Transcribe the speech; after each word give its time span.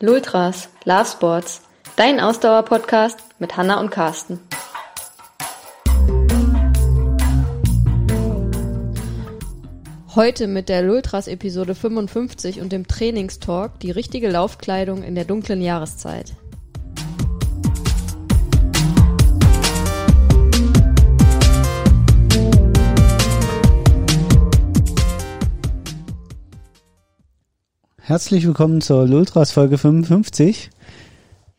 Lultras, 0.00 0.70
Love 0.84 1.06
Sports, 1.06 1.62
dein 1.94 2.18
Ausdauer-Podcast 2.18 3.16
mit 3.38 3.56
Hanna 3.56 3.78
und 3.78 3.90
Carsten. 3.92 4.40
Heute 10.16 10.48
mit 10.48 10.68
der 10.68 10.82
Lultras 10.82 11.28
Episode 11.28 11.76
55 11.76 12.60
und 12.60 12.72
dem 12.72 12.88
Trainingstalk 12.88 13.78
die 13.78 13.92
richtige 13.92 14.28
Laufkleidung 14.28 15.04
in 15.04 15.14
der 15.14 15.26
dunklen 15.26 15.62
Jahreszeit. 15.62 16.34
Herzlich 28.06 28.46
willkommen 28.46 28.82
zur 28.82 29.06
Lultras 29.06 29.52
Folge 29.52 29.78
55. 29.78 30.68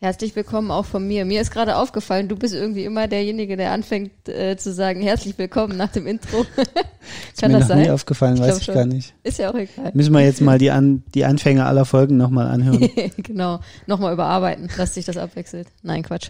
Herzlich 0.06 0.36
willkommen 0.36 0.70
auch 0.70 0.86
von 0.86 1.08
mir. 1.08 1.26
Mir 1.26 1.42
ist 1.42 1.50
gerade 1.50 1.78
aufgefallen, 1.78 2.28
du 2.28 2.36
bist 2.36 2.54
irgendwie 2.54 2.84
immer 2.84 3.08
derjenige, 3.08 3.58
der 3.58 3.72
anfängt 3.72 4.30
äh, 4.30 4.56
zu 4.56 4.72
sagen, 4.72 5.02
herzlich 5.02 5.36
willkommen 5.36 5.78
nach 5.78 5.92
dem 5.92 6.06
Intro. 6.06 6.46
Kann 7.40 7.52
mir 7.52 7.60
das 7.60 7.70
sein? 7.70 7.82
Nie 7.82 7.90
aufgefallen, 7.90 8.36
ich 8.36 8.42
weiß 8.42 8.58
ich 8.60 8.66
schon. 8.66 8.76
gar 8.76 8.86
nicht. 8.86 9.16
Ist 9.24 9.40
ja 9.40 9.50
auch 9.50 9.56
egal. 9.56 9.92
Müssen 9.96 10.14
wir 10.14 10.22
jetzt 10.22 10.42
mal 10.42 10.60
die, 10.60 10.70
An 10.70 11.02
die 11.16 11.26
Anfänge 11.26 11.66
aller 11.66 11.86
Folgen 11.86 12.18
nochmal 12.18 12.48
anhören. 12.48 12.88
genau, 13.18 13.62
nochmal 13.88 14.14
überarbeiten, 14.14 14.70
dass 14.78 14.94
sich 14.94 15.06
das 15.06 15.18
abwechselt. 15.18 15.70
Nein, 15.82 16.04
Quatsch. 16.04 16.30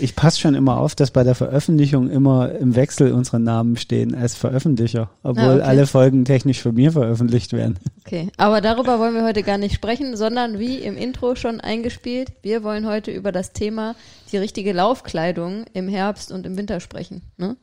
Ich 0.00 0.14
passe 0.14 0.38
schon 0.38 0.54
immer 0.54 0.78
auf, 0.78 0.94
dass 0.94 1.10
bei 1.10 1.24
der 1.24 1.34
Veröffentlichung 1.34 2.10
immer 2.10 2.52
im 2.52 2.76
Wechsel 2.76 3.12
unsere 3.12 3.40
Namen 3.40 3.78
stehen 3.78 4.14
als 4.14 4.34
Veröffentlicher, 4.34 5.08
obwohl 5.22 5.44
ah, 5.44 5.54
okay. 5.54 5.62
alle 5.62 5.86
Folgen 5.86 6.26
technisch 6.26 6.60
von 6.60 6.74
mir 6.74 6.92
veröffentlicht 6.92 7.54
werden. 7.54 7.78
Okay, 8.04 8.28
aber 8.36 8.60
darüber 8.60 8.98
wollen 8.98 9.14
wir 9.14 9.24
heute 9.24 9.42
gar 9.42 9.56
nicht 9.56 9.74
sprechen, 9.74 10.14
sondern 10.14 10.58
wie 10.58 10.76
im 10.76 10.98
Intro 10.98 11.36
schon 11.36 11.60
eingespielt, 11.60 12.32
wir 12.42 12.62
wollen 12.62 12.86
heute 12.86 13.13
über 13.14 13.32
das 13.32 13.52
Thema 13.52 13.94
die 14.32 14.36
richtige 14.36 14.72
Laufkleidung 14.72 15.64
im 15.72 15.88
Herbst 15.88 16.32
und 16.32 16.46
im 16.46 16.56
Winter 16.56 16.80
sprechen. 16.80 17.22
Ne? 17.36 17.56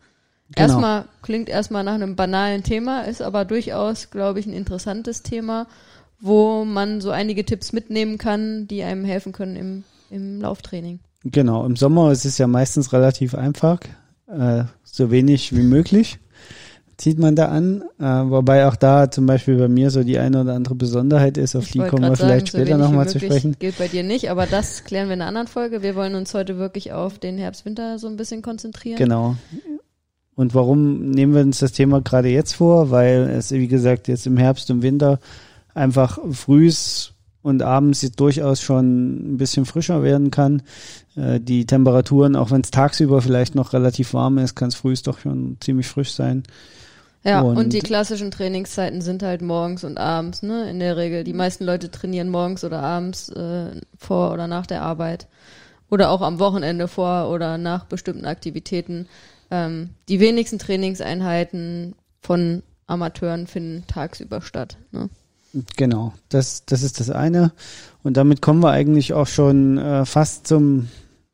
Genau. 0.56 0.68
Erstmal 0.68 1.06
klingt 1.22 1.50
erstmal 1.50 1.84
nach 1.84 1.94
einem 1.94 2.16
banalen 2.16 2.64
Thema, 2.64 3.02
ist 3.02 3.22
aber 3.22 3.46
durchaus, 3.46 4.10
glaube 4.10 4.40
ich, 4.40 4.46
ein 4.46 4.54
interessantes 4.54 5.24
Thema, 5.24 5.68
wo 6.20 6.66
man 6.66 7.02
so 7.02 7.12
einige 7.12 7.46
Tipps 7.46 7.74
mitnehmen 7.74 8.18
kann, 8.18 8.68
die 8.68 8.84
einem 8.84 9.06
helfen 9.06 9.32
können 9.32 9.56
im, 9.56 9.84
im 10.10 10.42
Lauftraining. 10.42 11.00
Genau, 11.24 11.66
im 11.66 11.76
Sommer 11.76 12.12
ist 12.12 12.26
es 12.26 12.38
ja 12.38 12.48
meistens 12.48 12.94
relativ 12.94 13.36
einfach, 13.36 13.80
äh, 14.28 14.64
so 14.84 15.12
wenig 15.12 15.56
wie 15.56 15.64
möglich 15.64 16.20
zieht 17.02 17.18
man 17.18 17.36
da 17.36 17.48
an, 17.48 17.84
äh, 18.00 18.04
wobei 18.04 18.68
auch 18.68 18.76
da 18.76 19.10
zum 19.10 19.26
Beispiel 19.26 19.58
bei 19.58 19.68
mir 19.68 19.90
so 19.90 20.04
die 20.04 20.20
eine 20.20 20.42
oder 20.42 20.54
andere 20.54 20.76
Besonderheit 20.76 21.36
ist, 21.36 21.56
auf 21.56 21.66
ich 21.66 21.72
die 21.72 21.80
kommen 21.80 22.04
wir 22.04 22.16
vielleicht 22.16 22.52
sagen, 22.52 22.64
später 22.64 22.78
so 22.78 22.84
nochmal 22.84 23.10
zu 23.10 23.20
sprechen. 23.20 23.56
Gilt 23.58 23.80
bei 23.80 23.88
dir 23.88 24.04
nicht, 24.04 24.30
aber 24.30 24.46
das 24.46 24.84
klären 24.84 25.08
wir 25.08 25.16
in 25.16 25.22
einer 25.22 25.28
anderen 25.28 25.48
Folge. 25.48 25.82
Wir 25.82 25.96
wollen 25.96 26.14
uns 26.14 26.36
heute 26.36 26.60
wirklich 26.60 26.94
auf 26.94 27.18
den 27.18 27.40
Herbst-Winter 27.40 27.98
so 27.98 28.08
ein 28.08 28.18
bisschen 28.18 28.44
konzentrieren. 28.44 29.00
Genau. 29.00 29.36
Und 30.36 30.54
warum 30.54 31.10
nehmen 31.10 31.34
wir 31.34 31.42
uns 31.42 31.58
das 31.58 31.72
Thema 31.72 32.02
gerade 32.02 32.30
jetzt 32.30 32.54
vor? 32.54 32.92
Weil 32.92 33.32
es, 33.36 33.52
wie 33.52 33.68
gesagt, 33.68 34.08
jetzt 34.08 34.28
im 34.28 34.38
Herbst 34.38 34.70
und 34.70 34.84
Winter 34.84 35.20
einfach 35.74 36.20
frühs 36.32 37.14
und 37.42 37.64
abends 37.64 38.02
durchaus 38.12 38.62
schon 38.62 39.34
ein 39.34 39.38
bisschen 39.38 39.66
frischer 39.66 40.04
werden 40.04 40.30
kann. 40.30 40.62
Äh, 41.16 41.40
die 41.40 41.66
Temperaturen, 41.66 42.36
auch 42.36 42.52
wenn 42.52 42.62
es 42.62 42.70
tagsüber 42.70 43.24
vielleicht 43.24 43.56
noch 43.56 43.74
relativ 43.74 44.14
warm 44.14 44.38
ist, 44.38 44.54
kann 44.54 44.70
es 44.70 44.76
frühs 44.76 45.02
doch 45.02 45.18
schon 45.18 45.58
ziemlich 45.62 45.88
frisch 45.88 46.12
sein. 46.12 46.44
Ja, 47.24 47.42
und, 47.42 47.58
und, 47.58 47.74
die 47.74 47.80
klassischen 47.80 48.32
Trainingszeiten 48.32 49.02
sind 49.02 49.22
halt 49.22 49.42
morgens 49.42 49.84
und 49.84 50.00
abends, 50.00 50.42
ne? 50.42 50.70
In 50.70 50.80
der 50.80 50.98
Regel. 50.98 51.24
Die 51.24 51.34
meisten 51.34 51.66
Leute 51.66 51.92
trainieren 51.92 52.30
morgens 52.30 52.64
oder 52.64 52.82
abends 52.82 53.30
äh, 53.30 53.80
vor 53.98 54.34
oder 54.34 54.48
nach 54.48 54.66
der 54.66 54.82
Arbeit. 54.82 55.28
Oder 55.90 56.10
auch 56.10 56.22
am 56.22 56.40
Wochenende 56.40 56.88
vor 56.88 57.30
oder 57.30 57.58
nach 57.58 57.86
bestimmten 57.86 58.26
Aktivitäten. 58.26 59.08
Ähm, 59.52 59.90
die 60.10 60.20
wenigsten 60.20 60.58
Trainingseinheiten 60.58 61.96
von 62.22 62.64
Amateuren 62.88 63.46
finden 63.46 63.84
tagsüber 63.88 64.42
statt. 64.42 64.78
Ne? 64.92 65.10
Genau, 65.76 66.14
das, 66.30 66.66
das 66.66 66.82
ist 66.82 67.00
das 67.00 67.10
eine. 67.10 67.52
Und 68.04 68.18
damit 68.18 68.42
kommen 68.42 68.64
wir 68.64 68.72
eigentlich 68.72 69.14
auch 69.14 69.28
schon 69.28 69.78
äh, 69.78 70.06
fast 70.06 70.48
zum, 70.48 70.88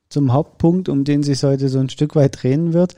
zum 0.09 0.33
Hauptpunkt, 0.33 0.89
um 0.89 1.03
den 1.03 1.23
sich 1.23 1.43
heute 1.43 1.69
so 1.69 1.79
ein 1.79 1.89
Stück 1.89 2.15
weit 2.15 2.41
drehen 2.41 2.73
wird. 2.73 2.95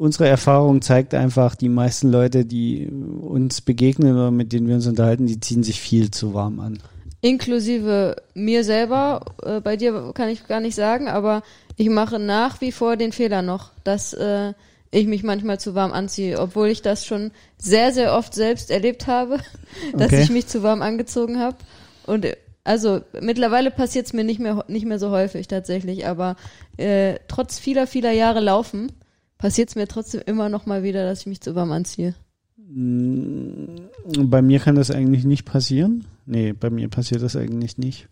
Unsere 0.00 0.28
Erfahrung 0.28 0.80
zeigt 0.80 1.12
einfach, 1.12 1.54
die 1.54 1.68
meisten 1.68 2.10
Leute, 2.10 2.46
die 2.46 2.88
uns 2.88 3.60
begegnen 3.60 4.14
oder 4.14 4.30
mit 4.30 4.50
denen 4.50 4.66
wir 4.66 4.76
uns 4.76 4.86
unterhalten, 4.86 5.26
die 5.26 5.40
ziehen 5.40 5.62
sich 5.62 5.78
viel 5.78 6.10
zu 6.10 6.32
warm 6.32 6.58
an. 6.58 6.78
Inklusive 7.20 8.16
mir 8.32 8.64
selber, 8.64 9.20
äh, 9.42 9.60
bei 9.60 9.76
dir 9.76 10.12
kann 10.14 10.30
ich 10.30 10.46
gar 10.46 10.60
nicht 10.60 10.74
sagen, 10.74 11.06
aber 11.06 11.42
ich 11.76 11.90
mache 11.90 12.18
nach 12.18 12.62
wie 12.62 12.72
vor 12.72 12.96
den 12.96 13.12
Fehler 13.12 13.42
noch, 13.42 13.72
dass 13.84 14.14
äh, 14.14 14.54
ich 14.90 15.06
mich 15.06 15.22
manchmal 15.22 15.60
zu 15.60 15.74
warm 15.74 15.92
anziehe, 15.92 16.40
obwohl 16.40 16.68
ich 16.68 16.80
das 16.80 17.04
schon 17.04 17.30
sehr, 17.58 17.92
sehr 17.92 18.14
oft 18.14 18.32
selbst 18.32 18.70
erlebt 18.70 19.06
habe, 19.06 19.36
dass 19.92 20.14
okay. 20.14 20.22
ich 20.22 20.30
mich 20.30 20.46
zu 20.46 20.62
warm 20.62 20.80
angezogen 20.80 21.38
habe. 21.38 21.58
Und 22.06 22.26
also 22.64 23.02
mittlerweile 23.20 23.70
passiert 23.70 24.06
es 24.06 24.14
mir 24.14 24.24
nicht 24.24 24.40
mehr 24.40 24.64
nicht 24.66 24.86
mehr 24.86 24.98
so 24.98 25.10
häufig 25.10 25.46
tatsächlich, 25.46 26.06
aber 26.06 26.36
äh, 26.78 27.16
trotz 27.28 27.58
vieler, 27.58 27.86
vieler 27.86 28.12
Jahre 28.12 28.40
Laufen 28.40 28.92
passiert 29.40 29.70
es 29.70 29.74
mir 29.74 29.88
trotzdem 29.88 30.20
immer 30.26 30.48
noch 30.48 30.66
mal 30.66 30.82
wieder, 30.82 31.04
dass 31.04 31.20
ich 31.20 31.26
mich 31.26 31.40
zu 31.40 31.54
warm 31.54 31.72
anziehe. 31.72 32.14
Mm, 32.56 33.76
bei 34.24 34.42
mir 34.42 34.60
kann 34.60 34.74
das 34.74 34.90
eigentlich 34.90 35.24
nicht 35.24 35.44
passieren. 35.44 36.04
Nee, 36.26 36.52
bei 36.52 36.70
mir 36.70 36.88
passiert 36.88 37.22
das 37.22 37.36
eigentlich 37.36 37.78
nicht. 37.78 38.08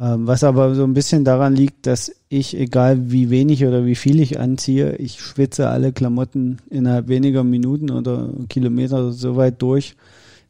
Ähm, 0.00 0.26
was 0.26 0.42
aber 0.42 0.74
so 0.74 0.82
ein 0.84 0.94
bisschen 0.94 1.24
daran 1.24 1.54
liegt, 1.54 1.86
dass 1.86 2.12
ich, 2.28 2.56
egal 2.56 3.10
wie 3.10 3.30
wenig 3.30 3.64
oder 3.64 3.86
wie 3.86 3.94
viel 3.94 4.20
ich 4.20 4.40
anziehe, 4.40 4.96
ich 4.96 5.20
schwitze 5.20 5.68
alle 5.68 5.92
Klamotten 5.92 6.58
innerhalb 6.70 7.08
weniger 7.08 7.44
Minuten 7.44 7.90
oder 7.90 8.28
Kilometer 8.48 9.12
so 9.12 9.36
weit 9.36 9.62
durch, 9.62 9.94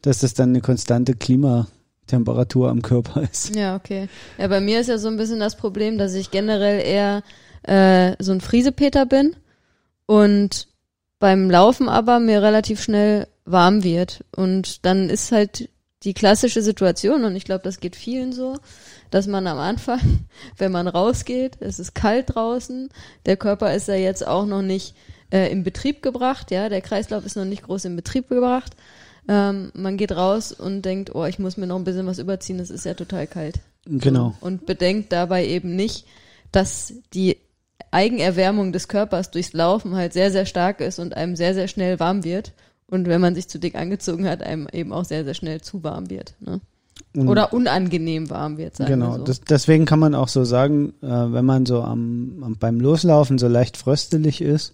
dass 0.01 0.21
das 0.21 0.33
dann 0.33 0.51
eine 0.51 0.63
konstante 0.63 1.15
Klimatemperatur 1.15 2.71
am 2.71 2.81
Körper 2.81 3.23
ist. 3.31 3.55
Ja, 3.55 3.77
okay. 3.77 4.09
Ja, 4.39 4.49
bei 4.49 4.61
mir 4.61 4.81
ist 4.81 4.89
ja 4.89 4.97
so 4.97 5.09
ein 5.09 5.19
bisschen 5.19 5.39
das 5.39 5.57
Problem, 5.57 5.99
dass 5.99 6.15
ich 6.15 6.31
generell 6.31 6.81
eher 6.81 7.23
äh, 7.63 8.17
so 8.23 8.33
ein 8.33 8.41
Friesepeter 8.41 9.05
bin 9.05 9.37
und 10.07 10.69
beim 11.19 11.51
Laufen 11.51 11.89
aber 11.89 12.19
mir 12.19 12.43
relativ 12.43 12.83
schnell 12.83 13.29
warm 13.45 13.85
wird. 13.85 14.25
Und 14.35 14.85
dann 14.85 15.09
ist 15.09 15.33
halt 15.33 15.69
die 16.03 16.15
klassische 16.15 16.63
Situation, 16.63 17.25
und 17.25 17.37
ich 17.37 17.45
glaube, 17.45 17.63
das 17.63 17.79
geht 17.79 17.95
vielen 17.95 18.33
so, 18.33 18.57
dass 19.11 19.27
man 19.27 19.47
am 19.47 19.59
Anfang, 19.59 20.01
wenn 20.59 20.73
man 20.73 20.89
rausgeht, 20.89 21.59
es 21.61 21.79
ist 21.79 21.95
kalt 21.95 22.35
draußen, 22.35 22.89
der 23.27 23.37
Körper 23.37 23.75
ist 23.75 23.89
ja 23.89 23.95
jetzt 23.95 24.27
auch 24.27 24.47
noch 24.47 24.63
nicht 24.63 24.95
äh, 25.31 25.51
in 25.51 25.63
Betrieb 25.63 26.03
gebracht, 26.03 26.51
ja, 26.51 26.69
der 26.69 26.81
Kreislauf 26.81 27.25
ist 27.25 27.37
noch 27.37 27.45
nicht 27.45 27.63
groß 27.63 27.85
in 27.85 27.97
Betrieb 27.97 28.29
gebracht. 28.29 28.75
Ähm, 29.29 29.71
man 29.75 29.97
geht 29.97 30.13
raus 30.13 30.51
und 30.51 30.83
denkt, 30.83 31.15
oh, 31.15 31.25
ich 31.25 31.39
muss 31.39 31.57
mir 31.57 31.69
noch 31.69 31.77
ein 31.77 31.85
bisschen 31.85 32.07
was 32.07 32.19
überziehen, 32.19 32.59
es 32.59 32.71
ist 32.71 32.85
ja 32.85 32.95
total 32.95 33.29
kalt. 33.29 33.61
Genau. 33.87 34.35
So, 34.41 34.47
und 34.47 34.67
bedenkt 34.67 35.13
dabei 35.13 35.47
eben 35.47 35.77
nicht, 35.77 36.07
dass 36.51 36.93
die 37.15 37.39
Eigenerwärmung 37.91 38.73
des 38.73 38.89
Körpers 38.89 39.31
durchs 39.31 39.53
Laufen 39.53 39.95
halt 39.95 40.13
sehr, 40.13 40.31
sehr 40.31 40.47
stark 40.47 40.81
ist 40.81 40.99
und 40.99 41.17
einem 41.17 41.37
sehr, 41.37 41.55
sehr 41.55 41.69
schnell 41.69 42.01
warm 42.01 42.25
wird. 42.25 42.53
Und 42.87 43.07
wenn 43.09 43.21
man 43.21 43.35
sich 43.35 43.49
zu 43.49 43.59
dick 43.59 43.75
angezogen 43.75 44.29
hat, 44.29 44.43
einem 44.43 44.69
eben 44.73 44.93
auch 44.93 45.05
sehr, 45.05 45.25
sehr 45.25 45.35
schnell 45.35 45.61
zu 45.61 45.83
warm 45.83 46.11
wird. 46.11 46.35
Ne? 46.41 46.61
Oder 47.17 47.53
unangenehm 47.53 48.31
warm 48.31 48.57
wird, 48.59 48.77
sagen 48.77 48.91
Genau, 48.91 49.19
so. 49.19 49.25
das, 49.25 49.41
deswegen 49.41 49.85
kann 49.85 49.99
man 49.99 50.15
auch 50.15 50.29
so 50.29 50.45
sagen, 50.45 50.95
äh, 51.03 51.07
wenn 51.07 51.45
man 51.45 51.67
so 51.67 51.83
am, 51.83 52.43
am, 52.43 52.57
beim 52.57 52.81
Loslaufen 52.81 53.39
so 53.39 53.49
leicht 53.49 53.77
fröstelig 53.77 54.41
ist, 54.41 54.73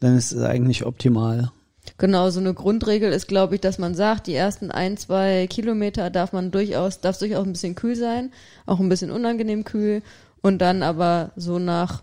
dann 0.00 0.16
ist 0.16 0.32
es 0.32 0.42
eigentlich 0.42 0.86
optimal. 0.86 1.50
Genau, 1.96 2.30
so 2.30 2.40
eine 2.40 2.52
Grundregel 2.52 3.12
ist, 3.12 3.28
glaube 3.28 3.54
ich, 3.54 3.60
dass 3.60 3.78
man 3.78 3.94
sagt, 3.94 4.26
die 4.26 4.34
ersten 4.34 4.70
ein, 4.70 4.96
zwei 4.96 5.46
Kilometer 5.48 6.10
darf 6.10 6.32
man 6.32 6.50
durchaus, 6.50 7.00
darf 7.00 7.18
durchaus 7.18 7.46
ein 7.46 7.52
bisschen 7.52 7.74
kühl 7.74 7.96
sein, 7.96 8.30
auch 8.66 8.78
ein 8.80 8.88
bisschen 8.88 9.10
unangenehm 9.10 9.64
kühl 9.64 10.02
und 10.42 10.58
dann 10.58 10.82
aber 10.82 11.30
so 11.36 11.58
nach 11.58 12.02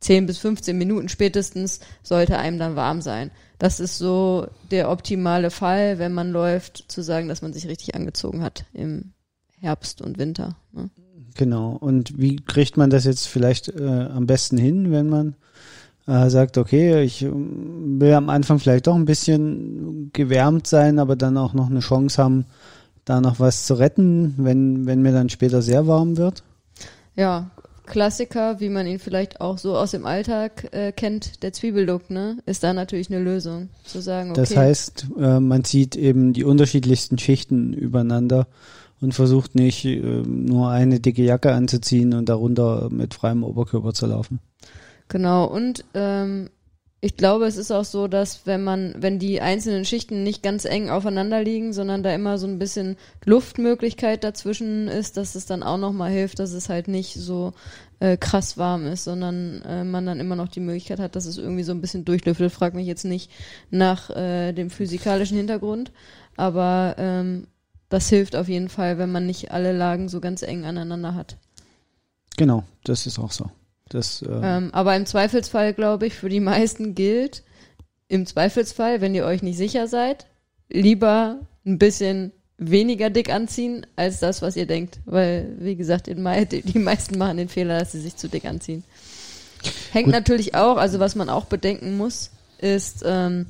10 0.00 0.26
bis 0.26 0.38
15 0.38 0.76
Minuten 0.76 1.08
spätestens 1.08 1.80
sollte 2.02 2.38
einem 2.38 2.58
dann 2.58 2.76
warm 2.76 3.00
sein. 3.00 3.30
Das 3.58 3.80
ist 3.80 3.98
so 3.98 4.46
der 4.70 4.90
optimale 4.90 5.50
Fall, 5.50 5.98
wenn 5.98 6.12
man 6.12 6.30
läuft, 6.30 6.84
zu 6.88 7.02
sagen, 7.02 7.28
dass 7.28 7.42
man 7.42 7.52
sich 7.52 7.66
richtig 7.66 7.94
angezogen 7.94 8.42
hat 8.42 8.64
im 8.72 9.12
Herbst 9.60 10.00
und 10.00 10.18
Winter. 10.18 10.56
Ne? 10.72 10.90
Genau. 11.36 11.76
Und 11.80 12.18
wie 12.18 12.36
kriegt 12.36 12.76
man 12.76 12.90
das 12.90 13.04
jetzt 13.04 13.26
vielleicht 13.26 13.68
äh, 13.68 13.84
am 13.84 14.26
besten 14.26 14.58
hin, 14.58 14.92
wenn 14.92 15.08
man 15.08 15.34
äh, 16.06 16.30
sagt, 16.30 16.58
okay, 16.58 17.02
ich 17.02 17.22
äh, 17.22 17.30
will 17.30 18.14
am 18.14 18.30
Anfang 18.30 18.58
vielleicht 18.58 18.86
doch 18.86 18.94
ein 18.94 19.04
bisschen 19.04 20.10
gewärmt 20.12 20.66
sein, 20.66 20.98
aber 20.98 21.16
dann 21.16 21.36
auch 21.36 21.54
noch 21.54 21.70
eine 21.70 21.80
Chance 21.80 22.22
haben, 22.22 22.46
da 23.04 23.20
noch 23.20 23.40
was 23.40 23.66
zu 23.66 23.74
retten, 23.74 24.34
wenn, 24.36 24.86
wenn 24.86 25.02
mir 25.02 25.12
dann 25.12 25.28
später 25.28 25.62
sehr 25.62 25.86
warm 25.86 26.16
wird? 26.16 26.42
Ja, 27.16 27.50
Klassiker, 27.88 28.60
wie 28.60 28.68
man 28.68 28.86
ihn 28.86 28.98
vielleicht 28.98 29.40
auch 29.40 29.58
so 29.58 29.76
aus 29.76 29.90
dem 29.90 30.06
Alltag 30.06 30.68
äh, 30.72 30.92
kennt, 30.92 31.42
der 31.42 31.52
Zwiebellook, 31.52 32.10
ne, 32.10 32.38
ist 32.46 32.62
da 32.62 32.72
natürlich 32.72 33.10
eine 33.10 33.20
Lösung. 33.20 33.70
Zu 33.84 34.00
sagen, 34.00 34.30
okay. 34.30 34.40
Das 34.40 34.56
heißt, 34.56 35.06
äh, 35.18 35.40
man 35.40 35.64
zieht 35.64 35.96
eben 35.96 36.32
die 36.32 36.44
unterschiedlichsten 36.44 37.18
Schichten 37.18 37.72
übereinander 37.72 38.46
und 39.00 39.14
versucht 39.14 39.54
nicht 39.54 39.84
äh, 39.84 39.96
nur 39.96 40.70
eine 40.70 41.00
dicke 41.00 41.22
Jacke 41.22 41.52
anzuziehen 41.52 42.14
und 42.14 42.28
darunter 42.28 42.88
mit 42.90 43.14
freiem 43.14 43.42
Oberkörper 43.42 43.92
zu 43.92 44.06
laufen. 44.06 44.40
Genau, 45.08 45.46
und 45.46 45.84
ähm, 45.94 46.50
ich 47.00 47.16
glaube, 47.16 47.46
es 47.46 47.56
ist 47.56 47.70
auch 47.70 47.84
so, 47.84 48.08
dass 48.08 48.44
wenn 48.44 48.64
man, 48.64 48.94
wenn 48.98 49.20
die 49.20 49.40
einzelnen 49.40 49.84
Schichten 49.84 50.24
nicht 50.24 50.42
ganz 50.42 50.64
eng 50.64 50.90
aufeinander 50.90 51.42
liegen, 51.42 51.72
sondern 51.72 52.02
da 52.02 52.12
immer 52.12 52.38
so 52.38 52.48
ein 52.48 52.58
bisschen 52.58 52.96
Luftmöglichkeit 53.24 54.24
dazwischen 54.24 54.88
ist, 54.88 55.16
dass 55.16 55.36
es 55.36 55.46
dann 55.46 55.62
auch 55.62 55.78
nochmal 55.78 56.10
hilft, 56.10 56.40
dass 56.40 56.50
es 56.52 56.68
halt 56.68 56.88
nicht 56.88 57.14
so 57.14 57.52
äh, 58.00 58.16
krass 58.16 58.58
warm 58.58 58.84
ist, 58.86 59.04
sondern 59.04 59.62
äh, 59.62 59.84
man 59.84 60.06
dann 60.06 60.18
immer 60.18 60.34
noch 60.34 60.48
die 60.48 60.58
Möglichkeit 60.58 60.98
hat, 60.98 61.14
dass 61.14 61.26
es 61.26 61.38
irgendwie 61.38 61.62
so 61.62 61.70
ein 61.70 61.80
bisschen 61.80 62.04
durchlüftet. 62.04 62.50
Frag 62.50 62.74
mich 62.74 62.88
jetzt 62.88 63.04
nicht 63.04 63.30
nach 63.70 64.10
äh, 64.10 64.52
dem 64.52 64.68
physikalischen 64.68 65.36
Hintergrund, 65.36 65.92
aber 66.36 66.96
ähm, 66.98 67.46
das 67.90 68.08
hilft 68.08 68.34
auf 68.34 68.48
jeden 68.48 68.68
Fall, 68.68 68.98
wenn 68.98 69.12
man 69.12 69.24
nicht 69.24 69.52
alle 69.52 69.72
Lagen 69.72 70.08
so 70.08 70.20
ganz 70.20 70.42
eng 70.42 70.64
aneinander 70.64 71.14
hat. 71.14 71.36
Genau, 72.36 72.64
das 72.82 73.06
ist 73.06 73.20
auch 73.20 73.30
so. 73.30 73.50
Das, 73.88 74.22
äh 74.22 74.28
ähm, 74.42 74.70
aber 74.72 74.96
im 74.96 75.06
Zweifelsfall, 75.06 75.74
glaube 75.74 76.06
ich, 76.06 76.14
für 76.14 76.28
die 76.28 76.40
meisten 76.40 76.94
gilt, 76.94 77.42
im 78.08 78.26
Zweifelsfall, 78.26 79.00
wenn 79.00 79.14
ihr 79.14 79.24
euch 79.24 79.42
nicht 79.42 79.58
sicher 79.58 79.86
seid, 79.86 80.26
lieber 80.68 81.40
ein 81.66 81.78
bisschen 81.78 82.32
weniger 82.56 83.10
dick 83.10 83.32
anziehen 83.32 83.86
als 83.96 84.20
das, 84.20 84.42
was 84.42 84.56
ihr 84.56 84.66
denkt. 84.66 84.98
Weil, 85.04 85.54
wie 85.58 85.76
gesagt, 85.76 86.08
die 86.08 86.14
meisten 86.78 87.18
machen 87.18 87.36
den 87.36 87.48
Fehler, 87.48 87.78
dass 87.78 87.92
sie 87.92 88.00
sich 88.00 88.16
zu 88.16 88.28
dick 88.28 88.44
anziehen. 88.44 88.84
Hängt 89.92 90.06
Gut. 90.06 90.14
natürlich 90.14 90.54
auch, 90.54 90.76
also 90.76 91.00
was 91.00 91.14
man 91.14 91.28
auch 91.28 91.46
bedenken 91.46 91.96
muss, 91.96 92.30
ist, 92.58 93.02
ähm, 93.06 93.46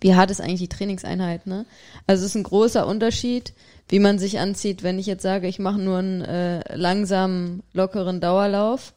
wie 0.00 0.14
hart 0.14 0.30
ist 0.30 0.40
eigentlich 0.40 0.60
die 0.60 0.68
Trainingseinheit, 0.68 1.46
ne? 1.46 1.66
Also 2.06 2.24
es 2.24 2.30
ist 2.30 2.34
ein 2.36 2.42
großer 2.42 2.86
Unterschied, 2.86 3.52
wie 3.88 3.98
man 3.98 4.18
sich 4.18 4.38
anzieht, 4.38 4.82
wenn 4.82 4.98
ich 4.98 5.06
jetzt 5.06 5.22
sage, 5.22 5.46
ich 5.46 5.58
mache 5.58 5.80
nur 5.80 5.98
einen 5.98 6.22
äh, 6.22 6.76
langsamen, 6.76 7.62
lockeren 7.72 8.20
Dauerlauf 8.20 8.92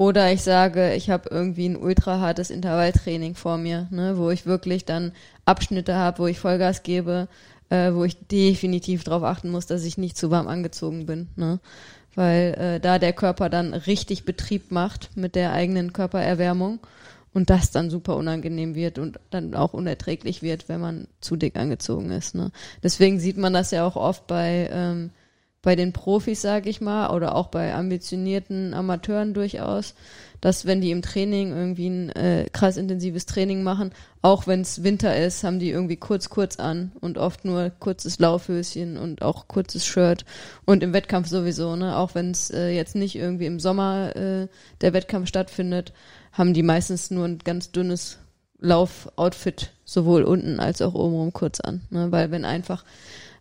oder 0.00 0.32
ich 0.32 0.40
sage, 0.40 0.94
ich 0.94 1.10
habe 1.10 1.28
irgendwie 1.30 1.68
ein 1.68 1.76
ultra 1.76 2.20
hartes 2.20 2.48
Intervalltraining 2.48 3.34
vor 3.34 3.58
mir, 3.58 3.86
ne, 3.90 4.16
wo 4.16 4.30
ich 4.30 4.46
wirklich 4.46 4.86
dann 4.86 5.12
Abschnitte 5.44 5.94
habe, 5.94 6.20
wo 6.20 6.26
ich 6.26 6.38
Vollgas 6.38 6.82
gebe, 6.82 7.28
äh, 7.68 7.92
wo 7.92 8.04
ich 8.04 8.16
definitiv 8.28 9.04
darauf 9.04 9.24
achten 9.24 9.50
muss, 9.50 9.66
dass 9.66 9.84
ich 9.84 9.98
nicht 9.98 10.16
zu 10.16 10.30
warm 10.30 10.48
angezogen 10.48 11.04
bin. 11.04 11.28
Ne? 11.36 11.60
Weil 12.14 12.54
äh, 12.54 12.80
da 12.80 12.98
der 12.98 13.12
Körper 13.12 13.50
dann 13.50 13.74
richtig 13.74 14.24
Betrieb 14.24 14.70
macht 14.70 15.10
mit 15.18 15.34
der 15.34 15.52
eigenen 15.52 15.92
Körpererwärmung 15.92 16.78
und 17.34 17.50
das 17.50 17.70
dann 17.70 17.90
super 17.90 18.16
unangenehm 18.16 18.74
wird 18.74 18.98
und 18.98 19.20
dann 19.28 19.54
auch 19.54 19.74
unerträglich 19.74 20.40
wird, 20.40 20.70
wenn 20.70 20.80
man 20.80 21.08
zu 21.20 21.36
dick 21.36 21.56
angezogen 21.56 22.10
ist. 22.10 22.34
Ne? 22.34 22.52
Deswegen 22.82 23.20
sieht 23.20 23.36
man 23.36 23.52
das 23.52 23.70
ja 23.70 23.86
auch 23.86 23.96
oft 23.96 24.26
bei 24.26 24.70
ähm, 24.72 25.10
bei 25.62 25.76
den 25.76 25.92
Profis, 25.92 26.40
sage 26.40 26.70
ich 26.70 26.80
mal, 26.80 27.10
oder 27.10 27.34
auch 27.34 27.48
bei 27.48 27.74
ambitionierten 27.74 28.72
Amateuren 28.72 29.34
durchaus, 29.34 29.94
dass 30.40 30.64
wenn 30.64 30.80
die 30.80 30.90
im 30.90 31.02
Training 31.02 31.52
irgendwie 31.52 31.88
ein 31.88 32.10
äh, 32.10 32.46
krass 32.50 32.78
intensives 32.78 33.26
Training 33.26 33.62
machen, 33.62 33.92
auch 34.22 34.46
wenn 34.46 34.62
es 34.62 34.82
Winter 34.82 35.14
ist, 35.16 35.44
haben 35.44 35.58
die 35.58 35.70
irgendwie 35.70 35.96
kurz 35.96 36.30
kurz 36.30 36.58
an 36.58 36.92
und 37.00 37.18
oft 37.18 37.44
nur 37.44 37.70
kurzes 37.78 38.18
Laufhöschen 38.18 38.96
und 38.96 39.20
auch 39.20 39.48
kurzes 39.48 39.84
Shirt 39.84 40.24
und 40.64 40.82
im 40.82 40.94
Wettkampf 40.94 41.28
sowieso, 41.28 41.76
ne, 41.76 41.96
auch 41.96 42.14
wenn 42.14 42.30
es 42.30 42.50
äh, 42.50 42.70
jetzt 42.70 42.94
nicht 42.94 43.16
irgendwie 43.16 43.46
im 43.46 43.60
Sommer 43.60 44.16
äh, 44.16 44.48
der 44.80 44.92
Wettkampf 44.94 45.28
stattfindet, 45.28 45.92
haben 46.32 46.54
die 46.54 46.62
meistens 46.62 47.10
nur 47.10 47.26
ein 47.26 47.38
ganz 47.38 47.70
dünnes 47.70 48.18
Laufoutfit 48.60 49.72
sowohl 49.84 50.22
unten 50.22 50.60
als 50.60 50.80
auch 50.80 50.94
obenrum 50.94 51.34
kurz 51.34 51.60
an, 51.60 51.82
ne, 51.90 52.10
weil 52.12 52.30
wenn 52.30 52.46
einfach 52.46 52.84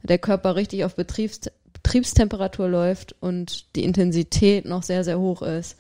der 0.03 0.17
Körper 0.17 0.55
richtig 0.55 0.85
auf 0.85 0.95
Betriebs 0.95 1.41
Betriebstemperatur 1.83 2.67
läuft 2.67 3.15
und 3.19 3.75
die 3.75 3.83
Intensität 3.83 4.65
noch 4.65 4.83
sehr, 4.83 5.03
sehr 5.03 5.19
hoch 5.19 5.41
ist, 5.41 5.77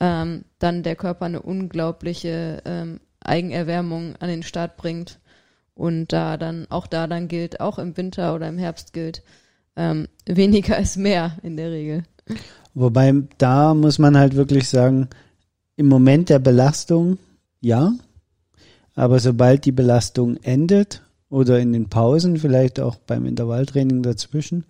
ähm, 0.00 0.44
dann 0.58 0.82
der 0.82 0.96
Körper 0.96 1.26
eine 1.26 1.42
unglaubliche 1.42 2.62
ähm, 2.64 3.00
Eigenerwärmung 3.20 4.16
an 4.16 4.28
den 4.28 4.42
Start 4.42 4.76
bringt. 4.76 5.20
Und 5.74 6.12
da 6.12 6.36
dann, 6.36 6.66
auch 6.70 6.86
da 6.86 7.06
dann 7.06 7.28
gilt, 7.28 7.60
auch 7.60 7.78
im 7.78 7.96
Winter 7.96 8.34
oder 8.34 8.48
im 8.48 8.58
Herbst 8.58 8.92
gilt, 8.92 9.22
ähm, 9.76 10.08
weniger 10.26 10.78
ist 10.78 10.96
mehr 10.96 11.38
in 11.42 11.56
der 11.56 11.70
Regel. 11.70 12.02
Wobei 12.74 13.12
da 13.38 13.74
muss 13.74 13.98
man 13.98 14.16
halt 14.16 14.36
wirklich 14.36 14.68
sagen, 14.68 15.08
im 15.76 15.86
Moment 15.86 16.28
der 16.28 16.38
Belastung 16.38 17.18
ja, 17.62 17.92
aber 18.94 19.20
sobald 19.20 19.64
die 19.64 19.72
Belastung 19.72 20.36
endet 20.42 21.01
oder 21.32 21.58
in 21.58 21.72
den 21.72 21.88
Pausen, 21.88 22.36
vielleicht 22.36 22.78
auch 22.78 22.96
beim 22.96 23.24
Intervalltraining 23.24 24.02
dazwischen, 24.02 24.64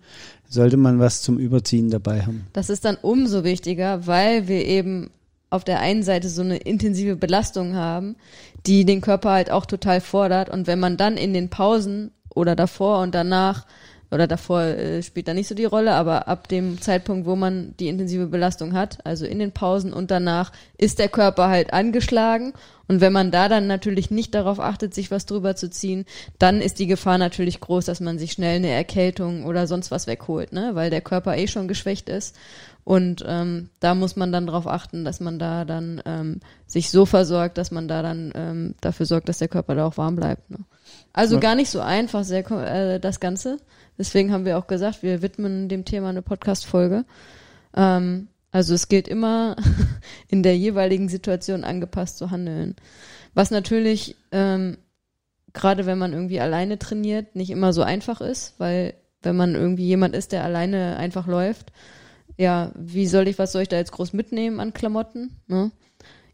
sollte 0.47 0.77
man 0.77 0.97
was 0.97 1.21
zum 1.21 1.37
Überziehen 1.37 1.89
dabei 1.89 2.21
haben. 2.21 2.47
Das 2.53 2.69
ist 2.69 2.85
dann 2.85 2.97
umso 3.01 3.43
wichtiger, 3.43 4.07
weil 4.07 4.47
wir 4.47 4.65
eben 4.65 5.11
auf 5.49 5.65
der 5.65 5.81
einen 5.81 6.03
Seite 6.03 6.29
so 6.29 6.41
eine 6.41 6.55
intensive 6.55 7.17
Belastung 7.17 7.75
haben, 7.75 8.15
die 8.65 8.85
den 8.85 9.01
Körper 9.01 9.31
halt 9.31 9.51
auch 9.51 9.65
total 9.65 9.99
fordert. 9.99 10.49
Und 10.49 10.65
wenn 10.65 10.79
man 10.79 10.95
dann 10.95 11.17
in 11.17 11.33
den 11.33 11.49
Pausen 11.49 12.11
oder 12.33 12.55
davor 12.55 13.01
und 13.01 13.13
danach 13.13 13.65
oder 14.13 14.27
davor 14.27 14.61
äh, 14.61 15.01
spielt 15.01 15.27
da 15.27 15.33
nicht 15.33 15.47
so 15.47 15.55
die 15.55 15.65
Rolle, 15.65 15.93
aber 15.93 16.27
ab 16.27 16.47
dem 16.47 16.79
Zeitpunkt, 16.81 17.25
wo 17.25 17.35
man 17.35 17.73
die 17.79 17.87
intensive 17.87 18.27
Belastung 18.27 18.73
hat, 18.73 18.99
also 19.05 19.25
in 19.25 19.39
den 19.39 19.51
Pausen 19.51 19.91
und 19.91 20.11
danach, 20.11 20.51
ist 20.77 20.99
der 20.99 21.09
Körper 21.09 21.49
halt 21.49 21.73
angeschlagen. 21.73 22.53
Und 22.87 23.01
wenn 23.01 23.13
man 23.13 23.31
da 23.31 23.47
dann 23.47 23.65
natürlich 23.65 24.11
nicht 24.11 24.35
darauf 24.35 24.59
achtet, 24.59 24.93
sich 24.93 25.09
was 25.09 25.25
drüber 25.25 25.55
zu 25.55 25.69
ziehen, 25.69 26.05
dann 26.37 26.61
ist 26.61 26.79
die 26.79 26.87
Gefahr 26.87 27.17
natürlich 27.17 27.59
groß, 27.59 27.85
dass 27.85 28.01
man 28.01 28.19
sich 28.19 28.33
schnell 28.33 28.57
eine 28.57 28.69
Erkältung 28.69 29.45
oder 29.45 29.67
sonst 29.67 29.89
was 29.89 30.05
wegholt, 30.05 30.51
ne? 30.51 30.71
weil 30.73 30.89
der 30.89 31.01
Körper 31.01 31.37
eh 31.37 31.47
schon 31.47 31.67
geschwächt 31.67 32.09
ist. 32.09 32.35
Und 32.83 33.23
ähm, 33.25 33.69
da 33.79 33.95
muss 33.95 34.17
man 34.17 34.33
dann 34.33 34.45
darauf 34.45 34.67
achten, 34.67 35.05
dass 35.05 35.21
man 35.21 35.39
da 35.39 35.63
dann 35.63 36.01
ähm, 36.05 36.41
sich 36.67 36.91
so 36.91 37.05
versorgt, 37.05 37.57
dass 37.57 37.71
man 37.71 37.87
da 37.87 38.01
dann 38.01 38.33
ähm, 38.35 38.75
dafür 38.81 39.05
sorgt, 39.05 39.29
dass 39.29 39.37
der 39.37 39.47
Körper 39.47 39.75
da 39.75 39.85
auch 39.85 39.97
warm 39.97 40.17
bleibt. 40.17 40.51
Ne? 40.51 40.57
Also 41.13 41.39
gar 41.39 41.55
nicht 41.55 41.69
so 41.69 41.79
einfach 41.79 42.23
sehr, 42.23 42.49
äh, 42.51 42.99
das 42.99 43.19
Ganze. 43.19 43.57
Deswegen 43.97 44.31
haben 44.31 44.45
wir 44.45 44.57
auch 44.57 44.67
gesagt, 44.67 45.03
wir 45.03 45.21
widmen 45.21 45.69
dem 45.69 45.85
Thema 45.85 46.09
eine 46.09 46.21
Podcast-Folge. 46.21 47.05
Ähm, 47.75 48.27
also 48.51 48.73
es 48.73 48.87
gilt 48.87 49.07
immer, 49.07 49.55
in 50.27 50.43
der 50.43 50.57
jeweiligen 50.57 51.09
Situation 51.09 51.63
angepasst 51.63 52.17
zu 52.17 52.31
handeln. 52.31 52.75
Was 53.33 53.51
natürlich, 53.51 54.15
ähm, 54.31 54.77
gerade 55.53 55.85
wenn 55.85 55.97
man 55.97 56.13
irgendwie 56.13 56.39
alleine 56.39 56.79
trainiert, 56.79 57.35
nicht 57.35 57.49
immer 57.49 57.73
so 57.73 57.83
einfach 57.83 58.21
ist, 58.21 58.55
weil 58.59 58.93
wenn 59.21 59.35
man 59.35 59.55
irgendwie 59.55 59.85
jemand 59.85 60.15
ist, 60.15 60.31
der 60.31 60.43
alleine 60.43 60.97
einfach 60.97 61.27
läuft, 61.27 61.71
ja, 62.37 62.71
wie 62.75 63.07
soll 63.07 63.27
ich, 63.27 63.39
was 63.39 63.51
soll 63.51 63.63
ich 63.63 63.69
da 63.69 63.77
jetzt 63.77 63.91
groß 63.91 64.13
mitnehmen 64.13 64.59
an 64.59 64.73
Klamotten? 64.73 65.39
Ne? 65.47 65.71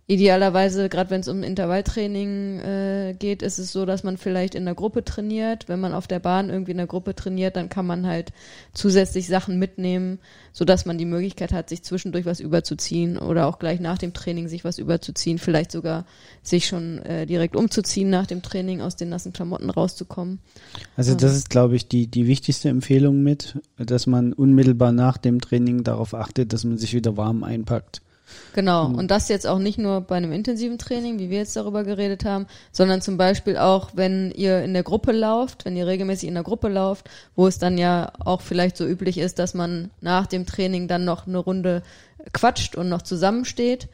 Idealerweise, 0.09 0.89
gerade 0.89 1.11
wenn 1.11 1.21
es 1.21 1.27
um 1.27 1.43
Intervalltraining 1.43 2.59
äh, 2.61 3.15
geht, 3.19 3.43
ist 3.43 3.59
es 3.59 3.71
so, 3.71 3.85
dass 3.85 4.03
man 4.03 4.17
vielleicht 4.17 4.55
in 4.55 4.65
der 4.65 4.73
Gruppe 4.73 5.05
trainiert. 5.05 5.69
Wenn 5.69 5.79
man 5.79 5.93
auf 5.93 6.07
der 6.07 6.17
Bahn 6.17 6.49
irgendwie 6.49 6.71
in 6.71 6.77
der 6.77 6.87
Gruppe 6.87 7.13
trainiert, 7.13 7.55
dann 7.55 7.69
kann 7.69 7.85
man 7.85 8.07
halt 8.07 8.33
zusätzlich 8.73 9.27
Sachen 9.27 9.59
mitnehmen, 9.59 10.17
so 10.51 10.65
dass 10.65 10.87
man 10.87 10.97
die 10.97 11.05
Möglichkeit 11.05 11.53
hat, 11.53 11.69
sich 11.69 11.83
zwischendurch 11.83 12.25
was 12.25 12.39
überzuziehen 12.39 13.19
oder 13.19 13.45
auch 13.45 13.59
gleich 13.59 13.79
nach 13.79 13.99
dem 13.99 14.11
Training 14.11 14.47
sich 14.47 14.63
was 14.63 14.79
überzuziehen, 14.79 15.37
vielleicht 15.37 15.71
sogar 15.71 16.07
sich 16.41 16.65
schon 16.65 16.97
äh, 17.03 17.27
direkt 17.27 17.55
umzuziehen 17.55 18.09
nach 18.09 18.25
dem 18.25 18.41
Training, 18.41 18.81
aus 18.81 18.95
den 18.95 19.09
nassen 19.09 19.31
Klamotten 19.31 19.69
rauszukommen. 19.69 20.39
Also 20.95 21.13
das 21.13 21.35
ist, 21.35 21.51
glaube 21.51 21.75
ich, 21.75 21.87
die, 21.87 22.07
die 22.07 22.25
wichtigste 22.25 22.69
Empfehlung 22.69 23.21
mit, 23.21 23.59
dass 23.77 24.07
man 24.07 24.33
unmittelbar 24.33 24.91
nach 24.91 25.19
dem 25.19 25.39
Training 25.39 25.83
darauf 25.83 26.15
achtet, 26.15 26.51
dass 26.51 26.63
man 26.63 26.79
sich 26.79 26.95
wieder 26.95 27.15
warm 27.15 27.43
einpackt. 27.43 28.01
Genau, 28.53 28.89
mhm. 28.89 28.95
und 28.95 29.12
das 29.12 29.29
jetzt 29.29 29.48
auch 29.48 29.59
nicht 29.59 29.77
nur 29.77 30.01
bei 30.01 30.15
einem 30.15 30.31
intensiven 30.31 30.77
Training, 30.77 31.19
wie 31.19 31.29
wir 31.29 31.39
jetzt 31.39 31.55
darüber 31.55 31.83
geredet 31.83 32.25
haben, 32.25 32.48
sondern 32.71 33.01
zum 33.01 33.17
Beispiel 33.17 33.57
auch, 33.57 33.91
wenn 33.93 34.31
ihr 34.31 34.63
in 34.63 34.74
der 34.74 34.83
Gruppe 34.83 35.12
lauft, 35.12 35.65
wenn 35.65 35.75
ihr 35.75 35.88
regelmäßig 35.88 36.27
in 36.27 36.36
der 36.36 36.43
Gruppe 36.43 36.69
lauft, 36.69 37.09
wo 37.36 37.48
es 37.48 37.59
dann 37.59 37.77
ja 37.77 38.12
auch 38.19 38.41
vielleicht 38.41 38.77
so 38.77 38.86
üblich 38.86 39.17
ist, 39.17 39.39
dass 39.39 39.53
man 39.53 39.91
nach 40.01 40.27
dem 40.27 40.45
Training 40.45 40.88
dann 40.88 41.05
noch 41.05 41.27
eine 41.27 41.38
Runde 41.38 41.83
quatscht 42.33 42.75
und 42.75 42.89
noch 42.89 43.01
zusammensteht, 43.01 43.88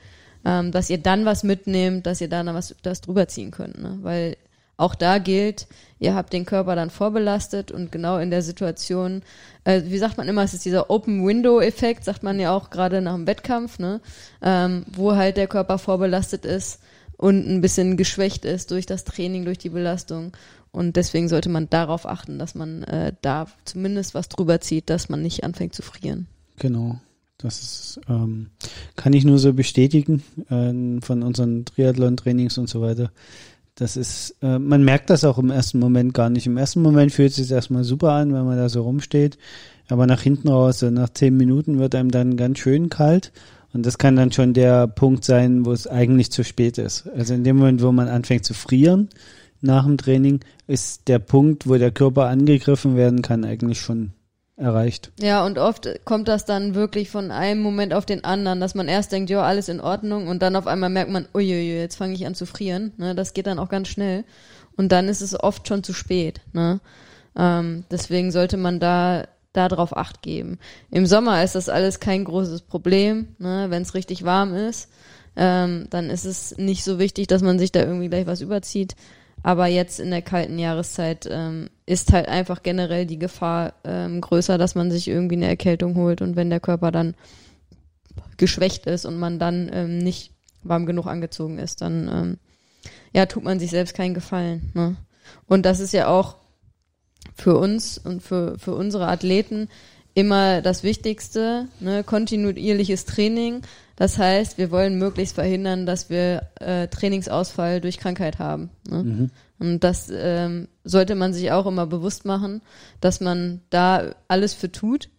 ähm, 0.45 0.71
dass 0.71 0.89
ihr 0.89 0.99
dann 0.99 1.25
was 1.25 1.43
mitnehmt, 1.43 2.05
dass 2.05 2.21
ihr 2.21 2.29
dann 2.29 2.47
was 2.47 2.75
das 2.83 3.01
drüber 3.01 3.27
ziehen 3.27 3.51
könnt, 3.51 3.81
ne? 3.81 3.97
weil 4.01 4.37
auch 4.77 4.95
da 4.95 5.17
gilt, 5.19 5.67
ihr 5.99 6.15
habt 6.15 6.33
den 6.33 6.45
Körper 6.45 6.75
dann 6.75 6.89
vorbelastet 6.89 7.71
und 7.71 7.91
genau 7.91 8.17
in 8.17 8.29
der 8.29 8.41
Situation, 8.41 9.21
äh, 9.63 9.83
wie 9.85 9.97
sagt 9.97 10.17
man 10.17 10.27
immer, 10.27 10.43
es 10.43 10.53
ist 10.53 10.65
dieser 10.65 10.89
Open-Window-Effekt, 10.89 12.03
sagt 12.03 12.23
man 12.23 12.39
ja 12.39 12.55
auch 12.55 12.69
gerade 12.69 13.01
nach 13.01 13.15
dem 13.15 13.27
Wettkampf, 13.27 13.79
ne? 13.79 14.01
Ähm, 14.41 14.85
wo 14.91 15.15
halt 15.15 15.37
der 15.37 15.47
Körper 15.47 15.77
vorbelastet 15.77 16.45
ist 16.45 16.81
und 17.17 17.47
ein 17.47 17.61
bisschen 17.61 17.95
geschwächt 17.95 18.43
ist 18.43 18.71
durch 18.71 18.85
das 18.85 19.05
Training, 19.05 19.45
durch 19.45 19.57
die 19.57 19.69
Belastung. 19.69 20.33
Und 20.71 20.97
deswegen 20.97 21.29
sollte 21.29 21.47
man 21.47 21.69
darauf 21.69 22.05
achten, 22.05 22.37
dass 22.37 22.53
man 22.53 22.83
äh, 22.83 23.13
da 23.21 23.47
zumindest 23.63 24.13
was 24.13 24.27
drüber 24.27 24.59
zieht, 24.59 24.89
dass 24.89 25.07
man 25.07 25.21
nicht 25.21 25.45
anfängt 25.45 25.73
zu 25.73 25.81
frieren. 25.81 26.27
Genau. 26.59 26.99
Das 27.37 27.61
ist, 27.61 27.99
ähm, 28.09 28.49
kann 28.95 29.13
ich 29.13 29.23
nur 29.23 29.39
so 29.39 29.53
bestätigen 29.53 30.23
äh, 30.49 31.01
von 31.01 31.23
unseren 31.23 31.63
Triathlon-Trainings 31.65 32.57
und 32.57 32.69
so 32.69 32.81
weiter 32.81 33.11
Das 33.75 33.97
ist, 33.97 34.37
äh, 34.41 34.57
man 34.57 34.83
merkt 34.83 35.09
das 35.09 35.25
auch 35.25 35.37
im 35.37 35.51
ersten 35.51 35.79
Moment 35.79 36.13
gar 36.13 36.29
nicht. 36.29 36.47
Im 36.47 36.57
ersten 36.57 36.81
Moment 36.81 37.11
fühlt 37.11 37.31
es 37.31 37.35
sich 37.35 37.51
erstmal 37.51 37.83
super 37.83 38.13
an, 38.13 38.33
wenn 38.33 38.45
man 38.45 38.57
da 38.57 38.69
so 38.69 38.83
rumsteht. 38.83 39.37
Aber 39.89 40.07
nach 40.07 40.21
hinten 40.21 40.47
raus, 40.47 40.81
nach 40.81 41.09
zehn 41.09 41.35
Minuten 41.35 41.77
wird 41.77 41.93
einem 41.93 42.09
dann 42.09 42.37
ganz 42.37 42.59
schön 42.59 42.89
kalt. 42.89 43.31
Und 43.73 43.85
das 43.85 43.97
kann 43.97 44.15
dann 44.15 44.31
schon 44.31 44.53
der 44.53 44.87
Punkt 44.87 45.25
sein, 45.25 45.65
wo 45.65 45.73
es 45.73 45.85
eigentlich 45.87 46.31
zu 46.31 46.45
spät 46.45 46.77
ist. 46.77 47.07
Also 47.09 47.33
in 47.33 47.43
dem 47.43 47.57
Moment, 47.57 47.81
wo 47.81 47.91
man 47.91 48.07
anfängt 48.07 48.45
zu 48.45 48.53
frieren 48.53 49.09
nach 49.59 49.83
dem 49.83 49.97
Training, 49.97 50.39
ist 50.67 51.09
der 51.09 51.19
Punkt, 51.19 51.67
wo 51.67 51.75
der 51.75 51.91
Körper 51.91 52.27
angegriffen 52.27 52.95
werden 52.95 53.21
kann, 53.21 53.43
eigentlich 53.43 53.81
schon 53.81 54.13
erreicht. 54.57 55.11
Ja, 55.19 55.45
und 55.45 55.57
oft 55.57 55.87
kommt 56.05 56.27
das 56.27 56.45
dann 56.45 56.75
wirklich 56.75 57.09
von 57.09 57.31
einem 57.31 57.61
Moment 57.61 57.93
auf 57.93 58.05
den 58.05 58.23
anderen, 58.23 58.59
dass 58.59 58.75
man 58.75 58.87
erst 58.87 59.11
denkt, 59.11 59.29
ja, 59.29 59.41
alles 59.41 59.67
in 59.67 59.81
Ordnung 59.81 60.27
und 60.27 60.41
dann 60.41 60.55
auf 60.55 60.67
einmal 60.67 60.89
merkt 60.89 61.11
man, 61.11 61.27
uiuiui, 61.33 61.77
jetzt 61.77 61.97
fange 61.97 62.13
ich 62.13 62.25
an 62.25 62.35
zu 62.35 62.45
frieren. 62.45 62.93
Ne? 62.97 63.15
Das 63.15 63.33
geht 63.33 63.47
dann 63.47 63.59
auch 63.59 63.69
ganz 63.69 63.89
schnell. 63.89 64.23
Und 64.77 64.91
dann 64.91 65.07
ist 65.07 65.21
es 65.21 65.37
oft 65.39 65.67
schon 65.67 65.83
zu 65.83 65.93
spät. 65.93 66.41
Ne? 66.53 66.79
Ähm, 67.35 67.83
deswegen 67.91 68.31
sollte 68.31 68.57
man 68.57 68.79
da 68.79 69.27
darauf 69.51 69.95
acht 69.95 70.21
geben. 70.21 70.59
Im 70.91 71.05
Sommer 71.05 71.43
ist 71.43 71.55
das 71.55 71.69
alles 71.69 71.99
kein 71.99 72.25
großes 72.25 72.61
Problem, 72.61 73.35
ne? 73.39 73.67
wenn 73.69 73.81
es 73.81 73.93
richtig 73.93 74.23
warm 74.23 74.53
ist. 74.53 74.89
Ähm, 75.37 75.87
dann 75.89 76.09
ist 76.09 76.25
es 76.25 76.57
nicht 76.57 76.83
so 76.83 76.97
wichtig, 76.97 77.27
dass 77.27 77.41
man 77.41 77.59
sich 77.59 77.71
da 77.71 77.81
irgendwie 77.81 78.09
gleich 78.09 78.25
was 78.25 78.41
überzieht. 78.41 78.95
Aber 79.43 79.67
jetzt 79.67 79.99
in 79.99 80.11
der 80.11 80.21
kalten 80.21 80.57
Jahreszeit 80.59 81.27
ähm, 81.29 81.69
ist 81.85 82.13
halt 82.13 82.27
einfach 82.27 82.63
generell 82.63 83.05
die 83.05 83.19
Gefahr 83.19 83.73
ähm, 83.83 84.21
größer, 84.21 84.57
dass 84.57 84.75
man 84.75 84.91
sich 84.91 85.07
irgendwie 85.07 85.35
eine 85.35 85.47
Erkältung 85.47 85.95
holt 85.95 86.21
und 86.21 86.35
wenn 86.35 86.49
der 86.49 86.59
Körper 86.59 86.91
dann 86.91 87.15
geschwächt 88.37 88.85
ist 88.87 89.05
und 89.05 89.17
man 89.17 89.39
dann 89.39 89.69
ähm, 89.71 89.97
nicht 89.99 90.31
warm 90.63 90.85
genug 90.85 91.05
angezogen 91.05 91.59
ist, 91.59 91.81
dann 91.81 92.09
ähm, 92.11 92.37
ja 93.13 93.25
tut 93.27 93.43
man 93.43 93.59
sich 93.59 93.69
selbst 93.69 93.95
keinen 93.95 94.13
Gefallen. 94.13 94.71
Ne? 94.73 94.95
Und 95.47 95.65
das 95.65 95.79
ist 95.79 95.93
ja 95.93 96.07
auch 96.07 96.37
für 97.35 97.57
uns 97.57 97.97
und 97.97 98.21
für, 98.21 98.57
für 98.57 98.73
unsere 98.73 99.07
Athleten 99.07 99.69
immer 100.15 100.61
das 100.61 100.81
Wichtigste, 100.81 101.67
ne? 101.79 102.03
kontinuierliches 102.03 103.05
Training. 103.05 103.61
Das 103.97 104.17
heißt, 104.17 104.57
wir 104.57 104.71
wollen 104.71 104.97
möglichst 104.97 105.35
verhindern, 105.35 105.85
dass 105.85 106.09
wir 106.09 106.47
äh, 106.59 106.87
Trainingsausfall 106.87 107.81
durch 107.81 107.99
Krankheit 107.99 108.39
haben. 108.39 108.69
Ne? 108.89 109.03
Mhm. 109.03 109.29
Und 109.59 109.83
das 109.83 110.11
ähm, 110.11 110.67
sollte 110.83 111.15
man 111.15 111.33
sich 111.33 111.51
auch 111.51 111.65
immer 111.65 111.85
bewusst 111.85 112.25
machen, 112.25 112.61
dass 113.01 113.21
man 113.21 113.61
da 113.69 114.15
alles 114.27 114.53
für 114.53 114.71
tut, 114.71 115.09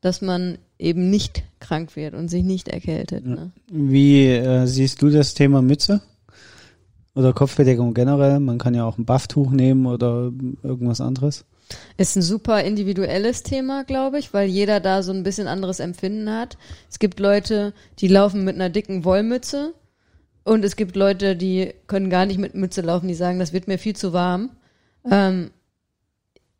dass 0.00 0.20
man 0.22 0.58
eben 0.78 1.10
nicht 1.10 1.44
krank 1.60 1.94
wird 1.94 2.14
und 2.14 2.28
sich 2.28 2.42
nicht 2.42 2.68
erkältet. 2.68 3.26
Ne? 3.26 3.52
Wie 3.70 4.26
äh, 4.26 4.66
siehst 4.66 5.00
du 5.02 5.10
das 5.10 5.34
Thema 5.34 5.62
Mütze? 5.62 6.00
Oder 7.14 7.32
Kopfbedeckung 7.32 7.94
generell? 7.94 8.40
Man 8.40 8.58
kann 8.58 8.74
ja 8.74 8.84
auch 8.84 8.98
ein 8.98 9.06
Bufftuch 9.06 9.50
nehmen 9.50 9.86
oder 9.86 10.30
irgendwas 10.62 11.00
anderes. 11.00 11.46
Ist 11.96 12.16
ein 12.16 12.22
super 12.22 12.62
individuelles 12.62 13.42
Thema, 13.42 13.84
glaube 13.84 14.18
ich, 14.18 14.32
weil 14.32 14.48
jeder 14.48 14.80
da 14.80 15.02
so 15.02 15.12
ein 15.12 15.22
bisschen 15.22 15.48
anderes 15.48 15.80
Empfinden 15.80 16.30
hat. 16.30 16.56
Es 16.90 16.98
gibt 16.98 17.18
Leute, 17.18 17.72
die 17.98 18.08
laufen 18.08 18.44
mit 18.44 18.54
einer 18.54 18.70
dicken 18.70 19.04
Wollmütze 19.04 19.74
und 20.44 20.64
es 20.64 20.76
gibt 20.76 20.94
Leute, 20.94 21.34
die 21.34 21.74
können 21.86 22.10
gar 22.10 22.24
nicht 22.26 22.38
mit 22.38 22.54
Mütze 22.54 22.82
laufen, 22.82 23.08
die 23.08 23.14
sagen, 23.14 23.38
das 23.38 23.52
wird 23.52 23.66
mir 23.66 23.78
viel 23.78 23.96
zu 23.96 24.12
warm. 24.12 24.50
Ähm, 25.10 25.50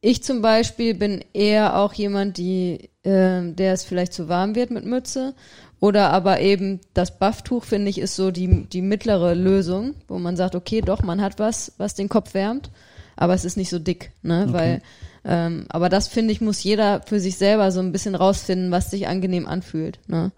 ich 0.00 0.22
zum 0.22 0.42
Beispiel 0.42 0.94
bin 0.94 1.24
eher 1.32 1.78
auch 1.78 1.92
jemand, 1.92 2.36
die, 2.36 2.90
äh, 3.02 3.52
der 3.52 3.72
es 3.72 3.84
vielleicht 3.84 4.12
zu 4.12 4.28
warm 4.28 4.54
wird 4.54 4.70
mit 4.70 4.84
Mütze. 4.84 5.34
Oder 5.78 6.10
aber 6.10 6.40
eben 6.40 6.80
das 6.94 7.18
Bufftuch, 7.18 7.64
finde 7.64 7.90
ich, 7.90 7.98
ist 7.98 8.16
so 8.16 8.30
die, 8.30 8.64
die 8.66 8.82
mittlere 8.82 9.34
Lösung, 9.34 9.94
wo 10.08 10.18
man 10.18 10.36
sagt, 10.36 10.54
okay, 10.54 10.80
doch, 10.80 11.02
man 11.02 11.20
hat 11.20 11.38
was, 11.38 11.72
was 11.76 11.94
den 11.94 12.08
Kopf 12.08 12.34
wärmt 12.34 12.70
aber 13.16 13.34
es 13.34 13.44
ist 13.44 13.56
nicht 13.56 13.70
so 13.70 13.78
dick, 13.78 14.12
ne? 14.22 14.44
Okay. 14.48 14.52
Weil, 14.52 14.82
ähm, 15.24 15.66
aber 15.68 15.88
das 15.88 16.06
finde 16.06 16.32
ich, 16.32 16.40
muss 16.40 16.62
jeder 16.62 17.02
für 17.02 17.18
sich 17.18 17.36
selber 17.36 17.72
so 17.72 17.80
ein 17.80 17.92
bisschen 17.92 18.14
rausfinden, 18.14 18.70
was 18.70 18.90
sich 18.90 19.08
angenehm 19.08 19.46
anfühlt. 19.46 19.98
Ne? 20.06 20.30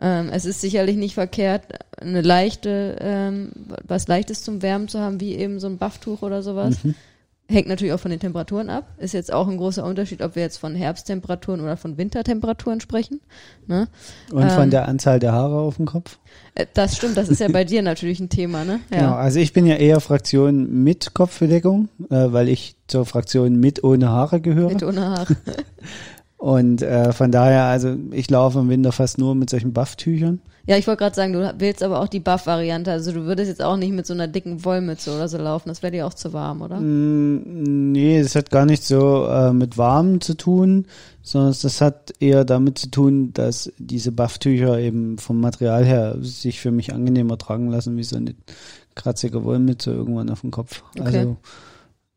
Ähm, 0.00 0.28
es 0.30 0.44
ist 0.44 0.60
sicherlich 0.60 0.96
nicht 0.96 1.14
verkehrt, 1.14 1.62
eine 1.98 2.20
leichte, 2.20 2.98
ähm, 3.00 3.52
was 3.86 4.08
Leichtes 4.08 4.42
zum 4.42 4.60
Wärmen 4.60 4.88
zu 4.88 5.00
haben, 5.00 5.20
wie 5.20 5.34
eben 5.34 5.60
so 5.60 5.66
ein 5.66 5.78
Bufftuch 5.78 6.22
oder 6.22 6.42
sowas. 6.42 6.82
Mhm. 6.84 6.94
Hängt 7.46 7.68
natürlich 7.68 7.92
auch 7.92 8.00
von 8.00 8.10
den 8.10 8.20
Temperaturen 8.20 8.70
ab. 8.70 8.94
Ist 8.96 9.12
jetzt 9.12 9.30
auch 9.30 9.48
ein 9.48 9.58
großer 9.58 9.84
Unterschied, 9.84 10.22
ob 10.22 10.34
wir 10.34 10.42
jetzt 10.42 10.56
von 10.56 10.74
Herbsttemperaturen 10.74 11.60
oder 11.60 11.76
von 11.76 11.98
Wintertemperaturen 11.98 12.80
sprechen. 12.80 13.20
Ne? 13.66 13.88
Und 14.32 14.50
von 14.50 14.64
ähm, 14.64 14.70
der 14.70 14.88
Anzahl 14.88 15.18
der 15.18 15.32
Haare 15.32 15.58
auf 15.58 15.76
dem 15.76 15.84
Kopf? 15.84 16.18
Äh, 16.54 16.64
das 16.72 16.96
stimmt, 16.96 17.18
das 17.18 17.28
ist 17.28 17.40
ja 17.40 17.48
bei 17.48 17.64
dir 17.64 17.82
natürlich 17.82 18.18
ein 18.18 18.30
Thema, 18.30 18.64
ne? 18.64 18.80
Ja. 18.90 18.98
Genau, 18.98 19.14
also 19.14 19.40
ich 19.40 19.52
bin 19.52 19.66
ja 19.66 19.74
eher 19.74 20.00
Fraktion 20.00 20.82
mit 20.84 21.12
Kopfbedeckung, 21.12 21.90
äh, 22.08 22.32
weil 22.32 22.48
ich 22.48 22.76
zur 22.86 23.04
Fraktion 23.04 23.60
mit 23.60 23.84
ohne 23.84 24.08
Haare 24.08 24.40
gehöre. 24.40 24.70
Mit 24.70 24.82
ohne 24.82 25.02
Haare. 25.02 25.36
Und 26.44 26.82
äh, 26.82 27.14
von 27.14 27.32
daher, 27.32 27.64
also 27.64 27.96
ich 28.10 28.28
laufe 28.28 28.58
im 28.58 28.68
Winter 28.68 28.92
fast 28.92 29.16
nur 29.16 29.34
mit 29.34 29.48
solchen 29.48 29.72
Bufftüchern. 29.72 30.42
Ja, 30.66 30.76
ich 30.76 30.86
wollte 30.86 30.98
gerade 30.98 31.16
sagen, 31.16 31.32
du 31.32 31.54
willst 31.56 31.82
aber 31.82 32.02
auch 32.02 32.08
die 32.08 32.20
Buff-Variante. 32.20 32.92
Also 32.92 33.12
du 33.12 33.24
würdest 33.24 33.48
jetzt 33.48 33.62
auch 33.62 33.78
nicht 33.78 33.94
mit 33.94 34.06
so 34.06 34.12
einer 34.12 34.28
dicken 34.28 34.62
Wollmütze 34.62 35.14
oder 35.14 35.26
so 35.26 35.38
laufen. 35.38 35.70
Das 35.70 35.82
wäre 35.82 35.92
dir 35.92 36.06
auch 36.06 36.12
zu 36.12 36.34
warm, 36.34 36.60
oder? 36.60 36.80
Mm, 36.80 37.92
nee, 37.92 38.22
das 38.22 38.34
hat 38.34 38.50
gar 38.50 38.66
nicht 38.66 38.84
so 38.84 39.26
äh, 39.26 39.54
mit 39.54 39.78
warm 39.78 40.20
zu 40.20 40.34
tun, 40.34 40.84
sondern 41.22 41.54
das 41.62 41.80
hat 41.80 42.12
eher 42.20 42.44
damit 42.44 42.76
zu 42.76 42.90
tun, 42.90 43.32
dass 43.32 43.72
diese 43.78 44.12
Bufftücher 44.12 44.78
eben 44.78 45.16
vom 45.16 45.40
Material 45.40 45.82
her 45.86 46.16
sich 46.20 46.60
für 46.60 46.72
mich 46.72 46.92
angenehmer 46.92 47.38
tragen 47.38 47.70
lassen, 47.70 47.96
wie 47.96 48.04
so 48.04 48.16
eine 48.16 48.34
kratzige 48.94 49.44
Wollmütze 49.44 49.92
irgendwann 49.92 50.28
auf 50.28 50.42
dem 50.42 50.50
Kopf. 50.50 50.82
Okay. 50.90 51.06
Also 51.06 51.36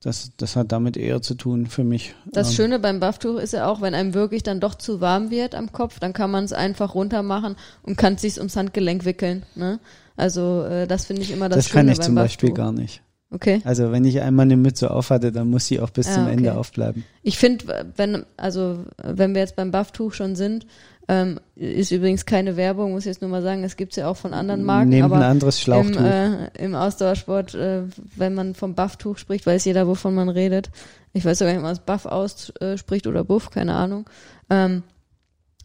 das, 0.01 0.31
das 0.37 0.55
hat 0.55 0.71
damit 0.71 0.95
eher 0.95 1.21
zu 1.21 1.35
tun 1.35 1.65
für 1.65 1.83
mich. 1.83 2.13
Das 2.31 2.49
ähm, 2.49 2.55
Schöne 2.55 2.79
beim 2.79 2.99
Bufftuch 2.99 3.37
ist 3.37 3.53
ja 3.53 3.67
auch, 3.67 3.81
wenn 3.81 3.93
einem 3.93 4.13
wirklich 4.13 4.43
dann 4.43 4.59
doch 4.59 4.75
zu 4.75 5.01
warm 5.01 5.31
wird 5.31 5.55
am 5.55 5.71
Kopf, 5.71 5.99
dann 5.99 6.13
kann 6.13 6.29
man 6.29 6.43
es 6.43 6.53
einfach 6.53 6.93
runter 6.93 7.23
machen 7.23 7.55
und 7.83 7.97
kann 7.97 8.13
es 8.13 8.21
sich 8.21 8.37
ums 8.37 8.55
Handgelenk 8.55 9.05
wickeln. 9.05 9.43
Ne? 9.55 9.79
Also 10.15 10.63
äh, 10.63 10.87
das 10.87 11.05
finde 11.05 11.23
ich 11.23 11.31
immer 11.31 11.49
das, 11.49 11.57
das 11.57 11.69
Schöne 11.69 11.83
beim 11.83 11.87
Das 11.87 11.97
kann 11.97 12.03
ich 12.03 12.05
zum 12.05 12.15
Beispiel 12.15 12.53
gar 12.53 12.71
nicht. 12.71 13.01
Okay. 13.29 13.61
Also 13.65 13.91
wenn 13.91 14.05
ich 14.05 14.21
einmal 14.21 14.45
eine 14.45 14.55
Mütze 14.55 14.89
auf 14.91 15.09
hatte, 15.09 15.31
dann 15.31 15.49
muss 15.49 15.65
sie 15.65 15.81
auch 15.81 15.89
bis 15.89 16.07
ah, 16.07 16.13
zum 16.13 16.23
okay. 16.23 16.33
Ende 16.33 16.55
aufbleiben. 16.55 17.03
Ich 17.23 17.37
finde, 17.37 17.85
wenn, 17.95 18.25
also 18.37 18.85
wenn 19.03 19.33
wir 19.33 19.41
jetzt 19.41 19.57
beim 19.57 19.71
Bufftuch 19.71 20.13
schon 20.13 20.35
sind, 20.35 20.65
ähm, 21.09 21.39
ist 21.55 21.91
übrigens 21.91 22.25
keine 22.25 22.57
Werbung, 22.57 22.91
muss 22.91 23.03
ich 23.03 23.07
jetzt 23.07 23.21
nur 23.21 23.31
mal 23.31 23.41
sagen, 23.41 23.63
es 23.63 23.77
gibt's 23.77 23.95
ja 23.95 24.09
auch 24.09 24.17
von 24.17 24.33
anderen 24.33 24.63
Marken. 24.63 24.89
Nehmt 24.89 25.13
ein 25.13 25.23
anderes 25.23 25.61
Schlauchtuch. 25.61 25.99
Im, 25.99 26.05
äh, 26.05 26.47
im 26.57 26.75
Ausdauersport, 26.75 27.55
äh, 27.55 27.83
wenn 28.15 28.33
man 28.33 28.55
vom 28.55 28.75
Bufftuch 28.75 29.17
spricht, 29.17 29.45
weiß 29.45 29.63
jeder, 29.65 29.87
wovon 29.87 30.13
man 30.13 30.27
redet. 30.27 30.69
Ich 31.13 31.23
weiß 31.23 31.39
sogar 31.39 31.53
nicht, 31.53 31.59
ob 31.59 31.63
man 31.63 31.75
das 31.75 31.85
Buff 31.85 32.05
ausspricht 32.05 33.07
oder 33.07 33.23
Buff, 33.23 33.51
keine 33.51 33.73
Ahnung. 33.73 34.09
Ähm, 34.49 34.83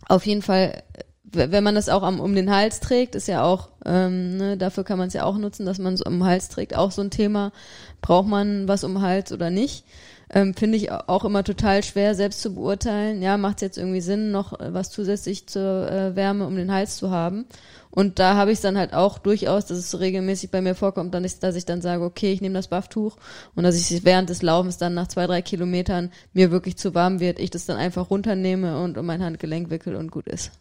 auf 0.07 0.27
jeden 0.27 0.43
Fall, 0.43 0.85
wenn 1.25 1.65
man 1.65 1.75
das 1.75 1.89
auch 1.89 2.05
am, 2.05 2.21
um 2.21 2.37
den 2.37 2.51
Hals 2.55 2.79
trägt, 2.79 3.17
ist 3.17 3.27
ja 3.27 3.43
auch, 3.43 3.71
ähm, 3.85 4.37
ne, 4.37 4.57
dafür 4.57 4.85
kann 4.85 4.99
man 4.99 5.09
es 5.09 5.15
ja 5.15 5.25
auch 5.25 5.39
nutzen, 5.39 5.67
dass 5.67 5.79
man 5.79 5.95
es 5.95 6.03
um 6.03 6.15
den 6.15 6.25
Hals 6.25 6.51
trägt. 6.51 6.77
Auch 6.77 6.93
so 6.93 7.03
ein 7.03 7.11
Thema, 7.11 7.51
braucht 8.01 8.29
man 8.29 8.69
was 8.69 8.85
um 8.85 8.95
den 8.95 9.03
Hals 9.03 9.33
oder 9.33 9.51
nicht? 9.51 9.85
Ähm, 10.33 10.55
finde 10.55 10.79
ich 10.79 10.91
auch 10.91 11.25
immer 11.25 11.45
total 11.45 11.83
schwer, 11.83 12.15
selbst 12.15 12.41
zu 12.41 12.55
beurteilen. 12.55 13.21
Ja, 13.21 13.37
macht 13.37 13.57
es 13.57 13.63
jetzt 13.63 13.79
irgendwie 13.79 14.01
Sinn, 14.01 14.31
noch 14.31 14.59
äh, 14.59 14.73
was 14.73 14.91
zusätzlich 14.91 15.47
zur 15.47 15.91
äh, 15.91 16.17
Wärme 16.17 16.47
um 16.47 16.57
den 16.57 16.73
Hals 16.73 16.97
zu 16.97 17.11
haben? 17.11 17.45
Und 17.91 18.19
da 18.19 18.35
habe 18.37 18.53
ich 18.53 18.61
dann 18.61 18.79
halt 18.79 18.95
auch 18.95 19.19
durchaus, 19.19 19.67
dass 19.67 19.77
es 19.77 19.91
so 19.91 19.99
regelmäßig 19.99 20.51
bei 20.51 20.63
mir 20.63 20.75
vorkommt, 20.75 21.13
dann 21.13 21.25
ist, 21.25 21.43
dass 21.43 21.57
ich 21.57 21.67
dann 21.67 21.83
sage, 21.83 22.03
okay, 22.03 22.33
ich 22.33 22.41
nehme 22.41 22.55
das 22.55 22.69
Bufftuch 22.69 23.19
und 23.55 23.65
dass 23.65 23.77
ich 23.77 24.05
während 24.07 24.31
des 24.31 24.41
Laufens 24.41 24.79
dann 24.79 24.95
nach 24.95 25.09
zwei, 25.09 25.27
drei 25.27 25.43
Kilometern 25.43 26.11
mir 26.33 26.51
wirklich 26.51 26.79
zu 26.79 26.95
warm 26.95 27.21
wird, 27.21 27.39
ich 27.39 27.51
das 27.51 27.67
dann 27.67 27.77
einfach 27.77 28.09
runternehme 28.09 28.81
und 28.81 28.97
um 28.97 29.05
mein 29.05 29.23
Handgelenk 29.23 29.69
wickel 29.69 29.95
und 29.97 30.11
gut 30.11 30.27
ist. 30.27 30.53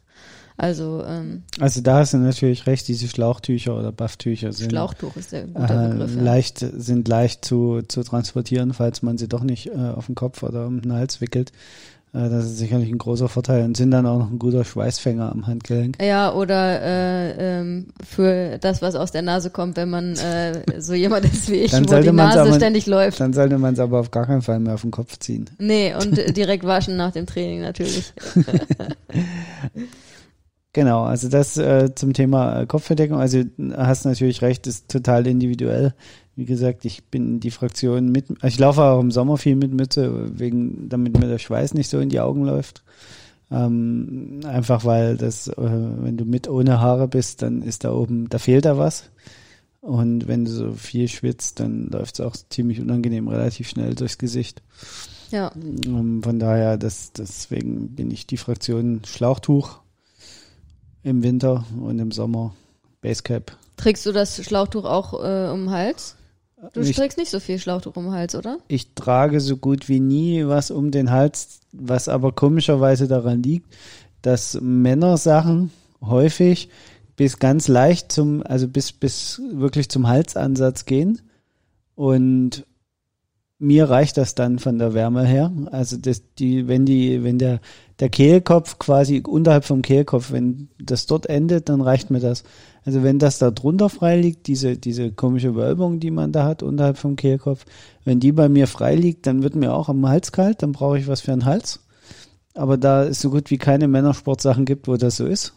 Also, 0.57 1.03
ähm, 1.05 1.43
also 1.59 1.81
da 1.81 1.99
hast 1.99 2.13
du 2.13 2.17
natürlich 2.17 2.67
recht, 2.67 2.87
diese 2.87 3.07
Schlauchtücher 3.07 3.77
oder 3.77 3.91
Bufftücher 3.91 4.51
sind 4.51 4.71
Schlauchtuch 4.71 5.15
ist 5.15 5.31
der 5.31 5.47
gute 5.47 5.89
Begriff, 5.89 6.15
äh, 6.15 6.19
leicht, 6.19 6.59
sind 6.59 7.07
leicht 7.07 7.45
zu, 7.45 7.81
zu 7.87 8.03
transportieren, 8.03 8.73
falls 8.73 9.01
man 9.01 9.17
sie 9.17 9.27
doch 9.27 9.43
nicht 9.43 9.67
äh, 9.67 9.77
auf 9.95 10.05
den 10.05 10.15
Kopf 10.15 10.43
oder 10.43 10.67
um 10.67 10.81
den 10.81 10.93
Hals 10.93 11.21
wickelt. 11.21 11.51
Äh, 12.13 12.29
das 12.29 12.45
ist 12.45 12.57
sicherlich 12.57 12.89
ein 12.89 12.97
großer 12.97 13.29
Vorteil 13.29 13.63
und 13.63 13.77
sind 13.77 13.91
dann 13.91 14.05
auch 14.05 14.19
noch 14.19 14.29
ein 14.29 14.39
guter 14.39 14.65
Schweißfänger 14.65 15.31
am 15.31 15.47
Handgelenk. 15.47 16.01
Ja, 16.01 16.33
oder 16.33 16.81
äh, 16.81 17.59
ähm, 17.59 17.87
für 18.05 18.57
das, 18.57 18.81
was 18.81 18.95
aus 18.95 19.11
der 19.11 19.21
Nase 19.21 19.49
kommt, 19.49 19.77
wenn 19.77 19.89
man 19.89 20.17
äh, 20.17 20.61
so 20.79 20.93
jemand 20.93 21.25
ist 21.25 21.49
wie 21.49 21.55
ich, 21.55 21.73
wo 21.73 21.77
die 21.77 22.11
Nase 22.11 22.41
aber, 22.41 22.53
ständig 22.53 22.85
läuft. 22.85 23.19
Dann 23.19 23.33
sollte 23.33 23.57
man 23.57 23.73
es 23.73 23.79
aber 23.79 23.99
auf 23.99 24.11
gar 24.11 24.25
keinen 24.25 24.41
Fall 24.41 24.59
mehr 24.59 24.73
auf 24.73 24.81
den 24.81 24.91
Kopf 24.91 25.17
ziehen. 25.19 25.49
Nee, 25.57 25.93
und 25.95 26.35
direkt 26.35 26.65
waschen 26.65 26.97
nach 26.97 27.11
dem 27.11 27.25
Training 27.25 27.61
natürlich. 27.61 28.13
Genau, 30.73 31.03
also 31.03 31.27
das 31.27 31.57
äh, 31.57 31.93
zum 31.95 32.13
Thema 32.13 32.61
äh, 32.61 32.65
Kopfverdeckung. 32.65 33.17
Also 33.19 33.43
hast 33.75 34.05
natürlich 34.05 34.41
recht, 34.41 34.67
ist 34.67 34.89
total 34.89 35.27
individuell. 35.27 35.93
Wie 36.35 36.45
gesagt, 36.45 36.85
ich 36.85 37.03
bin 37.05 37.41
die 37.41 37.51
Fraktion 37.51 38.09
mit, 38.09 38.27
ich 38.43 38.57
laufe 38.57 38.81
auch 38.81 39.01
im 39.01 39.11
Sommer 39.11 39.37
viel 39.37 39.57
mit 39.57 39.73
Mütze, 39.73 40.39
wegen, 40.39 40.87
damit 40.87 41.19
mir 41.19 41.27
der 41.27 41.39
Schweiß 41.39 41.73
nicht 41.73 41.89
so 41.89 41.99
in 41.99 42.07
die 42.07 42.21
Augen 42.21 42.45
läuft. 42.45 42.83
Ähm, 43.51 44.39
einfach 44.45 44.85
weil 44.85 45.17
das, 45.17 45.49
äh, 45.49 45.55
wenn 45.57 46.15
du 46.15 46.23
mit 46.23 46.47
ohne 46.47 46.79
Haare 46.79 47.09
bist, 47.09 47.41
dann 47.41 47.63
ist 47.63 47.83
da 47.83 47.91
oben, 47.91 48.29
da 48.29 48.37
fehlt 48.37 48.63
da 48.63 48.77
was. 48.77 49.09
Und 49.81 50.29
wenn 50.29 50.45
du 50.45 50.51
so 50.51 50.71
viel 50.71 51.09
schwitzt, 51.09 51.59
dann 51.59 51.87
läuft 51.87 52.15
es 52.15 52.25
auch 52.25 52.35
ziemlich 52.49 52.79
unangenehm 52.79 53.27
relativ 53.27 53.67
schnell 53.67 53.93
durchs 53.95 54.17
Gesicht. 54.17 54.61
Ja. 55.31 55.51
Ähm, 55.85 56.23
Von 56.23 56.39
daher, 56.39 56.77
das, 56.77 57.11
deswegen 57.11 57.89
bin 57.89 58.09
ich 58.09 58.25
die 58.25 58.37
Fraktion 58.37 59.01
Schlauchtuch 59.05 59.80
im 61.03 61.23
Winter 61.23 61.65
und 61.79 61.99
im 61.99 62.11
Sommer 62.11 62.53
Basecap. 63.01 63.57
Trägst 63.77 64.05
du 64.05 64.11
das 64.11 64.43
Schlauchtuch 64.43 64.85
auch 64.85 65.13
äh, 65.13 65.49
um 65.51 65.65
den 65.65 65.71
Hals? 65.71 66.15
Du 66.73 66.81
Ich, 66.81 66.95
trägst 66.95 67.17
nicht 67.17 67.31
so 67.31 67.39
viel 67.39 67.57
Schlauchtuch 67.57 67.95
um 67.95 68.05
den 68.05 68.13
Hals, 68.13 68.35
oder? 68.35 68.59
ich 68.67 68.93
trage 68.93 69.39
so 69.39 69.57
gut 69.57 69.89
wie 69.89 69.99
nie 69.99 70.45
was 70.45 70.69
um 70.69 70.91
den 70.91 71.09
Hals, 71.09 71.61
was 71.71 72.07
aber 72.07 72.31
komischerweise 72.33 73.07
daran 73.07 73.41
liegt, 73.41 73.67
dass 74.21 74.59
Männersachen 74.61 75.71
häufig 76.01 76.69
bis 77.15 77.39
ganz 77.39 77.67
leicht 77.67 78.11
zum, 78.11 78.43
also 78.43 78.67
bis, 78.67 78.91
bis 78.91 79.41
wirklich 79.53 79.89
zum 79.89 80.07
Halsansatz 80.07 80.85
gehen. 80.85 81.21
Und 81.95 82.65
mir 83.59 83.89
reicht 83.89 84.17
das 84.17 84.33
dann 84.33 84.59
von 84.59 84.79
der 84.79 84.93
Wärme 84.93 85.25
her. 85.25 85.51
Also 85.71 85.97
das, 85.97 86.21
die, 86.35 86.67
wenn 86.67 86.85
die, 86.85 87.23
wenn 87.23 87.37
der, 87.37 87.59
der 88.01 88.09
Kehlkopf 88.09 88.79
quasi 88.79 89.21
unterhalb 89.25 89.63
vom 89.63 89.83
Kehlkopf, 89.83 90.31
wenn 90.31 90.69
das 90.79 91.05
dort 91.05 91.27
endet, 91.27 91.69
dann 91.69 91.81
reicht 91.81 92.09
mir 92.09 92.19
das. 92.19 92.43
Also 92.83 93.03
wenn 93.03 93.19
das 93.19 93.37
da 93.37 93.51
drunter 93.51 93.89
frei 93.89 94.19
liegt, 94.19 94.47
diese, 94.47 94.75
diese 94.75 95.11
komische 95.11 95.53
Wölbung, 95.53 95.99
die 95.99 96.09
man 96.09 96.31
da 96.31 96.43
hat 96.45 96.63
unterhalb 96.63 96.97
vom 96.97 97.15
Kehlkopf, 97.15 97.63
wenn 98.03 98.19
die 98.19 98.31
bei 98.31 98.49
mir 98.49 98.65
frei 98.65 98.95
liegt, 98.95 99.27
dann 99.27 99.43
wird 99.43 99.55
mir 99.55 99.71
auch 99.71 99.87
am 99.87 100.07
Hals 100.07 100.31
kalt, 100.31 100.63
dann 100.63 100.71
brauche 100.71 100.97
ich 100.97 101.07
was 101.07 101.21
für 101.21 101.29
den 101.29 101.45
Hals. 101.45 101.81
Aber 102.55 102.75
da 102.75 103.05
es 103.05 103.21
so 103.21 103.29
gut 103.29 103.51
wie 103.51 103.59
keine 103.59 103.87
Männersportsachen 103.87 104.65
gibt, 104.65 104.87
wo 104.87 104.97
das 104.97 105.17
so 105.17 105.27
ist, 105.27 105.53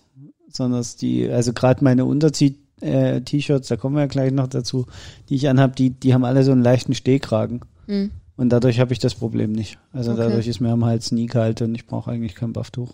sondern 0.51 0.85
die, 1.01 1.27
also 1.31 1.55
gerade 1.55 1.83
meine 1.83 2.05
Unterzieh-T-Shirts, 2.05 3.69
da 3.69 3.77
kommen 3.77 3.97
wir 3.97 4.03
ja 4.03 4.07
gleich 4.07 4.33
noch 4.33 4.49
dazu, 4.49 4.85
die 5.31 5.37
ich 5.37 5.49
anhab, 5.49 5.77
die, 5.77 5.91
die 5.91 6.13
haben 6.13 6.27
alle 6.27 6.45
so 6.45 6.53
einen 6.53 6.63
leichten 6.63 6.95
Stehkragen. 6.95 7.63
Hm. 7.87 8.11
Und 8.37 8.49
dadurch 8.51 8.81
habe 8.81 8.93
ich 8.93 8.99
das 8.99 9.15
Problem 9.15 9.53
nicht. 9.53 9.79
Also 9.93 10.13
Okay. 10.13 10.23
dadurch 10.23 10.49
ist 10.49 10.61
mir 10.61 10.71
am 10.73 10.85
Hals 10.85 11.13
nie 11.13 11.27
kalt 11.27 11.63
und 11.63 11.75
ich 11.75 11.87
brauche 11.87 12.11
eigentlich 12.11 12.35
kein 12.35 12.53
Bufftuch. 12.53 12.93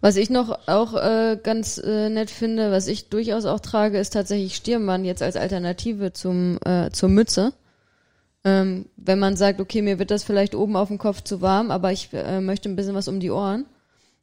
Was 0.00 0.16
ich 0.16 0.30
noch 0.30 0.58
auch 0.68 0.94
äh, 0.94 1.38
ganz 1.42 1.78
äh, 1.78 2.08
nett 2.10 2.30
finde, 2.30 2.70
was 2.70 2.86
ich 2.86 3.08
durchaus 3.08 3.46
auch 3.46 3.60
trage, 3.60 3.98
ist 3.98 4.12
tatsächlich 4.12 4.54
Stirnband 4.54 5.04
jetzt 5.06 5.22
als 5.22 5.36
Alternative 5.36 6.12
zum 6.12 6.58
äh, 6.64 6.90
zur 6.90 7.08
Mütze. 7.08 7.52
Ähm, 8.44 8.86
wenn 8.96 9.18
man 9.18 9.36
sagt, 9.36 9.58
okay, 9.60 9.80
mir 9.80 9.98
wird 9.98 10.10
das 10.10 10.22
vielleicht 10.22 10.54
oben 10.54 10.76
auf 10.76 10.88
dem 10.88 10.98
Kopf 10.98 11.22
zu 11.22 11.40
warm, 11.40 11.70
aber 11.70 11.92
ich 11.92 12.10
äh, 12.12 12.40
möchte 12.42 12.68
ein 12.68 12.76
bisschen 12.76 12.94
was 12.94 13.08
um 13.08 13.18
die 13.20 13.30
Ohren. 13.30 13.64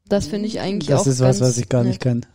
Das 0.07 0.27
finde 0.27 0.47
ich 0.47 0.59
eigentlich 0.59 0.89
Das 0.89 1.01
auch 1.01 1.07
ist 1.07 1.19
was, 1.21 1.41
was 1.41 1.57
ich 1.57 1.69
gar 1.69 1.79
nett. 1.83 1.89
nicht 1.89 2.01
kann. 2.01 2.25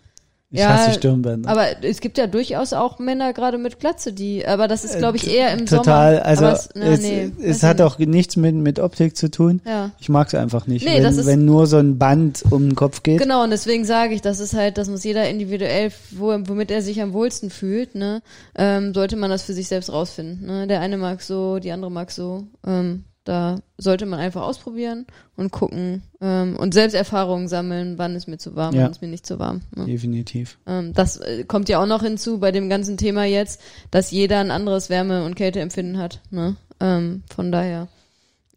Ich 0.56 0.62
Ja, 0.62 0.70
hasse 0.70 0.94
Stirnbänder. 0.94 1.50
Aber 1.50 1.66
es 1.82 2.00
gibt 2.00 2.16
ja 2.16 2.26
durchaus 2.26 2.72
auch 2.72 2.98
Männer 2.98 3.32
gerade 3.34 3.58
mit 3.58 3.78
Glatze, 3.78 4.12
die, 4.14 4.46
aber 4.46 4.68
das 4.68 4.84
ist 4.84 4.96
glaube 4.98 5.18
ich 5.18 5.30
eher 5.30 5.52
im 5.52 5.60
Äh, 5.60 5.64
Total, 5.66 6.14
Sommer. 6.14 6.26
also 6.26 6.44
aber 6.46 6.54
es, 6.54 6.68
na, 6.74 6.84
es, 6.86 7.00
nee, 7.02 7.30
es 7.42 7.62
hat 7.62 7.80
auch 7.82 7.98
nichts 7.98 8.36
mit, 8.36 8.54
mit 8.54 8.80
Optik 8.80 9.16
zu 9.16 9.30
tun. 9.30 9.60
ja. 9.66 9.90
Ich 10.00 10.08
mag 10.08 10.28
es 10.28 10.34
einfach 10.34 10.66
nicht. 10.66 10.86
Nee, 10.86 10.96
wenn, 10.96 11.02
das 11.02 11.18
ist- 11.18 11.26
wenn 11.26 11.44
nur 11.44 11.66
so 11.66 11.76
ein 11.76 11.98
Band 11.98 12.42
um 12.50 12.62
den 12.70 12.74
Kopf 12.74 13.02
geht. 13.02 13.18
Genau, 13.20 13.44
und 13.44 13.50
deswegen 13.50 13.84
sage 13.84 14.14
ich, 14.14 14.22
das 14.22 14.40
ist 14.40 14.54
halt, 14.54 14.78
das 14.78 14.88
muss 14.88 15.04
jeder 15.04 15.28
individuell, 15.28 15.90
wo, 16.12 16.28
womit 16.46 16.70
er 16.70 16.80
sich 16.80 17.02
am 17.02 17.12
wohlsten 17.12 17.50
fühlt, 17.50 17.94
ne, 17.94 18.22
ähm, 18.56 18.94
sollte 18.94 19.16
man 19.16 19.28
das 19.30 19.42
für 19.42 19.52
sich 19.52 19.68
selbst 19.68 19.92
rausfinden. 19.92 20.46
Ne? 20.46 20.66
Der 20.66 20.80
eine 20.80 20.96
mag 20.96 21.20
so, 21.22 21.58
die 21.58 21.70
andere 21.72 21.90
mag 21.90 22.10
so. 22.10 22.44
Ähm, 22.66 23.04
da 23.26 23.56
sollte 23.76 24.06
man 24.06 24.20
einfach 24.20 24.42
ausprobieren 24.42 25.04
und 25.36 25.50
gucken 25.50 26.02
ähm, 26.20 26.56
und 26.56 26.72
selbst 26.72 26.94
Erfahrungen 26.94 27.48
sammeln, 27.48 27.98
wann 27.98 28.14
ist 28.14 28.28
mir 28.28 28.38
zu 28.38 28.54
warm, 28.56 28.74
Ja. 28.74 28.84
wann 28.84 28.92
ist 28.92 29.02
mir 29.02 29.08
nicht 29.08 29.26
zu 29.26 29.38
warm. 29.38 29.62
Ne? 29.74 29.84
Definitiv. 29.86 30.58
Ähm, 30.66 30.92
das 30.94 31.18
äh, 31.18 31.44
kommt 31.44 31.68
ja 31.68 31.82
auch 31.82 31.86
noch 31.86 32.02
hinzu 32.02 32.38
bei 32.38 32.52
dem 32.52 32.68
ganzen 32.70 32.96
Thema 32.96 33.24
jetzt, 33.24 33.60
dass 33.90 34.10
jeder 34.12 34.38
ein 34.38 34.50
anderes 34.50 34.88
Wärme- 34.90 35.24
und 35.24 35.34
Kälteempfinden 35.34 35.98
hat. 35.98 36.20
Ne? 36.30 36.56
Ähm, 36.80 37.22
von 37.34 37.50
daher 37.50 37.88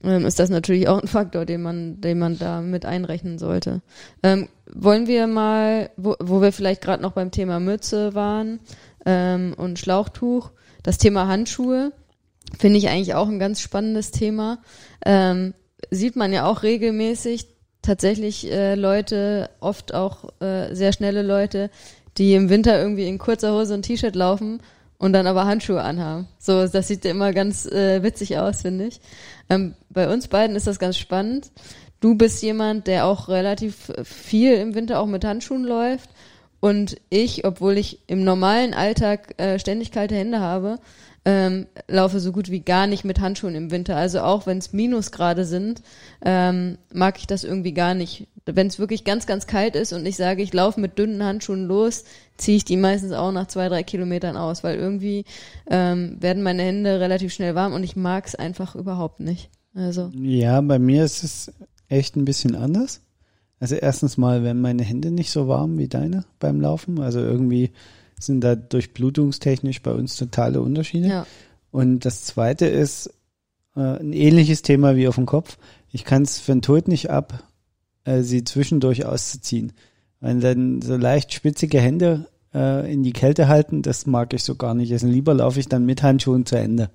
ähm, 0.04 0.26
ist 0.26 0.40
das 0.40 0.50
natürlich 0.50 0.88
auch 0.88 1.02
ein 1.02 1.08
Faktor, 1.08 1.46
den 1.46 1.62
man, 1.62 2.00
den 2.00 2.20
man 2.20 2.38
da 2.38 2.62
mit 2.62 2.86
einrechnen 2.86 3.40
sollte. 3.40 3.82
Ähm, 4.24 4.48
wollen 4.72 5.08
wir 5.08 5.26
mal, 5.28 5.90
wo, 5.98 6.16
wo 6.20 6.42
wir 6.42 6.52
vielleicht 6.52 6.82
gerade 6.82 7.02
noch 7.02 7.14
beim 7.14 7.32
Thema 7.32 7.60
Mütze 7.60 8.14
waren 8.14 8.60
ähm, 9.06 9.56
und 9.58 9.80
Schlauchtuch, 9.80 10.52
das 10.84 11.00
Thema 11.00 11.28
Handschuhe 11.28 11.92
finde 12.58 12.78
ich 12.78 12.90
eigentlich 12.90 13.14
auch 13.16 13.28
ein 13.28 13.40
ganz 13.40 13.62
spannendes 13.62 14.12
Thema. 14.12 14.60
Ähm, 15.06 15.54
sieht 15.92 16.16
man 16.16 16.34
ja 16.34 16.46
auch 16.46 16.64
regelmäßig 16.64 17.48
tatsächlich 17.82 18.52
äh, 18.52 18.76
Leute, 18.76 19.50
oft 19.60 19.94
auch 19.94 20.42
äh, 20.42 20.74
sehr 20.74 20.92
schnelle 20.94 21.22
Leute, 21.22 21.70
die 22.18 22.34
im 22.34 22.50
Winter 22.50 22.80
irgendwie 22.80 23.08
in 23.08 23.18
kurzer 23.18 23.54
Hose 23.54 23.74
und 23.74 23.84
T-Shirt 23.84 24.16
laufen 24.16 24.62
und 24.98 25.14
dann 25.14 25.28
aber 25.28 25.46
Handschuhe 25.46 25.82
anhaben. 25.82 26.28
So, 26.40 26.68
das 26.68 26.88
sieht 26.88 27.06
ja 27.06 27.12
immer 27.12 27.32
ganz 27.34 27.66
äh, 27.66 28.04
witzig 28.04 28.38
aus, 28.38 28.62
finde 28.62 28.88
ich. 28.88 29.00
Ähm, 29.50 29.76
bei 29.90 30.12
uns 30.12 30.28
beiden 30.28 30.56
ist 30.56 30.68
das 30.68 30.80
ganz 30.80 30.98
spannend. 30.98 31.52
Du 32.02 32.16
bist 32.16 32.42
jemand, 32.44 32.88
der 32.88 33.06
auch 33.06 33.30
relativ 33.30 33.92
viel 34.04 34.54
im 34.56 34.76
Winter 34.76 35.00
auch 35.00 35.06
mit 35.06 35.26
Handschuhen 35.26 35.64
läuft. 35.64 36.10
Und 36.62 36.98
ich, 37.10 37.46
obwohl 37.46 37.78
ich 37.78 38.00
im 38.08 38.24
normalen 38.24 38.74
Alltag 38.74 39.36
äh, 39.38 39.60
ständig 39.60 39.92
kalte 39.92 40.16
Hände 40.16 40.42
habe, 40.42 40.80
ähm, 41.30 41.68
laufe 41.88 42.20
so 42.20 42.32
gut 42.32 42.50
wie 42.50 42.62
gar 42.62 42.88
nicht 42.88 43.06
mit 43.06 43.20
Handschuhen 43.20 43.54
im 43.54 43.70
Winter. 43.70 43.96
Also 43.96 44.22
auch 44.22 44.48
wenn 44.48 44.58
es 44.58 44.74
Minusgrade 44.74 45.46
sind, 45.46 45.84
ähm, 46.26 46.80
mag 46.92 47.20
ich 47.20 47.28
das 47.28 47.44
irgendwie 47.44 47.74
gar 47.74 47.94
nicht. 47.94 48.28
Wenn 48.48 48.66
es 48.66 48.80
wirklich 48.80 49.04
ganz, 49.04 49.28
ganz 49.28 49.46
kalt 49.46 49.76
ist 49.76 49.94
und 49.94 50.08
ich 50.08 50.16
sage, 50.16 50.42
ich 50.42 50.52
laufe 50.54 50.80
mit 50.80 50.98
dünnen 50.98 51.24
Handschuhen 51.24 51.68
los, 51.68 52.04
ziehe 52.38 52.58
ich 52.58 52.66
die 52.66 52.78
meistens 52.78 53.12
auch 53.12 53.32
nach 53.32 53.46
zwei, 53.46 53.70
drei 53.70 53.84
Kilometern 53.84 54.38
aus, 54.38 54.64
weil 54.64 54.80
irgendwie 54.80 55.26
ähm, 55.70 56.18
werden 56.20 56.42
meine 56.42 56.64
Hände 56.64 57.00
relativ 57.00 57.32
schnell 57.32 57.54
warm 57.54 57.74
und 57.74 57.84
ich 57.84 57.96
mag 57.96 58.26
es 58.26 58.34
einfach 58.34 58.76
überhaupt 58.76 59.20
nicht. 59.20 59.52
Also, 59.76 60.10
Ja, 60.16 60.60
bei 60.62 60.80
mir 60.80 61.04
ist 61.06 61.24
es 61.24 61.52
echt 61.90 62.16
ein 62.16 62.26
bisschen 62.26 62.56
anders. 62.56 63.02
Also 63.60 63.76
erstens 63.76 64.18
mal 64.18 64.44
werden 64.44 64.62
meine 64.64 64.84
Hände 64.84 65.12
nicht 65.12 65.30
so 65.30 65.48
warm 65.48 65.78
wie 65.78 65.90
deine 65.90 66.24
beim 66.40 66.60
Laufen. 66.60 67.00
Also 67.00 67.20
irgendwie 67.20 67.72
sind 68.20 68.42
da 68.42 68.56
durchblutungstechnisch 68.56 69.82
bei 69.82 69.92
uns 69.92 70.16
totale 70.16 70.62
Unterschiede. 70.62 71.08
ja. 71.08 71.28
Und 71.72 72.06
das 72.06 72.24
zweite 72.24 72.66
ist 72.66 73.14
äh, 73.76 73.82
ein 73.82 74.14
ähnliches 74.14 74.62
Thema 74.62 74.96
wie 74.96 75.08
auf 75.08 75.16
dem 75.16 75.26
Kopf. 75.26 75.58
Ich 75.92 76.04
kann 76.04 76.24
es 76.24 76.40
für 76.40 76.52
den 76.52 76.62
Tod 76.62 76.88
nicht 76.88 77.10
ab, 77.10 77.44
äh, 78.06 78.22
sie 78.22 78.44
zwischendurch 78.44 79.06
auszuziehen. 79.06 79.74
Wenn 80.20 80.42
dann 80.42 80.82
so 80.82 80.98
leicht 80.98 81.34
spitzige 81.34 81.80
Hände 81.80 82.28
äh, 82.54 82.92
in 82.92 83.04
die 83.04 83.14
Kälte 83.14 83.48
halten, 83.48 83.82
das 83.82 84.06
mag 84.06 84.34
ich 84.34 84.44
so 84.44 84.56
gar 84.56 84.74
nicht. 84.74 84.92
Also 84.92 85.08
lieber 85.08 85.34
laufe 85.34 85.60
ich 85.60 85.68
dann 85.68 85.86
mit 85.86 86.04
Handschuhen 86.04 86.46
zu 86.46 86.56
Ende. 86.56 86.90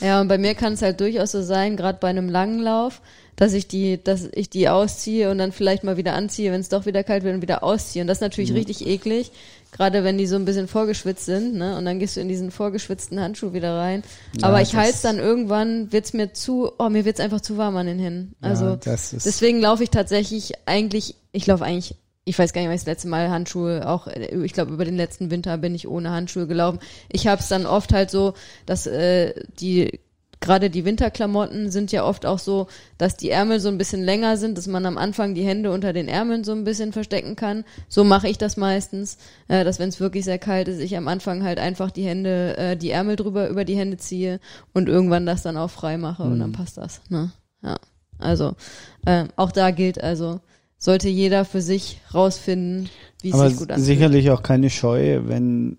Ja, 0.00 0.20
und 0.20 0.28
bei 0.28 0.38
mir 0.38 0.54
kann 0.54 0.74
es 0.74 0.82
halt 0.82 1.00
durchaus 1.00 1.32
so 1.32 1.42
sein, 1.42 1.76
gerade 1.76 1.98
bei 2.00 2.08
einem 2.08 2.28
langen 2.28 2.60
Lauf, 2.60 3.02
dass 3.36 3.52
ich 3.52 3.68
die, 3.68 4.02
dass 4.02 4.28
ich 4.32 4.50
die 4.50 4.68
ausziehe 4.68 5.30
und 5.30 5.38
dann 5.38 5.52
vielleicht 5.52 5.82
mal 5.82 5.96
wieder 5.96 6.14
anziehe, 6.14 6.52
wenn 6.52 6.60
es 6.60 6.68
doch 6.68 6.86
wieder 6.86 7.02
kalt 7.02 7.24
wird 7.24 7.34
und 7.34 7.42
wieder 7.42 7.64
ausziehe. 7.64 8.02
Und 8.02 8.06
das 8.06 8.18
ist 8.18 8.22
natürlich 8.22 8.52
richtig 8.52 8.86
eklig, 8.86 9.32
gerade 9.72 10.04
wenn 10.04 10.18
die 10.18 10.26
so 10.26 10.36
ein 10.36 10.44
bisschen 10.44 10.68
vorgeschwitzt 10.68 11.24
sind, 11.24 11.54
ne? 11.54 11.76
Und 11.76 11.86
dann 11.86 11.98
gehst 11.98 12.16
du 12.16 12.20
in 12.20 12.28
diesen 12.28 12.50
vorgeschwitzten 12.50 13.18
Handschuh 13.18 13.52
wieder 13.52 13.76
rein. 13.76 14.02
Ja, 14.38 14.48
Aber 14.48 14.60
ich 14.60 14.74
halte 14.74 14.98
dann 15.02 15.18
irgendwann, 15.18 15.90
wird's 15.90 16.12
mir 16.12 16.32
zu, 16.32 16.70
oh, 16.78 16.88
mir 16.88 17.04
wird's 17.04 17.20
einfach 17.20 17.40
zu 17.40 17.56
warm 17.56 17.76
an 17.76 17.86
den 17.86 17.98
Händen. 17.98 18.34
Also 18.40 18.64
ja, 18.64 18.76
das 18.76 19.12
ist 19.12 19.26
deswegen 19.26 19.60
laufe 19.60 19.84
ich 19.84 19.90
tatsächlich 19.90 20.52
eigentlich, 20.66 21.14
ich 21.32 21.46
laufe 21.46 21.64
eigentlich, 21.64 21.94
ich 22.24 22.38
weiß 22.38 22.52
gar 22.52 22.60
nicht, 22.60 22.68
wann 22.68 22.74
ich 22.74 22.82
das 22.82 22.86
letzte 22.86 23.08
Mal 23.08 23.30
Handschuhe, 23.30 23.88
auch 23.88 24.06
äh, 24.06 24.34
ich 24.44 24.52
glaube 24.52 24.72
über 24.72 24.84
den 24.84 24.96
letzten 24.96 25.30
Winter 25.30 25.56
bin 25.58 25.74
ich 25.74 25.88
ohne 25.88 26.10
Handschuhe 26.10 26.46
gelaufen. 26.46 26.80
Ich 27.10 27.26
habe 27.26 27.40
es 27.40 27.48
dann 27.48 27.66
oft 27.66 27.92
halt 27.92 28.10
so, 28.10 28.34
dass 28.66 28.86
äh, 28.86 29.34
die 29.58 30.00
gerade 30.40 30.70
die 30.70 30.84
Winterklamotten 30.84 31.70
sind 31.70 31.92
ja 31.92 32.04
oft 32.04 32.24
auch 32.24 32.38
so, 32.38 32.66
dass 32.98 33.16
die 33.16 33.30
Ärmel 33.30 33.60
so 33.60 33.68
ein 33.68 33.78
bisschen 33.78 34.02
länger 34.02 34.36
sind, 34.36 34.56
dass 34.56 34.66
man 34.66 34.86
am 34.86 34.96
Anfang 34.98 35.34
die 35.34 35.44
Hände 35.44 35.70
unter 35.70 35.92
den 35.92 36.08
Ärmeln 36.08 36.44
so 36.44 36.52
ein 36.52 36.64
bisschen 36.64 36.92
verstecken 36.92 37.36
kann. 37.36 37.64
So 37.88 38.04
mache 38.04 38.28
ich 38.28 38.38
das 38.38 38.56
meistens, 38.56 39.18
äh, 39.48 39.64
dass 39.64 39.78
wenn 39.78 39.90
es 39.90 40.00
wirklich 40.00 40.24
sehr 40.24 40.38
kalt 40.38 40.68
ist, 40.68 40.80
ich 40.80 40.96
am 40.96 41.08
Anfang 41.08 41.44
halt 41.44 41.58
einfach 41.58 41.90
die 41.90 42.04
Hände, 42.04 42.56
äh, 42.56 42.76
die 42.76 42.90
Ärmel 42.90 43.16
drüber 43.16 43.48
über 43.48 43.64
die 43.64 43.76
Hände 43.76 43.98
ziehe 43.98 44.40
und 44.72 44.88
irgendwann 44.88 45.26
das 45.26 45.42
dann 45.42 45.56
auch 45.56 45.70
frei 45.70 45.98
mache 45.98 46.22
und 46.22 46.40
dann 46.40 46.52
passt 46.52 46.78
das. 46.78 47.02
Ne? 47.10 47.32
Ja, 47.62 47.76
also 48.18 48.54
äh, 49.04 49.26
auch 49.36 49.52
da 49.52 49.70
gilt 49.70 50.02
also 50.02 50.40
sollte 50.80 51.08
jeder 51.08 51.44
für 51.44 51.60
sich 51.60 52.00
rausfinden, 52.12 52.88
wie 53.22 53.30
es 53.30 53.38
sich 53.38 53.56
gut 53.56 53.70
anfühlt. 53.70 53.86
sicherlich 53.86 54.30
auch 54.30 54.42
keine 54.42 54.70
Scheu, 54.70 55.20
wenn 55.26 55.76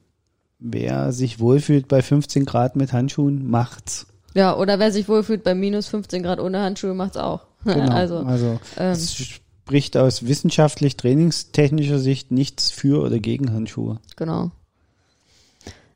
wer 0.59 1.11
sich 1.11 1.39
wohlfühlt 1.39 1.87
bei 1.87 2.01
15 2.01 2.45
Grad 2.45 2.75
mit 2.75 2.93
Handschuhen, 2.93 3.49
macht's. 3.49 4.05
Ja, 4.35 4.55
oder 4.55 4.79
wer 4.79 4.91
sich 4.91 5.09
wohlfühlt 5.09 5.43
bei 5.43 5.55
minus 5.55 5.87
15 5.87 6.23
Grad 6.23 6.39
ohne 6.39 6.61
Handschuhe, 6.61 6.93
macht's 6.93 7.17
auch. 7.17 7.41
Genau. 7.63 7.93
Also, 7.93 8.17
also 8.17 8.59
ähm, 8.77 8.91
es 8.91 9.15
spricht 9.15 9.95
aus 9.95 10.25
wissenschaftlich, 10.25 10.97
trainingstechnischer 10.97 11.99
Sicht 11.99 12.31
nichts 12.31 12.71
für 12.71 13.03
oder 13.03 13.19
gegen 13.19 13.53
Handschuhe. 13.53 13.99
genau. 14.15 14.49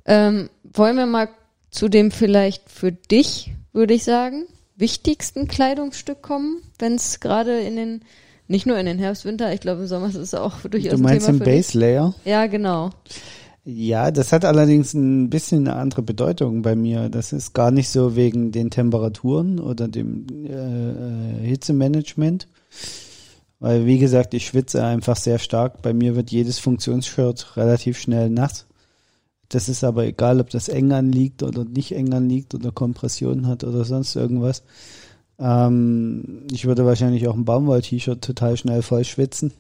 Ähm, 0.06 0.52
wollen 0.62 0.96
wir 0.96 1.08
mal 1.08 1.30
zu 1.72 1.90
dem 1.90 2.12
vielleicht 2.12 2.70
für 2.70 2.92
dich, 2.92 3.52
würde 3.74 3.96
ich 3.96 4.04
sagen, 4.04 4.46
wichtigsten 4.76 5.48
Kleidungsstück 5.48 6.22
kommen, 6.22 6.62
wenn 6.78 6.94
es 6.94 7.20
gerade 7.20 7.60
in 7.62 7.76
den, 7.76 8.02
nicht 8.48 8.66
nur 8.66 8.78
in 8.78 8.86
den 8.86 9.00
Herbst, 9.00 9.26
Winter, 9.26 9.54
ich 9.54 9.60
glaube 9.60 9.82
im 9.82 9.88
Sommer 9.88 10.08
ist 10.08 10.16
es 10.16 10.34
auch 10.34 10.60
durchaus 10.62 10.92
Du 10.92 10.98
meinst 10.98 11.26
Thema 11.26 11.40
dich. 11.40 11.46
Base 11.46 11.78
Layer? 11.78 12.14
Ja, 12.26 12.48
genau. 12.48 12.92
Ja, 13.68 14.12
das 14.12 14.32
hat 14.32 14.46
allerdings 14.46 14.94
ein 14.94 15.32
bisschen 15.32 15.68
eine 15.68 15.78
andere 15.78 16.04
Bedeutung 16.04 16.62
bei 16.62 16.76
mir. 16.76 17.10
Das 17.10 17.34
ist 17.34 17.54
gar 17.54 17.72
nicht 17.72 17.90
so 17.90 18.16
wegen 18.16 18.52
den 18.52 18.70
Temperaturen 18.70 19.60
oder 19.60 19.88
dem 19.88 20.28
äh, 20.46 21.48
Hitzemanagement. 21.48 22.48
Weil, 23.60 23.88
wie 23.88 23.98
gesagt, 23.98 24.36
ich 24.36 24.46
schwitze 24.46 24.84
einfach 24.86 25.16
sehr 25.16 25.40
stark. 25.40 25.82
Bei 25.82 25.94
mir 25.94 26.16
wird 26.16 26.30
jedes 26.30 26.60
Funktionsshirt 26.60 27.58
relativ 27.58 27.98
schnell 27.98 28.30
nass. 28.30 28.68
Das 29.50 29.70
ist 29.70 29.84
aber 29.84 30.06
egal, 30.06 30.40
ob 30.40 30.52
das 30.52 30.70
eng 30.70 30.92
anliegt 30.92 31.42
oder 31.42 31.66
nicht 31.66 31.92
eng 31.94 32.14
anliegt 32.14 32.54
oder 32.54 32.72
Kompression 32.72 33.48
hat 33.48 33.64
oder 33.64 33.84
sonst 33.84 34.16
irgendwas. 34.16 34.64
Ähm, 35.40 36.48
ich 36.52 36.66
würde 36.66 36.86
wahrscheinlich 36.86 37.28
auch 37.28 37.36
ein 37.36 37.46
Baumwoll-T-Shirt 37.46 38.22
total 38.24 38.58
schnell 38.58 38.82
voll 38.82 39.04
schwitzen. 39.04 39.52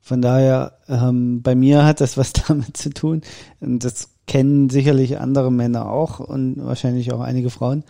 Von 0.00 0.20
daher, 0.20 0.78
ähm, 0.88 1.42
bei 1.42 1.54
mir 1.54 1.84
hat 1.84 2.00
das 2.00 2.16
was 2.16 2.32
damit 2.48 2.76
zu 2.76 2.90
tun. 2.90 3.22
Und 3.60 3.84
das 3.84 4.08
kennen 4.26 4.70
sicherlich 4.70 5.18
andere 5.18 5.52
Männer 5.52 5.90
auch 5.90 6.20
und 6.20 6.56
wahrscheinlich 6.58 7.12
auch 7.12 7.20
einige 7.20 7.50
Frauen. 7.50 7.84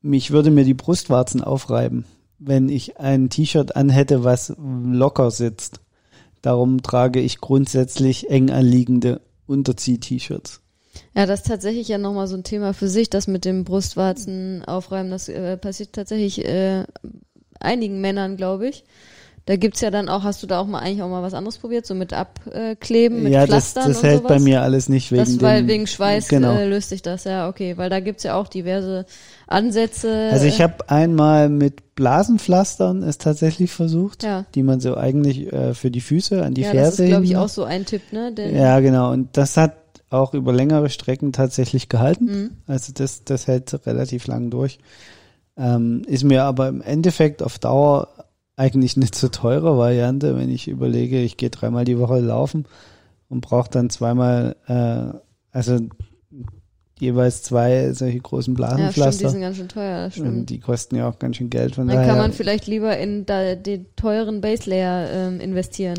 Mich 0.00 0.32
würde 0.32 0.50
mir 0.50 0.64
die 0.64 0.74
Brustwarzen 0.74 1.42
aufreiben, 1.42 2.04
wenn 2.38 2.68
ich 2.68 2.98
ein 2.98 3.30
T-Shirt 3.30 3.76
anhätte, 3.76 4.24
was 4.24 4.54
locker 4.58 5.30
sitzt. 5.30 5.80
Darum 6.40 6.82
trage 6.82 7.20
ich 7.20 7.40
grundsätzlich 7.40 8.28
eng 8.30 8.50
anliegende 8.50 9.20
Unterzieh-T-Shirts. 9.46 10.61
Ja, 11.14 11.26
das 11.26 11.40
ist 11.40 11.46
tatsächlich 11.46 11.88
ja 11.88 11.98
nochmal 11.98 12.26
so 12.26 12.36
ein 12.36 12.44
Thema 12.44 12.74
für 12.74 12.88
sich, 12.88 13.10
das 13.10 13.26
mit 13.26 13.44
dem 13.44 13.64
Brustwarzen 13.64 14.64
aufreiben. 14.64 15.10
Das 15.10 15.28
äh, 15.28 15.56
passiert 15.56 15.92
tatsächlich 15.92 16.44
äh, 16.46 16.84
einigen 17.60 18.00
Männern, 18.00 18.36
glaube 18.36 18.68
ich. 18.68 18.84
Da 19.44 19.56
gibt's 19.56 19.80
ja 19.80 19.90
dann 19.90 20.08
auch, 20.08 20.22
hast 20.22 20.40
du 20.44 20.46
da 20.46 20.60
auch 20.60 20.68
mal 20.68 20.78
eigentlich 20.78 21.02
auch 21.02 21.08
mal 21.08 21.22
was 21.22 21.34
anderes 21.34 21.58
probiert, 21.58 21.84
so 21.84 21.96
mit 21.96 22.12
Abkleben, 22.12 23.24
mit 23.24 23.32
ja, 23.32 23.44
Pflastern 23.44 23.88
das, 23.88 23.94
das 23.94 24.02
und 24.02 24.08
hält 24.08 24.18
sowas? 24.18 24.28
bei 24.28 24.38
mir 24.38 24.62
alles 24.62 24.88
nicht 24.88 25.10
wegen 25.10 25.24
das, 25.24 25.40
weil 25.40 25.62
dem, 25.62 25.68
wegen 25.68 25.86
Schweiß 25.88 26.28
genau. 26.28 26.52
äh, 26.52 26.68
löst 26.68 26.90
sich 26.90 27.02
das, 27.02 27.24
ja, 27.24 27.48
okay. 27.48 27.76
Weil 27.76 27.90
da 27.90 27.98
gibt's 27.98 28.22
ja 28.22 28.36
auch 28.36 28.46
diverse 28.46 29.04
Ansätze. 29.48 30.28
Also 30.30 30.46
ich 30.46 30.62
habe 30.62 30.88
einmal 30.88 31.48
mit 31.48 31.96
Blasenpflastern 31.96 33.02
es 33.02 33.18
tatsächlich 33.18 33.72
versucht, 33.72 34.22
Ja. 34.22 34.44
die 34.54 34.62
man 34.62 34.78
so 34.78 34.96
eigentlich 34.96 35.52
äh, 35.52 35.74
für 35.74 35.90
die 35.90 36.00
Füße 36.00 36.40
an 36.40 36.54
die 36.54 36.62
ja, 36.62 36.70
Ferse 36.70 36.98
das 36.98 37.00
ist, 37.00 37.08
glaube 37.08 37.24
ich, 37.24 37.36
auch 37.36 37.48
so 37.48 37.64
ein 37.64 37.84
Tipp, 37.84 38.12
ne? 38.12 38.32
Denn, 38.32 38.54
Ja, 38.54 38.78
genau. 38.78 39.10
Und 39.10 39.36
das 39.36 39.56
hat 39.56 39.72
auch 40.12 40.34
über 40.34 40.52
längere 40.52 40.90
Strecken 40.90 41.32
tatsächlich 41.32 41.88
gehalten. 41.88 42.24
Mhm. 42.24 42.50
Also 42.66 42.92
das, 42.92 43.24
das 43.24 43.46
hält 43.46 43.86
relativ 43.86 44.26
lang 44.26 44.50
durch. 44.50 44.78
Ähm, 45.56 46.02
ist 46.06 46.24
mir 46.24 46.44
aber 46.44 46.68
im 46.68 46.80
Endeffekt 46.80 47.42
auf 47.42 47.58
Dauer 47.58 48.08
eigentlich 48.56 48.96
eine 48.96 49.10
zu 49.10 49.30
teure 49.30 49.76
Variante, 49.76 50.36
wenn 50.36 50.50
ich 50.50 50.68
überlege, 50.68 51.20
ich 51.20 51.36
gehe 51.36 51.50
dreimal 51.50 51.84
die 51.84 51.98
Woche 51.98 52.20
laufen 52.20 52.66
und 53.28 53.40
brauche 53.40 53.70
dann 53.70 53.90
zweimal, 53.90 54.56
äh, 54.66 55.18
also 55.50 55.78
jeweils 56.98 57.42
zwei 57.42 57.92
solche 57.92 58.20
großen 58.20 58.54
ja, 58.54 58.66
stimmt, 58.66 58.78
die 58.78 59.00
Blasenpflaster. 59.00 59.28
sind 59.30 59.40
ganz 59.40 59.56
schön 59.56 59.68
teuer, 59.68 60.10
stimmt. 60.10 60.50
die 60.50 60.60
kosten 60.60 60.96
ja 60.96 61.08
auch 61.08 61.18
ganz 61.18 61.36
schön 61.36 61.50
Geld. 61.50 61.74
Von 61.74 61.88
Dann 61.88 61.96
daher, 61.96 62.08
kann 62.08 62.18
man 62.18 62.32
vielleicht 62.32 62.66
lieber 62.66 62.96
in 62.96 63.26
da, 63.26 63.54
den 63.56 63.86
teuren 63.96 64.40
Base 64.40 64.70
Layer 64.70 65.10
ähm, 65.10 65.40
investieren. 65.40 65.98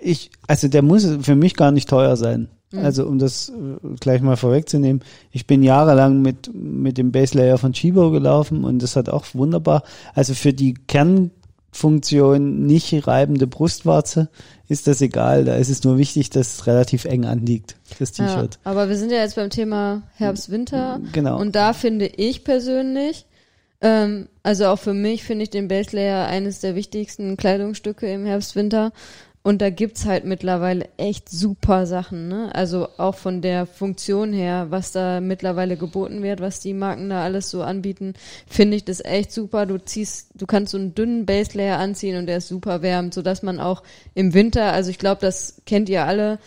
Ich, 0.00 0.30
also 0.46 0.68
der 0.68 0.82
muss 0.82 1.06
für 1.22 1.34
mich 1.34 1.56
gar 1.56 1.72
nicht 1.72 1.88
teuer 1.88 2.16
sein. 2.16 2.48
Mhm. 2.70 2.78
Also 2.84 3.06
um 3.06 3.18
das 3.18 3.48
äh, 3.48 3.52
gleich 4.00 4.20
mal 4.20 4.36
vorwegzunehmen, 4.36 5.02
ich 5.32 5.46
bin 5.46 5.62
jahrelang 5.62 6.20
mit, 6.20 6.52
mit 6.54 6.98
dem 6.98 7.12
Base 7.12 7.36
Layer 7.36 7.58
von 7.58 7.72
Chibo 7.72 8.10
gelaufen 8.10 8.64
und 8.64 8.82
das 8.82 8.96
hat 8.96 9.08
auch 9.08 9.24
wunderbar, 9.32 9.82
also 10.14 10.34
für 10.34 10.52
die 10.52 10.74
Kernfunktion 11.72 12.66
nicht 12.66 13.06
reibende 13.06 13.46
Brustwarze 13.46 14.28
ist 14.68 14.86
das 14.86 15.00
egal, 15.00 15.44
da 15.46 15.54
ist 15.56 15.70
es 15.70 15.82
nur 15.84 15.96
wichtig, 15.96 16.28
dass 16.30 16.54
es 16.54 16.66
relativ 16.66 17.06
eng 17.06 17.24
anliegt, 17.24 17.76
das 17.98 18.16
Ja, 18.18 18.26
T-Shirt. 18.26 18.58
aber 18.64 18.88
wir 18.90 18.96
sind 18.98 19.10
ja 19.10 19.18
jetzt 19.18 19.36
beim 19.36 19.48
Thema 19.48 20.02
Herbst-Winter. 20.16 21.00
Genau. 21.12 21.40
Und 21.40 21.56
da 21.56 21.72
finde 21.72 22.04
ich 22.06 22.44
persönlich, 22.44 23.24
ähm, 23.80 24.28
also 24.42 24.66
auch 24.66 24.78
für 24.78 24.92
mich 24.92 25.24
finde 25.24 25.44
ich 25.44 25.50
den 25.50 25.68
Base 25.68 25.96
Layer 25.96 26.26
eines 26.26 26.60
der 26.60 26.74
wichtigsten 26.74 27.38
Kleidungsstücke 27.38 28.12
im 28.12 28.26
Herbst-Winter. 28.26 28.92
Und 29.42 29.62
da 29.62 29.70
gibt's 29.70 30.04
halt 30.04 30.24
mittlerweile 30.24 30.88
echt 30.96 31.30
super 31.30 31.86
Sachen, 31.86 32.28
ne? 32.28 32.54
Also 32.54 32.88
auch 32.98 33.14
von 33.14 33.40
der 33.40 33.66
Funktion 33.66 34.32
her, 34.32 34.66
was 34.70 34.92
da 34.92 35.20
mittlerweile 35.20 35.76
geboten 35.76 36.22
wird, 36.22 36.40
was 36.40 36.60
die 36.60 36.74
Marken 36.74 37.08
da 37.08 37.22
alles 37.22 37.48
so 37.48 37.62
anbieten, 37.62 38.14
finde 38.46 38.76
ich 38.76 38.84
das 38.84 39.02
echt 39.02 39.32
super. 39.32 39.64
Du 39.64 39.78
ziehst, 39.78 40.30
du 40.34 40.44
kannst 40.44 40.72
so 40.72 40.78
einen 40.78 40.94
dünnen 40.94 41.24
Base 41.24 41.56
Layer 41.56 41.78
anziehen 41.78 42.18
und 42.18 42.26
der 42.26 42.38
ist 42.38 42.48
super 42.48 42.82
wärmend, 42.82 43.14
sodass 43.14 43.42
man 43.42 43.60
auch 43.60 43.82
im 44.14 44.34
Winter, 44.34 44.72
also 44.72 44.90
ich 44.90 44.98
glaube, 44.98 45.20
das 45.20 45.62
kennt 45.64 45.88
ihr 45.88 46.04
alle, 46.04 46.38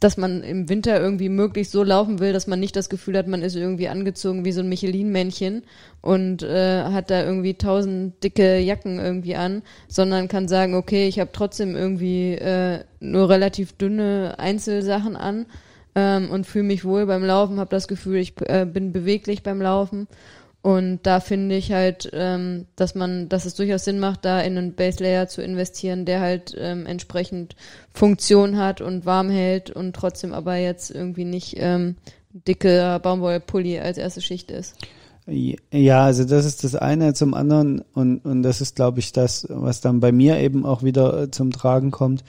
dass 0.00 0.16
man 0.16 0.42
im 0.42 0.68
Winter 0.68 1.00
irgendwie 1.00 1.28
möglichst 1.28 1.72
so 1.72 1.82
laufen 1.82 2.20
will, 2.20 2.32
dass 2.32 2.46
man 2.46 2.60
nicht 2.60 2.76
das 2.76 2.88
Gefühl 2.88 3.18
hat, 3.18 3.26
man 3.26 3.42
ist 3.42 3.56
irgendwie 3.56 3.88
angezogen 3.88 4.44
wie 4.44 4.52
so 4.52 4.60
ein 4.60 4.68
Michelin-Männchen 4.68 5.62
und 6.00 6.42
äh, 6.42 6.84
hat 6.84 7.10
da 7.10 7.24
irgendwie 7.24 7.54
tausend 7.54 8.22
dicke 8.22 8.58
Jacken 8.58 8.98
irgendwie 8.98 9.36
an, 9.36 9.62
sondern 9.88 10.28
kann 10.28 10.48
sagen, 10.48 10.74
okay, 10.74 11.08
ich 11.08 11.18
habe 11.18 11.30
trotzdem 11.32 11.74
irgendwie 11.74 12.34
äh, 12.34 12.84
nur 13.00 13.28
relativ 13.28 13.72
dünne 13.72 14.36
Einzelsachen 14.38 15.16
an 15.16 15.46
ähm, 15.94 16.30
und 16.30 16.46
fühle 16.46 16.64
mich 16.64 16.84
wohl 16.84 17.06
beim 17.06 17.24
Laufen, 17.24 17.58
habe 17.58 17.70
das 17.70 17.88
Gefühl, 17.88 18.18
ich 18.18 18.34
äh, 18.42 18.66
bin 18.66 18.92
beweglich 18.92 19.42
beim 19.42 19.60
Laufen. 19.60 20.06
Und 20.68 20.98
da 21.04 21.20
finde 21.20 21.56
ich 21.56 21.72
halt, 21.72 22.10
ähm, 22.12 22.66
dass 22.76 22.94
man, 22.94 23.30
dass 23.30 23.46
es 23.46 23.54
durchaus 23.54 23.86
Sinn 23.86 23.98
macht, 23.98 24.26
da 24.26 24.42
in 24.42 24.58
einen 24.58 24.74
Base 24.74 25.02
Layer 25.02 25.26
zu 25.26 25.40
investieren, 25.40 26.04
der 26.04 26.20
halt 26.20 26.54
ähm, 26.58 26.84
entsprechend 26.84 27.56
Funktion 27.94 28.58
hat 28.58 28.82
und 28.82 29.06
warm 29.06 29.30
hält 29.30 29.70
und 29.70 29.96
trotzdem 29.96 30.34
aber 30.34 30.56
jetzt 30.56 30.90
irgendwie 30.90 31.24
nicht 31.24 31.54
ähm, 31.56 31.96
dicker 32.46 32.98
Baumwollpulli 32.98 33.78
als 33.78 33.96
erste 33.96 34.20
Schicht 34.20 34.50
ist. 34.50 34.74
Ja, 35.26 36.04
also 36.04 36.24
das 36.24 36.44
ist 36.44 36.64
das 36.64 36.74
eine 36.74 37.14
zum 37.14 37.32
anderen 37.32 37.82
und, 37.94 38.18
und 38.26 38.42
das 38.42 38.60
ist, 38.60 38.76
glaube 38.76 38.98
ich, 38.98 39.12
das, 39.12 39.46
was 39.48 39.80
dann 39.80 40.00
bei 40.00 40.12
mir 40.12 40.38
eben 40.38 40.66
auch 40.66 40.82
wieder 40.82 41.22
äh, 41.22 41.30
zum 41.30 41.50
Tragen 41.50 41.90
kommt. 41.92 42.24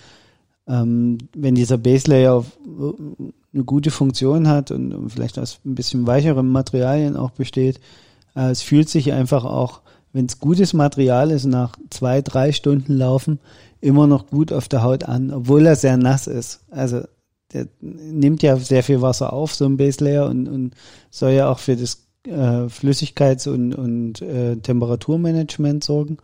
Ähm, 0.66 1.18
wenn 1.36 1.56
dieser 1.56 1.78
Base 1.78 2.10
Layer 2.10 2.46
äh, 2.66 3.24
eine 3.54 3.64
gute 3.66 3.92
Funktion 3.92 4.48
hat 4.48 4.72
und, 4.72 5.10
vielleicht 5.10 5.38
aus 5.38 5.60
ein 5.66 5.76
bisschen 5.76 6.08
weicheren 6.08 6.48
Materialien 6.48 7.18
auch 7.18 7.32
besteht, 7.32 7.82
es 8.36 8.62
fühlt 8.62 8.90
sich 8.90 9.12
einfach 9.14 9.46
auch, 9.46 9.82
wenn 10.14 10.26
es 10.26 10.40
gutes 10.40 10.74
Material 10.74 11.32
ist, 11.32 11.46
nach 11.46 11.76
zwei, 11.90 12.22
drei 12.22 12.52
Stunden 12.52 12.94
Laufen 12.94 13.40
immer 13.82 14.08
noch 14.08 14.28
gut 14.28 14.52
auf 14.52 14.68
der 14.68 14.84
Haut 14.84 15.04
an, 15.04 15.32
obwohl 15.32 15.66
er 15.66 15.76
sehr 15.76 15.98
nass 15.98 16.28
ist. 16.28 16.62
Also 16.70 17.02
der 17.54 17.68
nimmt 17.82 18.44
ja 18.44 18.58
sehr 18.58 18.84
viel 18.84 19.02
Wasser 19.02 19.34
auf, 19.34 19.56
so 19.56 19.66
ein 19.66 19.78
Base 19.78 20.04
Layer 20.04 20.28
und, 20.28 20.48
und 20.48 20.76
soll 21.10 21.32
ja 21.32 21.50
auch 21.50 21.60
für 21.60 21.76
das 21.76 22.08
äh, 22.28 22.68
Flüssigkeits- 22.70 23.48
und, 23.48 23.74
und 23.74 24.22
äh, 24.22 24.58
Temperaturmanagement 24.58 25.84
sorgen. 25.84 26.18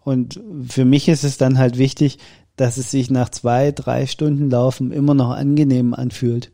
Und 0.00 0.40
für 0.68 0.84
mich 0.84 1.08
ist 1.08 1.24
es 1.24 1.38
dann 1.38 1.58
halt 1.58 1.78
wichtig, 1.78 2.18
dass 2.56 2.76
es 2.76 2.90
sich 2.90 3.10
nach 3.10 3.30
zwei, 3.30 3.72
drei 3.72 4.06
Stunden 4.06 4.50
Laufen 4.50 4.92
immer 4.92 5.14
noch 5.14 5.30
angenehm 5.30 5.94
anfühlt. 5.94 6.52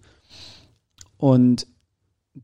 Und 1.17 1.67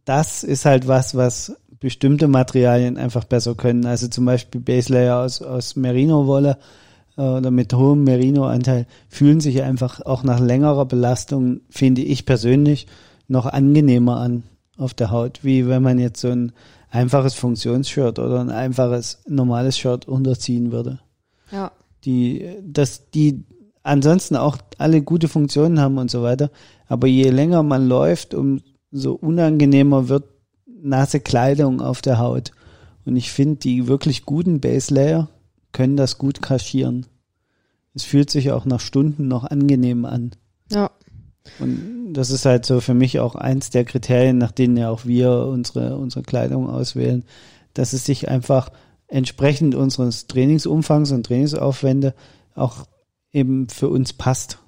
das 0.04 0.42
ist 0.42 0.64
halt 0.64 0.88
was, 0.88 1.14
was 1.14 1.56
bestimmte 1.82 2.28
Materialien 2.28 2.96
einfach 2.96 3.24
besser 3.24 3.54
können. 3.54 3.84
Also 3.84 4.08
zum 4.08 4.24
Beispiel 4.24 4.60
Base 4.60 4.92
Layer 4.92 5.18
aus, 5.18 5.42
aus 5.42 5.76
Merino-Wolle 5.76 6.56
äh, 7.16 7.22
oder 7.22 7.50
mit 7.50 7.74
hohem 7.74 8.04
Merino-Anteil 8.04 8.86
fühlen 9.08 9.40
sich 9.40 9.62
einfach 9.62 10.00
auch 10.00 10.22
nach 10.22 10.40
längerer 10.40 10.86
Belastung, 10.86 11.60
finde 11.68 12.02
ich 12.02 12.24
persönlich, 12.24 12.86
noch 13.28 13.46
angenehmer 13.46 14.18
an 14.18 14.44
auf 14.78 14.94
der 14.94 15.10
Haut, 15.10 15.40
wie 15.42 15.68
wenn 15.68 15.82
man 15.82 15.98
jetzt 15.98 16.20
so 16.20 16.28
ein 16.28 16.52
einfaches 16.90 17.34
Funktionsshirt 17.34 18.18
oder 18.18 18.40
ein 18.40 18.50
einfaches 18.50 19.22
normales 19.26 19.76
Shirt 19.76 20.06
unterziehen 20.06 20.72
würde. 20.72 21.00
Ja. 21.50 21.72
Die, 22.04 22.56
dass 22.62 23.10
die 23.10 23.44
ansonsten 23.82 24.36
auch 24.36 24.58
alle 24.78 25.02
gute 25.02 25.28
Funktionen 25.28 25.80
haben 25.80 25.98
und 25.98 26.10
so 26.10 26.22
weiter. 26.22 26.50
Aber 26.86 27.06
je 27.06 27.30
länger 27.30 27.62
man 27.62 27.88
läuft, 27.88 28.34
umso 28.34 29.12
unangenehmer 29.14 30.08
wird 30.08 30.24
nasse 30.82 31.20
Kleidung 31.20 31.80
auf 31.80 32.02
der 32.02 32.18
Haut. 32.18 32.52
Und 33.04 33.16
ich 33.16 33.32
finde, 33.32 33.56
die 33.56 33.88
wirklich 33.88 34.24
guten 34.24 34.60
Base 34.60 34.92
Layer 34.92 35.28
können 35.72 35.96
das 35.96 36.18
gut 36.18 36.42
kaschieren. 36.42 37.06
Es 37.94 38.04
fühlt 38.04 38.30
sich 38.30 38.52
auch 38.52 38.64
nach 38.64 38.80
Stunden 38.80 39.28
noch 39.28 39.44
angenehm 39.44 40.04
an. 40.04 40.32
Ja. 40.70 40.90
Und 41.58 42.12
das 42.12 42.30
ist 42.30 42.44
halt 42.44 42.64
so 42.64 42.80
für 42.80 42.94
mich 42.94 43.18
auch 43.18 43.34
eins 43.34 43.70
der 43.70 43.84
Kriterien, 43.84 44.38
nach 44.38 44.52
denen 44.52 44.76
ja 44.76 44.90
auch 44.90 45.04
wir 45.04 45.46
unsere, 45.46 45.96
unsere 45.96 46.22
Kleidung 46.22 46.70
auswählen, 46.70 47.24
dass 47.74 47.92
es 47.92 48.04
sich 48.04 48.28
einfach 48.28 48.70
entsprechend 49.08 49.74
unseres 49.74 50.26
Trainingsumfangs 50.26 51.10
und 51.10 51.26
Trainingsaufwände 51.26 52.14
auch 52.54 52.86
eben 53.32 53.68
für 53.68 53.88
uns 53.88 54.12
passt. 54.12 54.58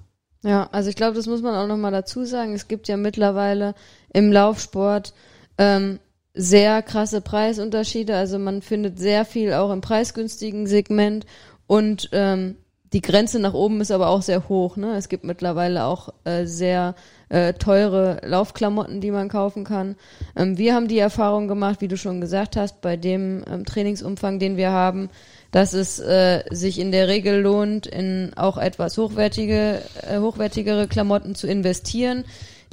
Ja, 0.43 0.69
also 0.71 0.89
ich 0.89 0.95
glaube, 0.95 1.15
das 1.15 1.25
muss 1.25 1.41
man 1.41 1.55
auch 1.55 1.67
nochmal 1.67 1.91
dazu 1.91 2.25
sagen. 2.25 2.53
Es 2.53 2.67
gibt 2.67 2.87
ja 2.87 2.97
mittlerweile 2.97 3.73
im 4.13 4.31
Laufsport 4.31 5.13
ähm, 5.57 5.99
sehr 6.35 6.81
krasse 6.81 7.21
Preisunterschiede. 7.21 8.15
Also 8.15 8.37
man 8.37 8.61
findet 8.61 8.99
sehr 8.99 9.25
viel 9.25 9.53
auch 9.53 9.71
im 9.71 9.81
preisgünstigen 9.81 10.67
Segment 10.67 11.25
und 11.67 12.09
ähm, 12.11 12.57
die 12.93 13.01
Grenze 13.01 13.39
nach 13.39 13.53
oben 13.53 13.81
ist 13.81 13.91
aber 13.91 14.07
auch 14.07 14.21
sehr 14.21 14.47
hoch. 14.47 14.77
Ne? 14.77 14.95
Es 14.95 15.09
gibt 15.09 15.23
mittlerweile 15.25 15.85
auch 15.85 16.13
äh, 16.23 16.45
sehr 16.45 16.95
äh, 17.27 17.53
teure 17.53 18.21
Laufklamotten, 18.23 19.01
die 19.01 19.11
man 19.11 19.27
kaufen 19.27 19.63
kann. 19.65 19.95
Ähm, 20.35 20.57
wir 20.57 20.73
haben 20.73 20.87
die 20.87 20.99
Erfahrung 20.99 21.47
gemacht, 21.47 21.81
wie 21.81 21.87
du 21.87 21.97
schon 21.97 22.21
gesagt 22.21 22.55
hast, 22.55 22.81
bei 22.81 22.95
dem 22.95 23.43
ähm, 23.51 23.65
Trainingsumfang, 23.65 24.39
den 24.39 24.55
wir 24.55 24.71
haben, 24.71 25.09
dass 25.51 25.73
es 25.73 25.99
äh, 25.99 26.43
sich 26.51 26.79
in 26.79 26.91
der 26.91 27.07
Regel 27.07 27.41
lohnt, 27.41 27.87
in 27.87 28.31
auch 28.35 28.57
etwas 28.57 28.97
hochwertige, 28.97 29.81
äh, 30.09 30.19
hochwertigere 30.19 30.87
Klamotten 30.87 31.35
zu 31.35 31.47
investieren, 31.47 32.23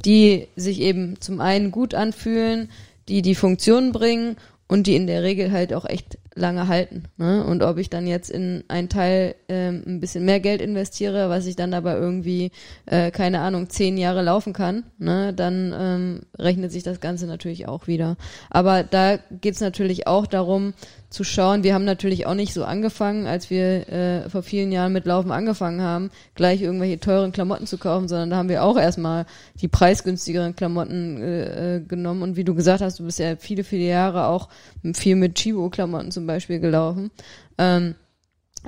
die 0.04 0.46
sich 0.56 0.80
eben 0.80 1.20
zum 1.20 1.40
einen 1.40 1.70
gut 1.70 1.94
anfühlen, 1.94 2.68
die 3.08 3.22
die 3.22 3.34
Funktion 3.34 3.92
bringen 3.92 4.36
und 4.68 4.86
die 4.86 4.96
in 4.96 5.06
der 5.06 5.22
Regel 5.22 5.52
halt 5.52 5.74
auch 5.74 5.84
echt 5.84 6.18
lange 6.34 6.66
halten. 6.66 7.04
Ne? 7.18 7.44
Und 7.44 7.62
ob 7.62 7.76
ich 7.76 7.90
dann 7.90 8.06
jetzt 8.06 8.30
in 8.30 8.64
einen 8.68 8.88
Teil 8.88 9.34
ähm, 9.50 9.82
ein 9.86 10.00
bisschen 10.00 10.24
mehr 10.24 10.40
Geld 10.40 10.62
investiere, 10.62 11.28
was 11.28 11.44
ich 11.44 11.56
dann 11.56 11.74
aber 11.74 11.98
irgendwie, 11.98 12.52
äh, 12.86 13.10
keine 13.10 13.40
Ahnung, 13.40 13.68
zehn 13.68 13.98
Jahre 13.98 14.22
laufen 14.22 14.54
kann, 14.54 14.84
ne? 14.98 15.34
dann 15.34 15.74
ähm, 15.78 16.20
rechnet 16.38 16.72
sich 16.72 16.82
das 16.84 17.00
Ganze 17.00 17.26
natürlich 17.26 17.68
auch 17.68 17.86
wieder. 17.86 18.16
Aber 18.48 18.82
da 18.82 19.18
geht's 19.30 19.60
natürlich 19.60 20.06
auch 20.06 20.26
darum, 20.26 20.72
zu 21.12 21.24
schauen. 21.24 21.62
Wir 21.62 21.74
haben 21.74 21.84
natürlich 21.84 22.26
auch 22.26 22.34
nicht 22.34 22.54
so 22.54 22.64
angefangen, 22.64 23.26
als 23.26 23.50
wir 23.50 23.88
äh, 23.88 24.30
vor 24.30 24.42
vielen 24.42 24.72
Jahren 24.72 24.92
mit 24.92 25.04
Laufen 25.04 25.30
angefangen 25.30 25.82
haben, 25.82 26.10
gleich 26.34 26.62
irgendwelche 26.62 26.98
teuren 26.98 27.32
Klamotten 27.32 27.66
zu 27.66 27.78
kaufen, 27.78 28.08
sondern 28.08 28.30
da 28.30 28.36
haben 28.36 28.48
wir 28.48 28.64
auch 28.64 28.78
erstmal 28.78 29.26
die 29.60 29.68
preisgünstigeren 29.68 30.56
Klamotten 30.56 31.22
äh, 31.22 31.76
äh 31.76 31.80
genommen. 31.80 32.22
Und 32.22 32.36
wie 32.36 32.44
du 32.44 32.54
gesagt 32.54 32.80
hast, 32.80 32.98
du 32.98 33.04
bist 33.04 33.18
ja 33.18 33.36
viele, 33.36 33.64
viele 33.64 33.84
Jahre 33.84 34.26
auch 34.26 34.48
viel 34.94 35.16
mit 35.16 35.34
Chibo-Klamotten 35.34 36.10
zum 36.10 36.26
Beispiel 36.26 36.60
gelaufen. 36.60 37.10
Ähm, 37.58 37.94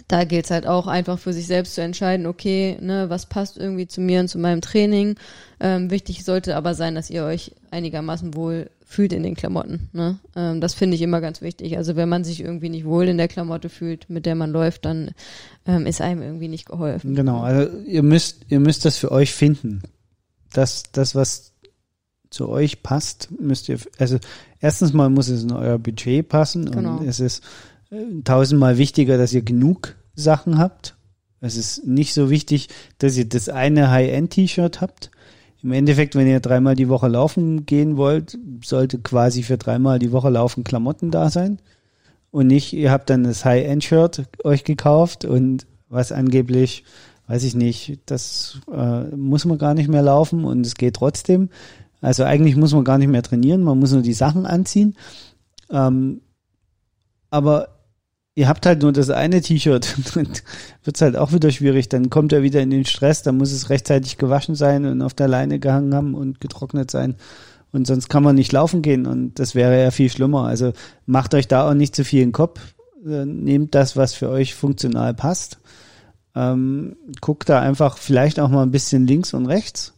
da 0.08 0.24
gilt 0.24 0.46
es 0.46 0.50
halt 0.50 0.66
auch 0.66 0.86
einfach 0.86 1.18
für 1.18 1.32
sich 1.32 1.46
selbst 1.46 1.74
zu 1.74 1.82
entscheiden, 1.82 2.26
okay, 2.26 2.76
ne, 2.80 3.10
was 3.10 3.26
passt 3.26 3.56
irgendwie 3.56 3.86
zu 3.86 4.00
mir 4.00 4.20
und 4.20 4.28
zu 4.28 4.38
meinem 4.38 4.60
Training. 4.60 5.16
Ähm, 5.60 5.90
wichtig 5.90 6.24
sollte 6.24 6.56
aber 6.56 6.74
sein, 6.74 6.94
dass 6.94 7.10
ihr 7.10 7.24
euch 7.24 7.52
einigermaßen 7.70 8.34
wohl 8.34 8.70
fühlt 8.84 9.12
in 9.12 9.22
den 9.22 9.34
Klamotten. 9.34 9.88
Ne? 9.92 10.18
Ähm, 10.36 10.60
das 10.60 10.74
finde 10.74 10.94
ich 10.94 11.02
immer 11.02 11.20
ganz 11.20 11.42
wichtig. 11.42 11.76
Also 11.76 11.96
wenn 11.96 12.08
man 12.08 12.24
sich 12.24 12.40
irgendwie 12.40 12.68
nicht 12.68 12.84
wohl 12.84 13.08
in 13.08 13.18
der 13.18 13.28
Klamotte 13.28 13.68
fühlt, 13.68 14.08
mit 14.10 14.26
der 14.26 14.34
man 14.34 14.50
läuft, 14.50 14.84
dann 14.84 15.12
ähm, 15.66 15.86
ist 15.86 16.00
einem 16.00 16.22
irgendwie 16.22 16.48
nicht 16.48 16.66
geholfen. 16.66 17.14
Genau, 17.14 17.40
also 17.40 17.76
ihr 17.78 18.02
müsst, 18.02 18.46
ihr 18.48 18.60
müsst 18.60 18.84
das 18.84 18.96
für 18.96 19.10
euch 19.10 19.32
finden. 19.32 19.82
Das, 20.52 20.84
das, 20.92 21.14
was 21.14 21.52
zu 22.30 22.48
euch 22.48 22.82
passt, 22.82 23.28
müsst 23.40 23.68
ihr, 23.68 23.78
also 23.98 24.18
erstens 24.60 24.92
mal 24.92 25.08
muss 25.08 25.28
es 25.28 25.44
in 25.44 25.52
euer 25.52 25.78
Budget 25.78 26.28
passen 26.28 26.70
genau. 26.70 26.98
und 26.98 27.08
es 27.08 27.20
ist 27.20 27.42
tausendmal 28.24 28.78
wichtiger, 28.78 29.18
dass 29.18 29.32
ihr 29.32 29.42
genug 29.42 29.96
Sachen 30.14 30.58
habt. 30.58 30.96
Es 31.40 31.56
ist 31.56 31.86
nicht 31.86 32.14
so 32.14 32.30
wichtig, 32.30 32.68
dass 32.98 33.16
ihr 33.16 33.28
das 33.28 33.48
eine 33.48 33.90
High-End-T-Shirt 33.90 34.80
habt. 34.80 35.10
Im 35.62 35.72
Endeffekt, 35.72 36.14
wenn 36.14 36.26
ihr 36.26 36.40
dreimal 36.40 36.74
die 36.74 36.88
Woche 36.88 37.08
laufen 37.08 37.66
gehen 37.66 37.96
wollt, 37.96 38.38
sollte 38.62 38.98
quasi 38.98 39.42
für 39.42 39.58
dreimal 39.58 39.98
die 39.98 40.12
Woche 40.12 40.30
laufen 40.30 40.64
Klamotten 40.64 41.10
da 41.10 41.30
sein. 41.30 41.58
Und 42.30 42.48
nicht, 42.48 42.72
ihr 42.72 42.90
habt 42.90 43.10
dann 43.10 43.24
das 43.24 43.44
High-End-Shirt 43.44 44.24
euch 44.44 44.64
gekauft 44.64 45.24
und 45.24 45.66
was 45.88 46.12
angeblich, 46.12 46.84
weiß 47.28 47.44
ich 47.44 47.54
nicht, 47.54 48.00
das 48.06 48.60
äh, 48.72 49.04
muss 49.14 49.44
man 49.44 49.58
gar 49.58 49.74
nicht 49.74 49.88
mehr 49.88 50.02
laufen 50.02 50.44
und 50.44 50.66
es 50.66 50.74
geht 50.74 50.96
trotzdem. 50.96 51.48
Also 52.00 52.24
eigentlich 52.24 52.56
muss 52.56 52.74
man 52.74 52.84
gar 52.84 52.98
nicht 52.98 53.08
mehr 53.08 53.22
trainieren, 53.22 53.62
man 53.62 53.78
muss 53.78 53.92
nur 53.92 54.02
die 54.02 54.12
Sachen 54.12 54.46
anziehen. 54.46 54.96
Ähm, 55.70 56.20
aber 57.30 57.73
ihr 58.34 58.48
habt 58.48 58.66
halt 58.66 58.82
nur 58.82 58.92
das 58.92 59.10
eine 59.10 59.40
T-Shirt, 59.40 59.94
dann 60.14 60.28
wird's 60.82 61.00
halt 61.00 61.16
auch 61.16 61.32
wieder 61.32 61.50
schwierig. 61.50 61.88
Dann 61.88 62.10
kommt 62.10 62.32
er 62.32 62.42
wieder 62.42 62.60
in 62.60 62.70
den 62.70 62.84
Stress, 62.84 63.22
dann 63.22 63.36
muss 63.36 63.52
es 63.52 63.70
rechtzeitig 63.70 64.18
gewaschen 64.18 64.54
sein 64.54 64.84
und 64.86 65.02
auf 65.02 65.14
der 65.14 65.28
Leine 65.28 65.58
gehangen 65.58 65.94
haben 65.94 66.14
und 66.14 66.40
getrocknet 66.40 66.90
sein. 66.90 67.16
Und 67.72 67.86
sonst 67.86 68.08
kann 68.08 68.22
man 68.22 68.36
nicht 68.36 68.52
laufen 68.52 68.82
gehen 68.82 69.06
und 69.06 69.38
das 69.38 69.54
wäre 69.54 69.82
ja 69.82 69.90
viel 69.90 70.08
schlimmer. 70.08 70.44
Also 70.44 70.72
macht 71.06 71.34
euch 71.34 71.48
da 71.48 71.68
auch 71.68 71.74
nicht 71.74 71.96
zu 71.96 72.04
viel 72.04 72.22
in 72.22 72.28
den 72.28 72.32
Kopf. 72.32 72.60
Äh, 73.04 73.26
nehmt 73.26 73.74
das, 73.74 73.96
was 73.96 74.14
für 74.14 74.28
euch 74.28 74.54
funktional 74.54 75.12
passt. 75.12 75.58
Ähm, 76.36 76.96
guckt 77.20 77.48
da 77.48 77.60
einfach 77.60 77.98
vielleicht 77.98 78.38
auch 78.38 78.48
mal 78.48 78.62
ein 78.62 78.70
bisschen 78.70 79.06
links 79.06 79.34
und 79.34 79.46
rechts. 79.46 79.94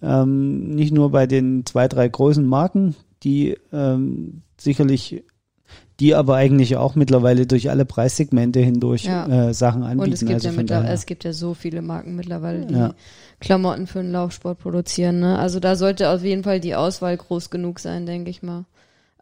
Ähm, 0.00 0.74
nicht 0.74 0.92
nur 0.92 1.10
bei 1.10 1.28
den 1.28 1.64
zwei, 1.64 1.86
drei 1.86 2.08
großen 2.08 2.44
Marken, 2.44 2.96
die 3.22 3.56
ähm, 3.72 4.42
sicherlich 4.58 5.22
die 6.02 6.16
aber 6.16 6.34
eigentlich 6.34 6.76
auch 6.76 6.96
mittlerweile 6.96 7.46
durch 7.46 7.70
alle 7.70 7.84
Preissegmente 7.84 8.58
hindurch 8.58 9.04
ja. 9.04 9.50
äh, 9.50 9.54
Sachen 9.54 9.84
anbieten. 9.84 10.08
Und 10.08 10.12
es 10.12 10.20
gibt, 10.20 10.32
also 10.32 10.48
ja 10.48 10.54
mittlerweile, 10.54 10.92
es 10.92 11.06
gibt 11.06 11.22
ja 11.22 11.32
so 11.32 11.54
viele 11.54 11.80
Marken 11.80 12.16
mittlerweile, 12.16 12.66
die 12.66 12.74
ja. 12.74 12.94
Klamotten 13.38 13.86
für 13.86 14.02
den 14.02 14.10
Laufsport 14.10 14.58
produzieren. 14.58 15.20
Ne? 15.20 15.38
Also 15.38 15.60
da 15.60 15.76
sollte 15.76 16.10
auf 16.10 16.24
jeden 16.24 16.42
Fall 16.42 16.58
die 16.58 16.74
Auswahl 16.74 17.16
groß 17.16 17.50
genug 17.50 17.78
sein, 17.78 18.04
denke 18.04 18.30
ich 18.30 18.42
mal. 18.42 18.64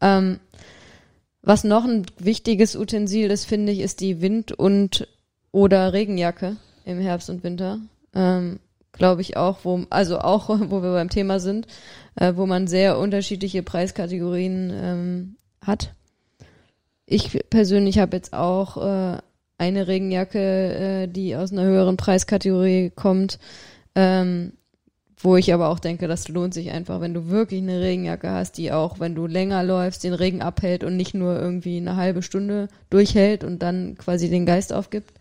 Ähm, 0.00 0.40
was 1.42 1.64
noch 1.64 1.84
ein 1.84 2.06
wichtiges 2.18 2.76
Utensil 2.76 3.30
ist, 3.30 3.44
finde 3.44 3.72
ich, 3.72 3.80
ist 3.80 4.00
die 4.00 4.22
Wind- 4.22 4.52
und 4.52 5.06
oder 5.52 5.92
Regenjacke 5.92 6.56
im 6.86 6.98
Herbst 6.98 7.28
und 7.28 7.44
Winter. 7.44 7.78
Ähm, 8.14 8.58
Glaube 8.92 9.20
ich 9.20 9.36
auch, 9.36 9.58
wo, 9.64 9.84
also 9.90 10.18
auch, 10.18 10.48
wo 10.70 10.82
wir 10.82 10.92
beim 10.92 11.10
Thema 11.10 11.40
sind, 11.40 11.66
äh, 12.14 12.32
wo 12.36 12.46
man 12.46 12.68
sehr 12.68 12.98
unterschiedliche 12.98 13.62
Preiskategorien 13.62 14.72
ähm, 14.72 15.36
hat. 15.60 15.92
Ich 17.12 17.36
persönlich 17.50 17.98
habe 17.98 18.16
jetzt 18.16 18.32
auch 18.32 18.76
äh, 18.76 19.18
eine 19.58 19.88
Regenjacke, 19.88 20.38
äh, 20.38 21.06
die 21.08 21.34
aus 21.34 21.50
einer 21.50 21.64
höheren 21.64 21.96
Preiskategorie 21.96 22.92
kommt, 22.94 23.40
ähm, 23.96 24.52
wo 25.20 25.36
ich 25.36 25.52
aber 25.52 25.70
auch 25.70 25.80
denke, 25.80 26.06
das 26.06 26.28
lohnt 26.28 26.54
sich 26.54 26.70
einfach, 26.70 27.00
wenn 27.00 27.12
du 27.12 27.28
wirklich 27.28 27.62
eine 27.62 27.80
Regenjacke 27.80 28.30
hast, 28.30 28.58
die 28.58 28.70
auch, 28.70 29.00
wenn 29.00 29.16
du 29.16 29.26
länger 29.26 29.64
läufst, 29.64 30.04
den 30.04 30.14
Regen 30.14 30.40
abhält 30.40 30.84
und 30.84 30.96
nicht 30.96 31.12
nur 31.12 31.36
irgendwie 31.36 31.78
eine 31.78 31.96
halbe 31.96 32.22
Stunde 32.22 32.68
durchhält 32.90 33.42
und 33.42 33.60
dann 33.60 33.96
quasi 33.98 34.30
den 34.30 34.46
Geist 34.46 34.72
aufgibt, 34.72 35.12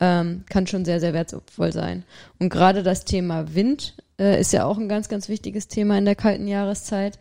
ähm, 0.00 0.42
kann 0.50 0.66
schon 0.66 0.84
sehr, 0.84 0.98
sehr 0.98 1.14
wertvoll 1.14 1.72
sein. 1.72 2.02
Und 2.40 2.48
gerade 2.48 2.82
das 2.82 3.04
Thema 3.04 3.54
Wind 3.54 3.94
äh, 4.18 4.40
ist 4.40 4.52
ja 4.52 4.64
auch 4.64 4.78
ein 4.78 4.88
ganz, 4.88 5.08
ganz 5.08 5.28
wichtiges 5.28 5.68
Thema 5.68 5.96
in 5.96 6.06
der 6.06 6.16
kalten 6.16 6.48
Jahreszeit. 6.48 7.20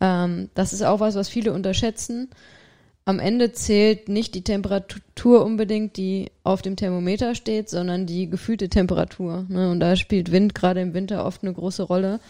Ähm, 0.00 0.48
das 0.54 0.72
ist 0.72 0.82
auch 0.82 1.00
was, 1.00 1.16
was 1.16 1.28
viele 1.28 1.52
unterschätzen 1.52 2.28
am 3.08 3.20
Ende 3.20 3.52
zählt 3.52 4.10
nicht 4.10 4.34
die 4.34 4.44
Temperatur 4.44 5.42
unbedingt, 5.42 5.96
die 5.96 6.30
auf 6.44 6.60
dem 6.60 6.76
Thermometer 6.76 7.34
steht, 7.34 7.70
sondern 7.70 8.04
die 8.04 8.28
gefühlte 8.28 8.68
Temperatur. 8.68 9.46
Ne? 9.48 9.70
Und 9.70 9.80
da 9.80 9.96
spielt 9.96 10.30
Wind 10.30 10.54
gerade 10.54 10.82
im 10.82 10.92
Winter 10.92 11.24
oft 11.24 11.42
eine 11.42 11.54
große 11.54 11.84
Rolle. 11.84 12.20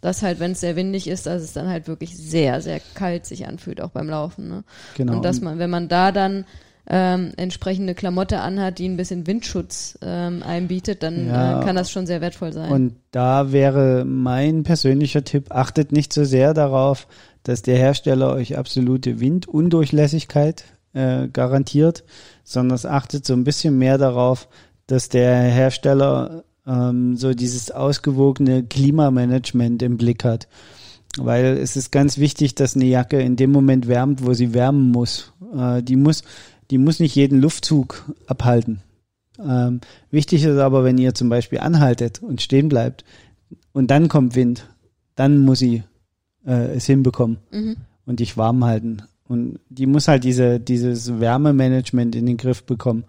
Dass 0.00 0.22
halt, 0.22 0.40
wenn 0.40 0.50
es 0.50 0.60
sehr 0.60 0.74
windig 0.74 1.06
ist, 1.06 1.26
dass 1.26 1.40
es 1.40 1.52
dann 1.52 1.68
halt 1.68 1.86
wirklich 1.86 2.16
sehr, 2.16 2.60
sehr 2.60 2.80
kalt 2.94 3.26
sich 3.26 3.46
anfühlt, 3.46 3.80
auch 3.80 3.90
beim 3.90 4.08
Laufen. 4.08 4.48
Ne? 4.48 4.64
Genau. 4.96 5.14
Und 5.14 5.24
dass 5.24 5.40
man, 5.40 5.60
wenn 5.60 5.70
man 5.70 5.86
da 5.86 6.10
dann 6.10 6.46
ähm, 6.88 7.32
entsprechende 7.36 7.94
Klamotte 7.94 8.40
anhat, 8.40 8.80
die 8.80 8.88
ein 8.88 8.96
bisschen 8.96 9.28
Windschutz 9.28 9.96
ähm, 10.02 10.42
einbietet, 10.42 11.04
dann 11.04 11.28
ja, 11.28 11.60
äh, 11.60 11.64
kann 11.64 11.76
das 11.76 11.92
schon 11.92 12.06
sehr 12.08 12.20
wertvoll 12.20 12.52
sein. 12.52 12.72
Und 12.72 12.96
da 13.12 13.52
wäre 13.52 14.04
mein 14.04 14.64
persönlicher 14.64 15.22
Tipp, 15.22 15.46
achtet 15.50 15.92
nicht 15.92 16.12
so 16.12 16.24
sehr 16.24 16.54
darauf, 16.54 17.06
dass 17.44 17.62
der 17.62 17.76
Hersteller 17.76 18.32
euch 18.32 18.58
absolute 18.58 19.20
Windundurchlässigkeit 19.20 20.64
äh, 20.92 21.28
garantiert, 21.28 22.04
sondern 22.42 22.74
es 22.74 22.86
achtet 22.86 23.24
so 23.24 23.34
ein 23.34 23.44
bisschen 23.44 23.78
mehr 23.78 23.98
darauf, 23.98 24.48
dass 24.86 25.08
der 25.08 25.36
Hersteller 25.42 26.44
ähm, 26.66 27.16
so 27.16 27.34
dieses 27.34 27.70
ausgewogene 27.70 28.64
Klimamanagement 28.64 29.82
im 29.82 29.96
Blick 29.96 30.24
hat. 30.24 30.48
Weil 31.16 31.58
es 31.58 31.76
ist 31.76 31.92
ganz 31.92 32.18
wichtig, 32.18 32.54
dass 32.54 32.74
eine 32.74 32.86
Jacke 32.86 33.20
in 33.20 33.36
dem 33.36 33.52
Moment 33.52 33.86
wärmt, 33.86 34.24
wo 34.26 34.32
sie 34.34 34.52
wärmen 34.52 34.90
muss. 34.90 35.32
Äh, 35.56 35.82
die 35.82 35.96
muss, 35.96 36.22
die 36.70 36.78
muss 36.78 36.98
nicht 36.98 37.14
jeden 37.14 37.40
Luftzug 37.40 38.10
abhalten. 38.26 38.80
Ähm, 39.38 39.80
wichtig 40.10 40.44
ist 40.44 40.58
aber, 40.58 40.84
wenn 40.84 40.98
ihr 40.98 41.14
zum 41.14 41.28
Beispiel 41.28 41.58
anhaltet 41.58 42.22
und 42.22 42.40
stehen 42.40 42.68
bleibt 42.68 43.04
und 43.72 43.90
dann 43.90 44.08
kommt 44.08 44.34
Wind, 44.34 44.68
dann 45.16 45.40
muss 45.40 45.58
sie 45.58 45.82
äh, 46.46 46.76
es 46.76 46.86
hinbekommen 46.86 47.38
mhm. 47.50 47.76
und 48.06 48.20
dich 48.20 48.36
warm 48.36 48.64
halten. 48.64 49.02
Und 49.26 49.58
die 49.68 49.86
muss 49.86 50.08
halt 50.08 50.24
diese, 50.24 50.60
dieses 50.60 51.18
Wärmemanagement 51.18 52.14
in 52.14 52.26
den 52.26 52.36
Griff 52.36 52.64
bekommen 52.64 53.04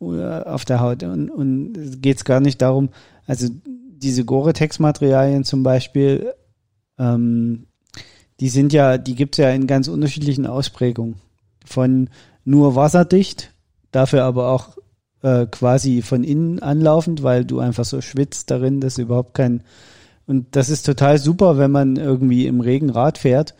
äh, 0.00 0.04
auf 0.22 0.64
der 0.64 0.80
Haut. 0.80 1.02
Und, 1.02 1.30
und 1.30 2.02
geht 2.02 2.18
es 2.18 2.24
gar 2.24 2.40
nicht 2.40 2.62
darum, 2.62 2.90
also 3.26 3.48
diese 3.64 4.24
Gore-Tex-Materialien 4.24 5.44
zum 5.44 5.62
Beispiel, 5.62 6.32
ähm, 6.98 7.66
die 8.40 8.48
sind 8.48 8.72
ja, 8.72 8.98
die 8.98 9.14
gibt's 9.14 9.38
ja 9.38 9.50
in 9.50 9.66
ganz 9.66 9.88
unterschiedlichen 9.88 10.46
Ausprägungen. 10.46 11.16
Von 11.64 12.10
nur 12.44 12.76
wasserdicht, 12.76 13.52
dafür 13.90 14.24
aber 14.24 14.50
auch 14.50 14.76
äh, 15.22 15.46
quasi 15.46 16.02
von 16.02 16.22
innen 16.22 16.60
anlaufend, 16.60 17.22
weil 17.22 17.44
du 17.44 17.58
einfach 17.58 17.84
so 17.84 18.00
schwitzt 18.00 18.50
darin, 18.50 18.80
dass 18.80 18.98
überhaupt 18.98 19.34
kein 19.34 19.62
und 20.26 20.56
das 20.56 20.68
ist 20.70 20.84
total 20.84 21.18
super, 21.18 21.56
wenn 21.58 21.70
man 21.70 21.96
irgendwie 21.96 22.46
im 22.46 22.60
Regen 22.60 22.90
Rad 22.90 23.18
fährt 23.18 23.54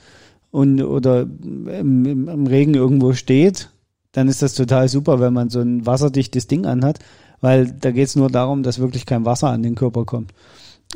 und 0.50 0.82
oder 0.82 1.22
im, 1.22 2.04
im, 2.04 2.28
im 2.28 2.46
Regen 2.46 2.74
irgendwo 2.74 3.12
steht. 3.12 3.70
Dann 4.12 4.28
ist 4.28 4.42
das 4.42 4.54
total 4.54 4.88
super, 4.88 5.20
wenn 5.20 5.32
man 5.32 5.50
so 5.50 5.60
ein 5.60 5.84
wasserdichtes 5.84 6.46
Ding 6.46 6.66
anhat. 6.66 6.98
weil 7.40 7.66
da 7.70 7.90
geht 7.90 8.08
es 8.08 8.16
nur 8.16 8.30
darum, 8.30 8.62
dass 8.62 8.78
wirklich 8.78 9.06
kein 9.06 9.24
Wasser 9.24 9.48
an 9.48 9.62
den 9.62 9.74
Körper 9.74 10.04
kommt. 10.04 10.32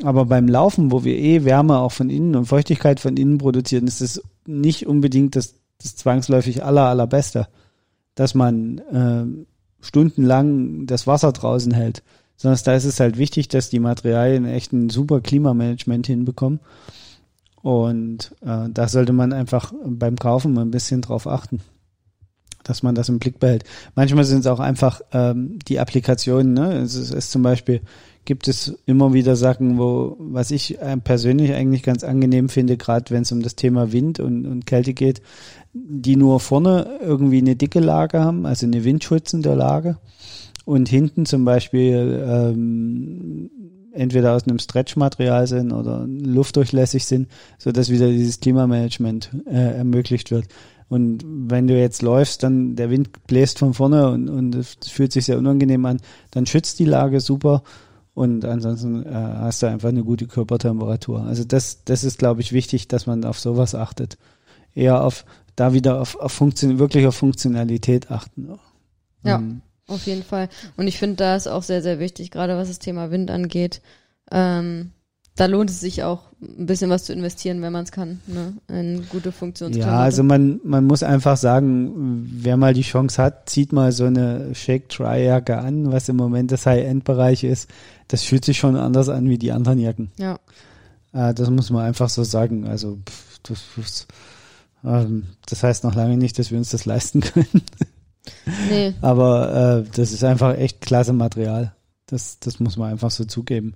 Aber 0.03 0.25
beim 0.25 0.47
Laufen, 0.47 0.91
wo 0.91 1.03
wir 1.03 1.15
eh 1.15 1.45
Wärme 1.45 1.77
auch 1.77 1.91
von 1.91 2.09
innen 2.09 2.35
und 2.35 2.45
Feuchtigkeit 2.45 2.99
von 2.99 3.17
innen 3.17 3.37
produzieren, 3.37 3.87
ist 3.87 4.01
es 4.01 4.21
nicht 4.45 4.87
unbedingt 4.87 5.35
das, 5.35 5.55
das 5.81 5.95
zwangsläufig 5.95 6.63
aller, 6.63 6.87
allerbeste, 6.87 7.47
dass 8.15 8.33
man 8.33 8.79
äh, 8.79 9.85
stundenlang 9.85 10.85
das 10.87 11.07
Wasser 11.07 11.31
draußen 11.31 11.73
hält. 11.73 12.03
Sondern 12.41 12.59
da 12.63 12.73
ist 12.73 12.85
es 12.85 12.99
halt 12.99 13.19
wichtig, 13.19 13.49
dass 13.49 13.69
die 13.69 13.79
Materialien 13.79 14.45
echt 14.45 14.73
ein 14.73 14.89
super 14.89 15.21
Klimamanagement 15.21 16.07
hinbekommen. 16.07 16.59
Und 17.61 18.35
äh, 18.41 18.67
da 18.73 18.87
sollte 18.87 19.13
man 19.13 19.31
einfach 19.31 19.71
beim 19.85 20.15
Kaufen 20.15 20.55
mal 20.55 20.63
ein 20.63 20.71
bisschen 20.71 21.03
drauf 21.03 21.27
achten, 21.27 21.59
dass 22.63 22.81
man 22.81 22.95
das 22.95 23.09
im 23.09 23.19
Blick 23.19 23.39
behält. 23.39 23.63
Manchmal 23.93 24.23
sind 24.23 24.39
es 24.39 24.47
auch 24.47 24.59
einfach 24.59 25.01
ähm, 25.11 25.59
die 25.67 25.79
Applikationen. 25.79 26.55
Ne? 26.55 26.79
Es 26.79 26.95
ist, 26.95 27.13
ist 27.13 27.29
zum 27.29 27.43
Beispiel 27.43 27.81
gibt 28.25 28.47
es 28.47 28.75
immer 28.87 29.13
wieder 29.13 29.35
Sachen, 29.35 29.77
wo 29.77 30.15
was 30.17 30.49
ich 30.49 30.79
äh, 30.81 30.97
persönlich 30.97 31.53
eigentlich 31.53 31.83
ganz 31.83 32.03
angenehm 32.03 32.49
finde, 32.49 32.75
gerade 32.75 33.11
wenn 33.11 33.21
es 33.21 33.31
um 33.31 33.43
das 33.43 33.55
Thema 33.55 33.91
Wind 33.91 34.19
und, 34.19 34.47
und 34.47 34.65
Kälte 34.65 34.95
geht, 34.95 35.21
die 35.73 36.15
nur 36.15 36.39
vorne 36.39 36.99
irgendwie 37.01 37.37
eine 37.37 37.55
dicke 37.55 37.79
Lage 37.79 38.19
haben, 38.19 38.47
also 38.47 38.65
eine 38.65 38.83
windschützende 38.83 39.53
Lage 39.53 39.97
und 40.65 40.89
hinten 40.89 41.25
zum 41.25 41.45
Beispiel 41.45 42.23
ähm, 42.27 43.49
entweder 43.93 44.35
aus 44.35 44.47
einem 44.47 44.59
Stretchmaterial 44.59 45.47
sind 45.47 45.71
oder 45.71 46.05
luftdurchlässig 46.07 47.05
sind, 47.05 47.27
so 47.57 47.71
dass 47.71 47.89
wieder 47.89 48.07
dieses 48.09 48.39
Klimamanagement 48.39 49.31
äh, 49.45 49.77
ermöglicht 49.77 50.31
wird. 50.31 50.45
Und 50.87 51.23
wenn 51.25 51.67
du 51.67 51.77
jetzt 51.77 52.01
läufst, 52.01 52.43
dann 52.43 52.75
der 52.75 52.89
Wind 52.89 53.25
bläst 53.25 53.59
von 53.59 53.73
vorne 53.73 54.09
und, 54.11 54.29
und 54.29 54.55
es 54.55 54.77
fühlt 54.83 55.13
sich 55.13 55.25
sehr 55.25 55.37
unangenehm 55.37 55.85
an, 55.85 56.01
dann 56.31 56.45
schützt 56.45 56.79
die 56.79 56.85
Lage 56.85 57.21
super 57.21 57.63
und 58.13 58.43
ansonsten 58.43 59.05
äh, 59.05 59.09
hast 59.13 59.63
du 59.63 59.67
einfach 59.67 59.89
eine 59.89 60.03
gute 60.03 60.27
Körpertemperatur. 60.27 61.21
Also 61.21 61.45
das, 61.45 61.85
das 61.85 62.03
ist, 62.03 62.19
glaube 62.19 62.41
ich, 62.41 62.51
wichtig, 62.51 62.89
dass 62.89 63.07
man 63.07 63.23
auf 63.23 63.39
sowas 63.39 63.73
achtet. 63.73 64.17
Eher 64.75 65.03
auf 65.03 65.25
da 65.55 65.73
wieder 65.73 66.01
auf, 66.01 66.15
auf 66.17 66.31
Funktion, 66.31 66.79
wirklich 66.79 67.07
auf 67.07 67.15
Funktionalität 67.15 68.11
achten. 68.11 68.49
Ja, 69.23 69.37
ähm, 69.37 69.61
auf 69.91 70.05
jeden 70.05 70.23
Fall. 70.23 70.49
Und 70.77 70.87
ich 70.87 70.97
finde, 70.97 71.17
da 71.17 71.35
ist 71.35 71.47
auch 71.47 71.63
sehr, 71.63 71.81
sehr 71.81 71.99
wichtig, 71.99 72.31
gerade 72.31 72.57
was 72.57 72.67
das 72.67 72.79
Thema 72.79 73.11
Wind 73.11 73.29
angeht. 73.29 73.81
Ähm, 74.31 74.91
da 75.35 75.45
lohnt 75.45 75.69
es 75.69 75.79
sich 75.79 76.03
auch 76.03 76.23
ein 76.41 76.65
bisschen 76.65 76.89
was 76.89 77.05
zu 77.05 77.13
investieren, 77.13 77.61
wenn 77.61 77.71
man 77.71 77.83
es 77.83 77.91
kann, 77.91 78.19
ne? 78.27 78.53
In 78.67 79.07
gute 79.09 79.31
Funktionsklamotte. 79.31 79.95
Ja, 79.95 80.01
also 80.01 80.23
man, 80.23 80.59
man 80.63 80.85
muss 80.85 81.03
einfach 81.03 81.37
sagen, 81.37 82.27
wer 82.31 82.57
mal 82.57 82.73
die 82.73 82.81
Chance 82.81 83.21
hat, 83.21 83.49
zieht 83.49 83.71
mal 83.71 83.91
so 83.91 84.05
eine 84.05 84.53
Shake-Try-Jacke 84.53 85.57
an, 85.57 85.91
was 85.91 86.09
im 86.09 86.17
Moment 86.17 86.51
das 86.51 86.65
High-End-Bereich 86.65 87.43
ist. 87.43 87.69
Das 88.09 88.23
fühlt 88.23 88.43
sich 88.43 88.57
schon 88.57 88.75
anders 88.75 89.07
an 89.07 89.29
wie 89.29 89.37
die 89.37 89.51
anderen 89.53 89.79
Jacken. 89.79 90.11
Ja. 90.17 90.37
Äh, 91.13 91.33
das 91.33 91.49
muss 91.49 91.69
man 91.69 91.85
einfach 91.85 92.09
so 92.09 92.23
sagen. 92.23 92.67
Also 92.67 92.97
pff, 93.07 93.39
das, 93.43 93.63
das, 93.77 94.07
ähm, 94.83 95.27
das 95.47 95.63
heißt 95.63 95.83
noch 95.83 95.95
lange 95.95 96.17
nicht, 96.17 96.39
dass 96.39 96.51
wir 96.51 96.57
uns 96.57 96.71
das 96.71 96.85
leisten 96.85 97.21
können. 97.21 97.63
Nee. 98.69 98.93
Aber 99.01 99.83
äh, 99.85 99.89
das 99.95 100.11
ist 100.11 100.23
einfach 100.23 100.57
echt 100.57 100.81
klasse 100.81 101.13
Material. 101.13 101.73
Das, 102.05 102.39
das 102.39 102.59
muss 102.59 102.77
man 102.77 102.91
einfach 102.91 103.11
so 103.11 103.25
zugeben. 103.25 103.75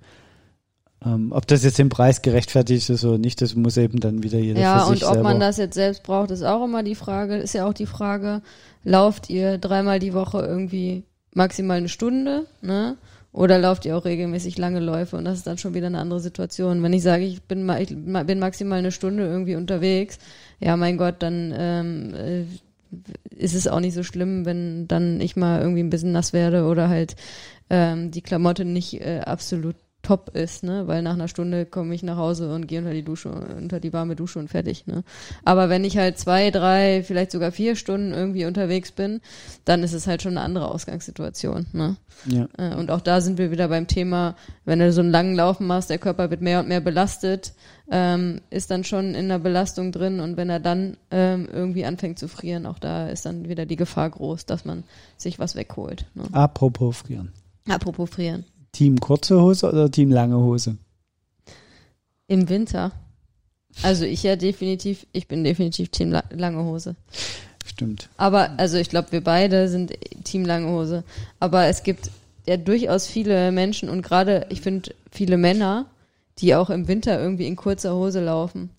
Ähm, 1.05 1.31
ob 1.31 1.45
das 1.47 1.63
jetzt 1.63 1.79
im 1.79 1.89
Preis 1.89 2.21
gerechtfertigt 2.21 2.89
ist 2.89 3.05
oder 3.05 3.17
nicht, 3.17 3.41
das 3.41 3.55
muss 3.55 3.77
eben 3.77 3.99
dann 3.99 4.23
wieder 4.23 4.39
jeder 4.39 4.59
ja, 4.59 4.79
für 4.79 4.91
sich 4.91 5.01
Ja, 5.01 5.07
und 5.07 5.11
ob 5.11 5.13
selber. 5.15 5.29
man 5.29 5.39
das 5.39 5.57
jetzt 5.57 5.75
selbst 5.75 6.03
braucht, 6.03 6.31
ist 6.31 6.43
auch 6.43 6.63
immer 6.63 6.83
die 6.83 6.95
Frage. 6.95 7.35
Ist 7.37 7.53
ja 7.53 7.67
auch 7.67 7.73
die 7.73 7.85
Frage, 7.85 8.41
lauft 8.83 9.29
ihr 9.29 9.57
dreimal 9.57 9.99
die 9.99 10.13
Woche 10.13 10.39
irgendwie 10.39 11.03
maximal 11.33 11.77
eine 11.77 11.89
Stunde, 11.89 12.45
ne? 12.61 12.97
Oder 13.31 13.59
lauft 13.59 13.85
ihr 13.85 13.97
auch 13.97 14.05
regelmäßig 14.05 14.57
lange 14.57 14.79
Läufe 14.79 15.17
und 15.17 15.25
das 15.25 15.39
ist 15.39 15.47
dann 15.47 15.57
schon 15.57 15.73
wieder 15.73 15.87
eine 15.87 15.99
andere 15.99 16.21
Situation. 16.21 16.81
Wenn 16.81 16.93
ich 16.93 17.03
sage, 17.03 17.25
ich 17.25 17.43
bin, 17.43 17.69
ich 17.81 17.89
bin 17.89 18.39
maximal 18.39 18.79
eine 18.79 18.93
Stunde 18.93 19.25
irgendwie 19.25 19.57
unterwegs, 19.57 20.19
ja 20.61 20.77
mein 20.77 20.97
Gott, 20.97 21.15
dann 21.19 21.53
ähm, 21.55 22.13
äh, 22.15 22.45
ist 23.29 23.55
es 23.55 23.67
auch 23.67 23.79
nicht 23.79 23.93
so 23.93 24.03
schlimm, 24.03 24.45
wenn 24.45 24.87
dann 24.87 25.19
ich 25.21 25.35
mal 25.35 25.61
irgendwie 25.61 25.81
ein 25.83 25.89
bisschen 25.89 26.11
nass 26.11 26.33
werde 26.33 26.65
oder 26.65 26.89
halt 26.89 27.15
ähm, 27.69 28.11
die 28.11 28.21
Klamotte 28.21 28.65
nicht 28.65 29.01
äh, 29.01 29.21
absolut 29.25 29.75
top 30.05 30.35
ist, 30.35 30.63
ne? 30.63 30.87
Weil 30.87 31.01
nach 31.01 31.13
einer 31.13 31.27
Stunde 31.27 31.65
komme 31.65 31.95
ich 31.95 32.03
nach 32.03 32.17
Hause 32.17 32.53
und 32.53 32.67
gehe 32.67 32.79
unter 32.79 32.93
die 32.93 33.03
Dusche, 33.03 33.29
unter 33.29 33.79
die 33.79 33.91
warme 33.91 34.15
Dusche 34.15 34.37
und 34.37 34.49
fertig, 34.49 34.85
ne? 34.85 35.03
Aber 35.43 35.67
wenn 35.69 35.83
ich 35.83 35.97
halt 35.97 36.19
zwei, 36.19 36.51
drei, 36.51 37.03
vielleicht 37.03 37.31
sogar 37.31 37.51
vier 37.51 37.75
Stunden 37.75 38.13
irgendwie 38.13 38.45
unterwegs 38.45 38.91
bin, 38.91 39.21
dann 39.65 39.81
ist 39.81 39.93
es 39.93 40.05
halt 40.05 40.21
schon 40.21 40.37
eine 40.37 40.45
andere 40.45 40.69
Ausgangssituation, 40.69 41.65
ne? 41.73 41.97
Ja. 42.25 42.47
Äh, 42.57 42.75
und 42.75 42.91
auch 42.91 43.01
da 43.01 43.19
sind 43.19 43.39
wir 43.39 43.49
wieder 43.49 43.67
beim 43.67 43.87
Thema, 43.87 44.35
wenn 44.63 44.79
du 44.79 44.91
so 44.93 45.01
einen 45.01 45.11
langen 45.11 45.35
Laufen 45.35 45.65
machst, 45.65 45.89
der 45.89 45.97
Körper 45.97 46.29
wird 46.29 46.41
mehr 46.41 46.59
und 46.59 46.67
mehr 46.67 46.81
belastet, 46.81 47.53
ähm, 47.89 48.41
ist 48.51 48.69
dann 48.69 48.83
schon 48.83 49.15
in 49.15 49.27
der 49.29 49.39
Belastung 49.39 49.91
drin 49.91 50.19
und 50.19 50.37
wenn 50.37 50.49
er 50.49 50.59
dann 50.59 50.97
ähm, 51.09 51.47
irgendwie 51.51 51.85
anfängt 51.85 52.19
zu 52.19 52.27
frieren, 52.27 52.67
auch 52.67 52.79
da 52.79 53.07
ist 53.07 53.25
dann 53.25 53.49
wieder 53.49 53.65
die 53.65 53.75
Gefahr 53.75 54.09
groß, 54.09 54.45
dass 54.45 54.65
man 54.65 54.83
sich 55.17 55.39
was 55.39 55.55
wegholt. 55.55 56.05
Ne? 56.13 56.23
Apropos 56.31 56.97
frieren. 56.97 57.31
Apropos 57.67 58.09
frieren. 58.09 58.45
Team 58.75 58.99
kurze 58.99 59.41
Hose 59.41 59.69
oder 59.69 59.89
Team 59.89 60.11
lange 60.11 60.35
Hose? 60.35 60.77
Im 62.27 62.49
Winter. 62.49 62.91
Also 63.83 64.03
ich 64.03 64.21
ja 64.23 64.35
definitiv, 64.35 65.07
ich 65.13 65.29
bin 65.29 65.45
definitiv 65.45 65.89
Team 65.89 66.11
La 66.11 66.23
lange 66.29 66.61
Hose. 66.63 66.95
Stimmt. 67.65 68.09
Aber, 68.17 68.51
also 68.57 68.77
ich 68.77 68.89
glaube, 68.89 69.13
wir 69.13 69.23
beide 69.23 69.69
sind 69.69 69.93
Team 70.25 70.43
lange 70.43 70.67
Hose. 70.67 71.05
Aber 71.39 71.67
es 71.67 71.83
gibt 71.83 72.11
ja 72.45 72.57
durchaus 72.57 73.07
viele 73.07 73.53
Menschen 73.53 73.87
und 73.87 74.01
gerade, 74.01 74.45
ich 74.49 74.59
finde, 74.59 74.93
viele 75.09 75.37
Männer, 75.37 75.85
die 76.39 76.53
auch 76.53 76.69
im 76.69 76.89
Winter 76.89 77.17
irgendwie 77.17 77.47
in 77.47 77.55
kurzer 77.55 77.95
Hose 77.95 78.21
laufen. 78.23 78.71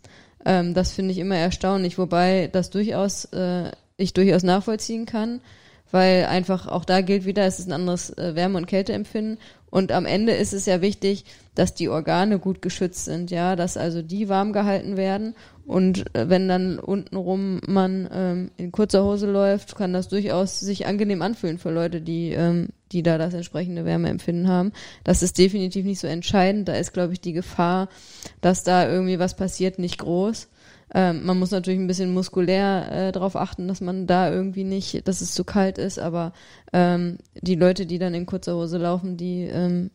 Ähm, 0.44 0.74
das 0.74 0.92
finde 0.92 1.12
ich 1.12 1.18
immer 1.18 1.36
erstaunlich, 1.36 1.96
wobei 1.96 2.50
das 2.52 2.68
durchaus, 2.68 3.24
äh, 3.32 3.70
ich 3.96 4.12
durchaus 4.12 4.42
nachvollziehen 4.42 5.06
kann, 5.06 5.40
weil 5.90 6.26
einfach 6.26 6.66
auch 6.68 6.84
da 6.84 7.00
gilt 7.00 7.24
wieder, 7.24 7.44
es 7.44 7.58
ist 7.58 7.68
ein 7.68 7.72
anderes 7.72 8.10
äh, 8.18 8.34
Wärme- 8.34 8.58
und 8.58 8.66
Kälteempfinden 8.66 9.38
und 9.76 9.92
am 9.92 10.06
Ende 10.06 10.32
ist 10.32 10.54
es 10.54 10.64
ja 10.64 10.80
wichtig, 10.80 11.24
dass 11.54 11.74
die 11.74 11.90
Organe 11.90 12.38
gut 12.38 12.62
geschützt 12.62 13.04
sind, 13.04 13.30
ja, 13.30 13.56
dass 13.56 13.76
also 13.76 14.00
die 14.00 14.28
warm 14.28 14.54
gehalten 14.54 14.96
werden. 14.96 15.34
Und 15.66 16.14
äh, 16.16 16.30
wenn 16.30 16.48
dann 16.48 16.78
untenrum 16.78 17.60
man 17.66 18.08
ähm, 18.10 18.50
in 18.56 18.72
kurzer 18.72 19.04
Hose 19.04 19.30
läuft, 19.30 19.76
kann 19.76 19.92
das 19.92 20.08
durchaus 20.08 20.60
sich 20.60 20.86
angenehm 20.86 21.20
anfühlen 21.20 21.58
für 21.58 21.70
Leute, 21.70 22.00
die, 22.00 22.30
ähm, 22.30 22.68
die 22.92 23.02
da 23.02 23.18
das 23.18 23.34
entsprechende 23.34 23.84
Wärmeempfinden 23.84 24.48
haben. 24.48 24.72
Das 25.02 25.22
ist 25.22 25.36
definitiv 25.36 25.84
nicht 25.84 26.00
so 26.00 26.06
entscheidend. 26.06 26.68
Da 26.68 26.74
ist, 26.74 26.94
glaube 26.94 27.12
ich, 27.12 27.20
die 27.20 27.34
Gefahr, 27.34 27.88
dass 28.40 28.62
da 28.62 28.88
irgendwie 28.88 29.18
was 29.18 29.36
passiert, 29.36 29.78
nicht 29.78 29.98
groß. 29.98 30.48
Ähm, 30.94 31.26
man 31.26 31.38
muss 31.38 31.50
natürlich 31.50 31.80
ein 31.80 31.88
bisschen 31.88 32.14
muskulär 32.14 32.92
äh, 32.92 33.12
darauf 33.12 33.34
achten, 33.34 33.66
dass 33.66 33.80
man 33.80 34.06
da 34.06 34.30
irgendwie 34.30 34.64
nicht, 34.64 35.06
dass 35.08 35.20
es 35.20 35.34
zu 35.34 35.44
kalt 35.44 35.78
ist, 35.78 35.98
aber 35.98 36.32
ähm, 36.72 37.18
die 37.40 37.56
Leute, 37.56 37.86
die 37.86 37.98
dann 37.98 38.14
in 38.14 38.26
kurzer 38.26 38.54
Hose 38.54 38.78
laufen, 38.78 39.16
die 39.16 39.42
ähm, 39.42 39.90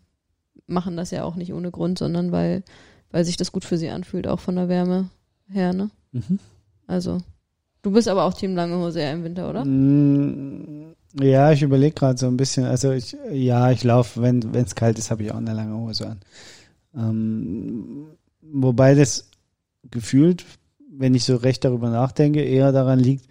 machen 0.67 0.97
das 0.97 1.11
ja 1.11 1.23
auch 1.23 1.35
nicht 1.35 1.53
ohne 1.53 1.71
Grund, 1.71 1.97
sondern 1.97 2.31
weil, 2.31 2.63
weil 3.09 3.23
sich 3.23 3.37
das 3.37 3.51
gut 3.51 3.63
für 3.63 3.77
sie 3.77 3.89
anfühlt, 3.89 4.27
auch 4.27 4.39
von 4.39 4.55
der 4.55 4.67
Wärme 4.67 5.09
her, 5.49 5.73
ne? 5.73 5.91
Mhm. 6.11 6.39
Also, 6.87 7.19
du 7.83 7.91
bist 7.91 8.09
aber 8.09 8.25
auch 8.25 8.33
Team 8.33 8.55
Lange 8.55 8.77
Hose 8.77 8.99
eher 8.99 9.13
im 9.13 9.23
Winter, 9.23 9.49
oder? 9.49 9.63
Mm, 9.63 10.93
ja, 11.21 11.51
ich 11.51 11.61
überlege 11.61 11.93
gerade 11.93 12.17
so 12.17 12.27
ein 12.27 12.37
bisschen. 12.37 12.65
Also 12.65 12.91
ich, 12.91 13.15
ja, 13.31 13.71
ich 13.71 13.83
laufe, 13.83 14.21
wenn 14.21 14.39
es 14.53 14.75
kalt 14.75 14.97
ist, 14.97 15.11
habe 15.11 15.23
ich 15.23 15.31
auch 15.31 15.37
eine 15.37 15.53
lange 15.53 15.75
Hose 15.75 16.07
an. 16.07 16.19
Ähm, 16.95 18.07
wobei 18.41 18.95
das 18.95 19.29
gefühlt 19.89 20.45
wenn 21.01 21.15
ich 21.15 21.25
so 21.25 21.35
recht 21.35 21.65
darüber 21.65 21.89
nachdenke, 21.89 22.43
eher 22.43 22.71
daran 22.71 22.99
liegt, 22.99 23.25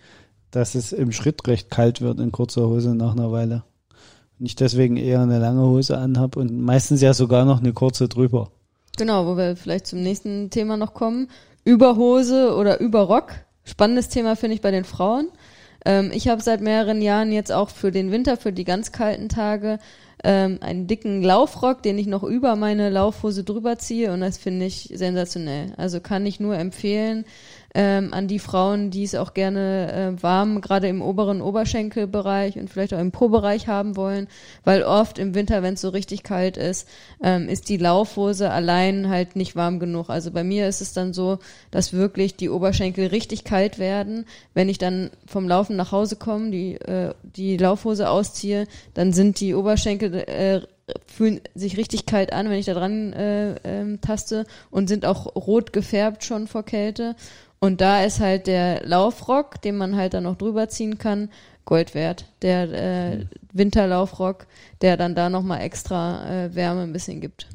dass 0.51 0.75
es 0.75 0.93
im 0.93 1.13
Schritt 1.13 1.47
recht 1.47 1.71
kalt 1.71 2.01
wird 2.01 2.19
in 2.19 2.33
kurzer 2.33 2.67
Hose 2.67 2.95
nach 2.95 3.13
einer 3.13 3.31
Weile. 3.31 3.63
Und 4.39 4.47
ich 4.47 4.57
deswegen 4.57 4.97
eher 4.97 5.21
eine 5.21 5.39
lange 5.39 5.63
Hose 5.63 5.97
anhab 5.97 6.37
und 6.37 6.61
meistens 6.61 7.01
ja 7.01 7.15
sogar 7.15 7.45
noch 7.45 7.61
eine 7.61 7.73
kurze 7.73 8.09
drüber. 8.09 8.51
Genau, 8.99 9.27
wo 9.27 9.37
wir 9.37 9.57
vielleicht 9.57 9.87
zum 9.87 10.03
nächsten 10.03 10.51
Thema 10.51 10.77
noch 10.77 10.95
kommen. 10.95 11.29
Überhose 11.65 12.57
oder 12.57 12.81
Überrock. 12.81 13.33
Spannendes 13.65 14.09
Thema 14.09 14.35
finde 14.35 14.55
ich 14.55 14.61
bei 14.61 14.73
den 14.73 14.85
Frauen. 14.85 15.29
Ähm, 15.85 16.11
ich 16.12 16.29
habe 16.29 16.43
seit 16.43 16.61
mehreren 16.61 17.01
Jahren 17.01 17.31
jetzt 17.31 17.53
auch 17.53 17.71
für 17.71 17.93
den 17.93 18.11
Winter, 18.11 18.37
für 18.37 18.53
die 18.53 18.64
ganz 18.64 18.93
kalten 18.93 19.29
Tage, 19.29 19.79
ähm, 20.23 20.59
einen 20.61 20.87
dicken 20.87 21.23
Laufrock, 21.23 21.83
den 21.83 21.99
ich 21.99 22.07
noch 22.07 22.23
über 22.23 22.57
meine 22.57 22.91
Laufhose 22.91 23.45
drüber 23.45 23.79
ziehe 23.79 24.12
und 24.12 24.21
das 24.21 24.37
finde 24.37 24.66
ich 24.66 24.91
sensationell. 24.95 25.73
Also 25.77 26.01
kann 26.01 26.27
ich 26.27 26.41
nur 26.41 26.57
empfehlen. 26.57 27.25
Ähm, 27.75 28.12
an 28.12 28.27
die 28.27 28.39
Frauen, 28.39 28.91
die 28.91 29.05
es 29.05 29.14
auch 29.14 29.35
gerne 29.35 29.93
äh, 30.18 30.23
warm, 30.23 30.61
gerade 30.61 30.89
im 30.89 31.03
oberen 31.03 31.41
Oberschenkelbereich 31.41 32.59
und 32.59 32.68
vielleicht 32.68 32.95
auch 32.95 32.99
im 32.99 33.12
Po-Bereich 33.12 33.68
haben 33.68 33.97
wollen, 33.97 34.29
weil 34.64 34.83
oft 34.83 35.18
im 35.18 35.35
Winter, 35.35 35.62
wenn 35.62 35.75
es 35.75 35.81
so 35.81 35.91
richtig 35.91 36.23
kalt 36.23 36.57
ist, 36.57 36.89
ähm, 37.23 37.49
ist 37.49 37.68
die 37.68 37.77
Laufhose 37.77 38.51
allein 38.51 39.09
halt 39.09 39.37
nicht 39.37 39.57
warm 39.57 39.79
genug. 39.79 40.11
Also 40.11 40.31
bei 40.31 40.45
mir 40.45 40.68
ist 40.68 40.81
es 40.81 40.93
dann 40.93 41.12
so, 41.12 41.39
dass 41.71 41.93
wirklich 41.93 42.37
die 42.37 42.49
Oberschenkel 42.49 43.07
richtig 43.09 43.45
kalt 43.45 43.79
werden. 43.79 44.27
Wenn 44.55 44.68
ich 44.68 44.79
dann 44.79 45.11
vom 45.27 45.49
Laufen 45.49 45.77
nach 45.77 45.93
Hause 45.93 46.16
komme, 46.16 46.51
die, 46.51 46.75
äh, 46.75 47.14
die 47.23 47.57
Laufhose 47.57 48.11
ausziehe, 48.11 48.66
dann 48.95 49.12
sind 49.12 49.41
die 49.41 49.55
Oberschenkel 49.55 50.14
äh, 50.14 50.61
fühlen 51.07 51.41
sich 51.55 51.77
richtig 51.77 52.07
kalt 52.07 52.33
an, 52.33 52.51
wenn 52.51 52.59
ich 52.59 52.66
da 52.66 52.75
dran 52.75 53.12
äh, 53.12 53.55
ähm, 53.64 54.01
taste 54.01 54.45
und 54.71 54.89
sind 54.89 55.07
auch 55.07 55.35
rot 55.37 55.73
gefärbt 55.73 56.25
schon 56.25 56.47
vor 56.47 56.64
Kälte. 56.64 57.16
Und 57.61 57.83
da 57.83 58.03
ist 58.03 58.21
halt 58.21 58.47
der 58.47 58.87
Laufrock, 58.87 59.61
den 59.61 59.77
man 59.77 59.95
halt 59.95 60.15
dann 60.15 60.25
noch 60.25 60.37
drüber 60.37 60.69
ziehen 60.69 60.97
kann, 60.97 61.29
Gold 61.67 61.95
wert. 61.95 62.25
Der 62.41 62.63
äh, 62.73 63.27
Winterlaufrock, 63.53 64.47
der 64.81 64.97
dann 64.97 65.15
da 65.15 65.29
nochmal 65.29 65.61
extra 65.61 66.47
äh, 66.47 66.55
Wärme 66.55 66.83
ein 66.83 66.93
bisschen 66.93 67.21
gibt. 67.21 67.47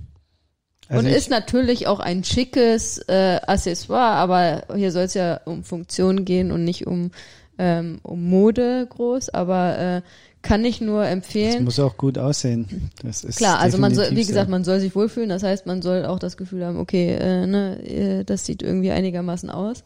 Also 0.88 1.08
und 1.08 1.12
ist 1.12 1.32
natürlich 1.32 1.88
auch 1.88 2.00
ein 2.00 2.24
schickes 2.24 3.00
äh, 3.08 3.40
Accessoire, 3.48 4.16
aber 4.18 4.66
hier 4.76 4.92
soll 4.92 5.04
es 5.04 5.16
ja 5.16 5.42
um 5.46 5.64
Funktion 5.64 6.26
gehen 6.26 6.52
und 6.52 6.64
nicht 6.64 6.86
um, 6.86 7.10
ähm, 7.58 8.00
um 8.04 8.30
Mode 8.30 8.86
groß. 8.88 9.30
Aber 9.30 9.80
äh, 9.80 10.02
kann 10.46 10.64
ich 10.64 10.80
nur 10.80 11.04
empfehlen. 11.04 11.54
Das 11.54 11.64
muss 11.64 11.80
auch 11.80 11.98
gut 11.98 12.20
aussehen. 12.20 12.92
Das 13.04 13.24
ist 13.24 13.38
Klar, 13.38 13.58
also 13.58 13.80
man 13.80 13.96
soll, 13.96 14.12
wie 14.12 14.26
gesagt, 14.26 14.48
man 14.48 14.64
soll 14.64 14.80
sich 14.80 14.96
wohlfühlen. 14.96 15.28
Das 15.28 15.42
heißt, 15.42 15.66
man 15.66 15.82
soll 15.82 16.06
auch 16.06 16.20
das 16.20 16.38
Gefühl 16.38 16.64
haben, 16.64 16.78
okay, 16.78 17.16
äh, 17.16 17.48
ne, 17.48 17.84
äh, 17.84 18.24
das 18.24 18.46
sieht 18.46 18.62
irgendwie 18.62 18.92
einigermaßen 18.92 19.50
aus. 19.50 19.84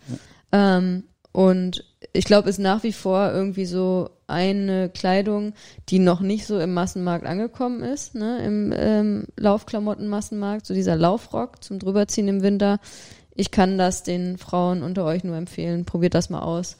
Ja. 0.51 0.77
Ähm, 0.77 1.05
und 1.31 1.85
ich 2.11 2.25
glaube, 2.25 2.49
ist 2.49 2.59
nach 2.59 2.83
wie 2.83 2.91
vor 2.91 3.31
irgendwie 3.31 3.65
so 3.65 4.09
eine 4.27 4.89
Kleidung, 4.89 5.53
die 5.87 5.99
noch 5.99 6.19
nicht 6.19 6.45
so 6.45 6.59
im 6.59 6.73
Massenmarkt 6.73 7.25
angekommen 7.25 7.81
ist, 7.81 8.15
ne, 8.15 8.43
im 8.43 8.73
ähm, 8.75 9.27
Laufklamottenmassenmarkt, 9.37 10.65
so 10.65 10.73
dieser 10.73 10.97
Laufrock 10.97 11.63
zum 11.63 11.79
drüberziehen 11.79 12.27
im 12.27 12.41
Winter. 12.41 12.81
Ich 13.33 13.51
kann 13.51 13.77
das 13.77 14.03
den 14.03 14.37
Frauen 14.37 14.83
unter 14.83 15.05
euch 15.05 15.23
nur 15.23 15.37
empfehlen. 15.37 15.85
Probiert 15.85 16.15
das 16.15 16.29
mal 16.29 16.41
aus. 16.41 16.75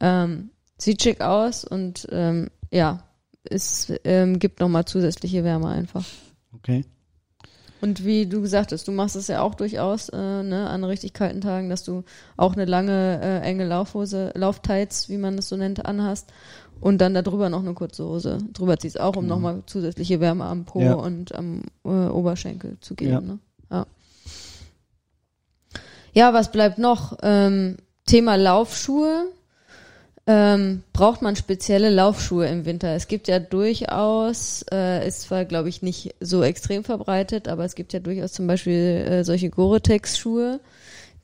Ähm, 0.00 0.50
sieht 0.78 1.00
schick 1.00 1.20
aus 1.20 1.64
und 1.64 2.08
ähm, 2.10 2.48
ja, 2.72 3.04
es 3.44 3.92
ähm, 4.04 4.38
gibt 4.38 4.60
nochmal 4.60 4.84
zusätzliche 4.84 5.44
Wärme 5.44 5.68
einfach. 5.68 6.04
Okay. 6.54 6.84
Und 7.80 8.04
wie 8.04 8.26
du 8.26 8.42
gesagt 8.42 8.72
hast, 8.72 8.86
du 8.88 8.92
machst 8.92 9.16
es 9.16 9.28
ja 9.28 9.40
auch 9.40 9.54
durchaus 9.54 10.10
äh, 10.10 10.42
ne, 10.42 10.68
an 10.68 10.84
richtig 10.84 11.14
kalten 11.14 11.40
Tagen, 11.40 11.70
dass 11.70 11.82
du 11.82 12.04
auch 12.36 12.52
eine 12.52 12.66
lange, 12.66 13.20
äh, 13.22 13.40
enge 13.40 13.64
Laufhose, 13.64 14.32
Lauftights, 14.34 15.08
wie 15.08 15.16
man 15.16 15.36
das 15.36 15.48
so 15.48 15.56
nennt, 15.56 15.86
anhast 15.86 16.30
und 16.80 16.98
dann 16.98 17.14
darüber 17.14 17.48
noch 17.48 17.60
eine 17.60 17.74
kurze 17.74 18.04
Hose 18.04 18.38
drüber 18.52 18.78
ziehst, 18.78 19.00
auch 19.00 19.16
um 19.16 19.24
genau. 19.24 19.36
nochmal 19.36 19.62
zusätzliche 19.66 20.20
Wärme 20.20 20.44
am 20.44 20.64
Po 20.64 20.80
ja. 20.80 20.94
und 20.94 21.34
am 21.34 21.62
äh, 21.84 21.88
Oberschenkel 21.88 22.78
zu 22.80 22.94
geben. 22.94 23.12
Ja. 23.12 23.20
Ne? 23.20 23.38
Ja. 23.70 23.86
ja, 26.12 26.34
was 26.34 26.52
bleibt 26.52 26.78
noch? 26.78 27.16
Ähm, 27.22 27.76
Thema 28.04 28.36
Laufschuhe 28.36 29.26
ähm, 30.32 30.84
braucht 30.92 31.22
man 31.22 31.34
spezielle 31.34 31.90
Laufschuhe 31.90 32.46
im 32.46 32.64
Winter. 32.64 32.94
Es 32.94 33.08
gibt 33.08 33.26
ja 33.26 33.40
durchaus, 33.40 34.64
äh, 34.70 35.04
ist 35.06 35.22
zwar 35.22 35.44
glaube 35.44 35.68
ich 35.68 35.82
nicht 35.82 36.14
so 36.20 36.44
extrem 36.44 36.84
verbreitet, 36.84 37.48
aber 37.48 37.64
es 37.64 37.74
gibt 37.74 37.92
ja 37.92 37.98
durchaus 37.98 38.32
zum 38.32 38.46
Beispiel 38.46 38.74
äh, 38.74 39.24
solche 39.24 39.50
Gore-Tex-Schuhe, 39.50 40.60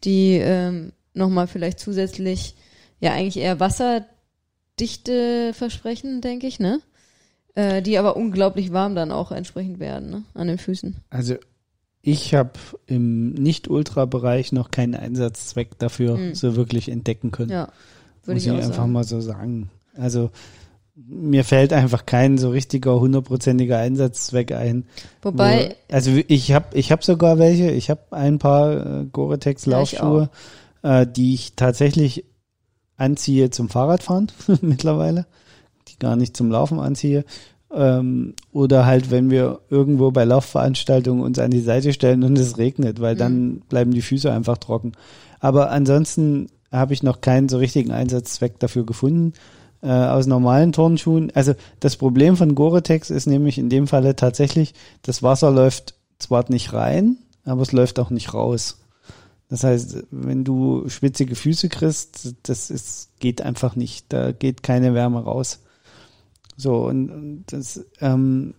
die 0.02 0.40
ähm, 0.42 0.90
nochmal 1.14 1.46
vielleicht 1.46 1.78
zusätzlich 1.78 2.56
ja 2.98 3.12
eigentlich 3.12 3.36
eher 3.36 3.60
Wasserdichte 3.60 5.52
versprechen, 5.54 6.20
denke 6.20 6.48
ich, 6.48 6.58
ne? 6.58 6.80
Äh, 7.54 7.82
die 7.82 7.98
aber 7.98 8.16
unglaublich 8.16 8.72
warm 8.72 8.96
dann 8.96 9.12
auch 9.12 9.30
entsprechend 9.30 9.78
werden, 9.78 10.10
ne? 10.10 10.24
An 10.34 10.48
den 10.48 10.58
Füßen. 10.58 10.96
Also 11.10 11.36
ich 12.02 12.34
habe 12.34 12.58
im 12.86 13.34
Nicht-Ultra-Bereich 13.34 14.50
noch 14.50 14.72
keinen 14.72 14.96
Einsatzzweck 14.96 15.78
dafür 15.78 16.16
mhm. 16.16 16.34
so 16.34 16.56
wirklich 16.56 16.88
entdecken 16.88 17.30
können. 17.30 17.52
Ja. 17.52 17.68
Würde 18.26 18.38
ich, 18.38 18.46
ich 18.46 18.52
einfach 18.52 18.74
sagen. 18.74 18.92
mal 18.92 19.04
so 19.04 19.20
sagen. 19.20 19.70
Also 19.96 20.30
mir 20.96 21.44
fällt 21.44 21.72
einfach 21.72 22.06
kein 22.06 22.38
so 22.38 22.50
richtiger 22.50 22.98
hundertprozentiger 22.98 23.78
Einsatzzweck 23.78 24.52
ein. 24.52 24.86
Wobei. 25.22 25.76
Wo, 25.88 25.94
also 25.94 26.10
ich 26.26 26.52
habe 26.52 26.76
ich 26.76 26.90
hab 26.90 27.04
sogar 27.04 27.38
welche. 27.38 27.70
Ich 27.70 27.90
habe 27.90 28.00
ein 28.10 28.38
paar 28.38 29.02
äh, 29.02 29.04
Gore-Tex 29.04 29.66
Laufschuhe, 29.66 30.30
ja, 30.82 31.02
äh, 31.02 31.06
die 31.06 31.34
ich 31.34 31.54
tatsächlich 31.54 32.24
anziehe 32.96 33.50
zum 33.50 33.68
Fahrradfahren 33.68 34.32
mittlerweile, 34.62 35.26
die 35.88 35.98
gar 35.98 36.16
nicht 36.16 36.36
zum 36.36 36.50
Laufen 36.50 36.80
anziehe. 36.80 37.24
Ähm, 37.70 38.34
oder 38.52 38.86
halt, 38.86 39.10
wenn 39.10 39.28
wir 39.28 39.60
irgendwo 39.68 40.10
bei 40.12 40.24
Laufveranstaltungen 40.24 41.22
uns 41.22 41.38
an 41.38 41.50
die 41.50 41.60
Seite 41.60 41.92
stellen 41.92 42.22
und 42.22 42.38
es 42.38 42.56
regnet, 42.56 43.00
weil 43.00 43.14
mhm. 43.14 43.18
dann 43.18 43.60
bleiben 43.68 43.90
die 43.90 44.02
Füße 44.02 44.32
einfach 44.32 44.56
trocken. 44.56 44.92
Aber 45.40 45.70
ansonsten 45.70 46.46
habe 46.72 46.94
ich 46.94 47.02
noch 47.02 47.20
keinen 47.20 47.48
so 47.48 47.58
richtigen 47.58 47.90
Einsatzzweck 47.90 48.58
dafür 48.58 48.84
gefunden. 48.84 49.32
Äh, 49.82 49.88
aus 49.90 50.26
normalen 50.26 50.72
Turnschuhen. 50.72 51.30
Also 51.34 51.54
das 51.80 51.96
Problem 51.96 52.36
von 52.36 52.54
Gore-Tex 52.54 53.10
ist 53.10 53.26
nämlich 53.26 53.58
in 53.58 53.68
dem 53.68 53.86
Falle 53.86 54.16
tatsächlich, 54.16 54.74
das 55.02 55.22
Wasser 55.22 55.50
läuft 55.50 55.94
zwar 56.18 56.44
nicht 56.48 56.72
rein, 56.72 57.18
aber 57.44 57.62
es 57.62 57.72
läuft 57.72 57.98
auch 57.98 58.10
nicht 58.10 58.32
raus. 58.32 58.78
Das 59.48 59.64
heißt, 59.64 60.04
wenn 60.10 60.44
du 60.44 60.88
schwitzige 60.88 61.36
Füße 61.36 61.68
kriegst, 61.68 62.34
das 62.42 62.70
ist, 62.70 63.10
geht 63.20 63.42
einfach 63.42 63.76
nicht. 63.76 64.06
Da 64.08 64.32
geht 64.32 64.62
keine 64.62 64.94
Wärme 64.94 65.22
raus. 65.22 65.60
So, 66.56 66.86
und, 66.86 67.10
und 67.10 67.44
das, 67.48 67.84
ähm, 68.00 68.54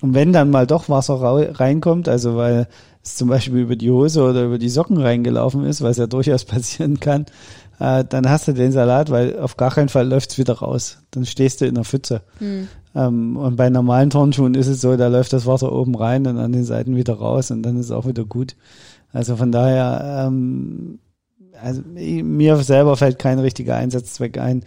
und 0.00 0.14
wenn 0.14 0.32
dann 0.32 0.50
mal 0.50 0.66
doch 0.66 0.88
Wasser 0.88 1.14
reinkommt, 1.14 2.08
also 2.08 2.36
weil 2.36 2.68
es 3.02 3.16
zum 3.16 3.28
Beispiel 3.28 3.60
über 3.60 3.76
die 3.76 3.90
Hose 3.90 4.22
oder 4.22 4.44
über 4.44 4.58
die 4.58 4.68
Socken 4.68 4.98
reingelaufen 4.98 5.64
ist, 5.64 5.82
was 5.82 5.96
ja 5.96 6.06
durchaus 6.06 6.44
passieren 6.46 7.00
kann, 7.00 7.26
äh, 7.78 8.04
dann 8.04 8.28
hast 8.28 8.48
du 8.48 8.52
den 8.52 8.72
Salat, 8.72 9.10
weil 9.10 9.38
auf 9.38 9.56
gar 9.56 9.70
keinen 9.70 9.88
Fall 9.88 10.08
läuft's 10.08 10.38
wieder 10.38 10.54
raus. 10.54 10.98
Dann 11.10 11.24
stehst 11.24 11.60
du 11.60 11.66
in 11.66 11.74
der 11.74 11.84
Pfütze. 11.84 12.22
Hm. 12.38 12.68
Ähm, 12.94 13.36
und 13.36 13.56
bei 13.56 13.70
normalen 13.70 14.10
Turnschuhen 14.10 14.54
ist 14.54 14.66
es 14.66 14.80
so, 14.80 14.96
da 14.96 15.08
läuft 15.08 15.32
das 15.32 15.46
Wasser 15.46 15.72
oben 15.72 15.94
rein 15.94 16.26
und 16.26 16.38
an 16.38 16.52
den 16.52 16.64
Seiten 16.64 16.96
wieder 16.96 17.14
raus 17.14 17.50
und 17.50 17.62
dann 17.62 17.78
ist 17.78 17.86
es 17.86 17.92
auch 17.92 18.06
wieder 18.06 18.24
gut. 18.24 18.56
Also 19.12 19.36
von 19.36 19.52
daher, 19.52 20.26
ähm, 20.26 20.98
also 21.62 21.82
mir 21.82 22.56
selber 22.58 22.96
fällt 22.96 23.18
kein 23.18 23.38
richtiger 23.38 23.76
Einsatzzweck 23.76 24.38
ein. 24.38 24.64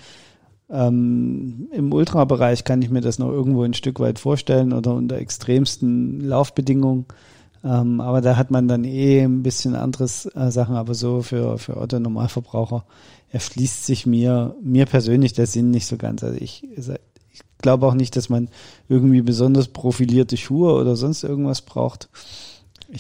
Ähm, 0.69 1.67
Im 1.71 1.91
Ultrabereich 1.91 2.63
kann 2.63 2.82
ich 2.82 2.89
mir 2.89 3.01
das 3.01 3.19
noch 3.19 3.29
irgendwo 3.29 3.63
ein 3.63 3.73
Stück 3.73 3.99
weit 3.99 4.19
vorstellen 4.19 4.71
oder 4.71 4.93
unter 4.93 5.17
extremsten 5.17 6.21
Laufbedingungen. 6.21 7.05
Ähm, 7.64 8.01
aber 8.01 8.22
da 8.22 8.38
hat 8.38 8.49
man 8.51 8.68
dann 8.68 8.84
eh 8.84 9.22
ein 9.22 9.43
bisschen 9.43 9.76
anderes 9.76 10.26
äh, 10.36 10.51
Sachen, 10.51 10.76
aber 10.76 10.93
so 10.93 11.22
für, 11.22 11.57
für 11.57 11.78
Otto 11.78 11.99
Normalverbraucher 11.99 12.86
erschließt 13.30 13.86
sich 13.86 14.05
mir, 14.05 14.55
mir 14.62 14.86
persönlich 14.86 15.34
der 15.34 15.45
Sinn 15.45 15.72
nicht 15.72 15.86
so 15.86 15.97
ganz. 15.97 16.24
Also 16.24 16.38
ich, 16.39 16.64
ich 16.76 17.41
glaube 17.59 17.86
auch 17.86 17.93
nicht, 17.93 18.16
dass 18.16 18.30
man 18.30 18.49
irgendwie 18.89 19.22
besonders 19.22 19.68
profilierte 19.68 20.38
Schuhe 20.38 20.74
oder 20.74 20.95
sonst 20.95 21.24
irgendwas 21.24 21.62
braucht. 21.62 22.09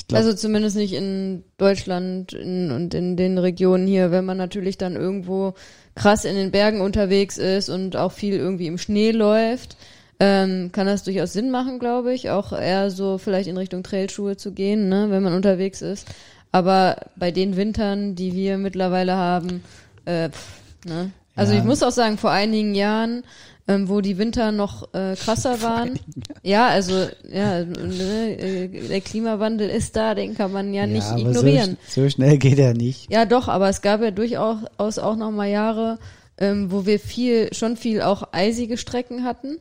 Glaub, 0.07 0.19
also 0.19 0.33
zumindest 0.33 0.77
nicht 0.77 0.93
in 0.93 1.43
Deutschland 1.57 2.31
in, 2.31 2.71
und 2.71 2.93
in 2.93 3.17
den 3.17 3.37
Regionen 3.37 3.87
hier, 3.87 4.11
wenn 4.11 4.23
man 4.23 4.37
natürlich 4.37 4.77
dann 4.77 4.95
irgendwo 4.95 5.53
krass 5.95 6.23
in 6.23 6.35
den 6.35 6.51
Bergen 6.51 6.79
unterwegs 6.79 7.37
ist 7.37 7.67
und 7.67 7.97
auch 7.97 8.13
viel 8.13 8.35
irgendwie 8.35 8.67
im 8.67 8.77
Schnee 8.77 9.11
läuft, 9.11 9.75
ähm, 10.23 10.71
kann 10.71 10.85
das 10.85 11.03
durchaus 11.03 11.33
Sinn 11.33 11.49
machen, 11.49 11.79
glaube 11.79 12.13
ich. 12.13 12.29
Auch 12.29 12.53
eher 12.53 12.91
so 12.91 13.17
vielleicht 13.17 13.49
in 13.49 13.57
Richtung 13.57 13.81
Trailschuhe 13.81 14.37
zu 14.37 14.51
gehen, 14.51 14.87
ne, 14.87 15.07
wenn 15.09 15.23
man 15.23 15.33
unterwegs 15.33 15.81
ist. 15.81 16.07
Aber 16.51 16.97
bei 17.15 17.31
den 17.31 17.55
Wintern, 17.55 18.13
die 18.13 18.33
wir 18.33 18.59
mittlerweile 18.59 19.15
haben, 19.15 19.63
äh, 20.05 20.29
pff, 20.29 20.59
ne? 20.85 21.09
Also 21.35 21.53
ja. 21.53 21.59
ich 21.59 21.65
muss 21.65 21.81
auch 21.81 21.91
sagen, 21.91 22.19
vor 22.19 22.29
einigen 22.29 22.75
Jahren, 22.75 23.23
ähm, 23.67 23.89
wo 23.89 24.01
die 24.01 24.19
Winter 24.19 24.51
noch 24.51 24.93
äh, 24.93 25.15
krasser 25.15 25.63
waren. 25.63 25.97
Ja, 26.43 26.67
also 26.67 27.07
ja, 27.27 27.63
ne, 27.63 28.37
äh, 28.37 28.67
der 28.67 29.01
Klimawandel 29.01 29.69
ist 29.69 29.95
da, 29.95 30.13
den 30.13 30.35
kann 30.35 30.51
man 30.51 30.71
ja, 30.71 30.81
ja 30.81 30.87
nicht 30.87 31.17
ignorieren. 31.17 31.77
So, 31.87 32.03
so, 32.03 32.09
schnell 32.09 32.37
geht 32.37 32.59
er 32.59 32.75
nicht. 32.75 33.11
Ja, 33.11 33.25
doch, 33.25 33.47
aber 33.47 33.69
es 33.69 33.81
gab 33.81 34.01
ja 34.01 34.11
durchaus 34.11 34.99
auch 34.99 35.15
noch 35.15 35.31
mal 35.31 35.47
Jahre, 35.47 35.97
ähm, 36.37 36.71
wo 36.71 36.85
wir 36.85 36.99
viel, 36.99 37.51
schon 37.55 37.75
viel 37.75 38.03
auch 38.03 38.33
eisige 38.33 38.77
Strecken 38.77 39.23
hatten. 39.23 39.57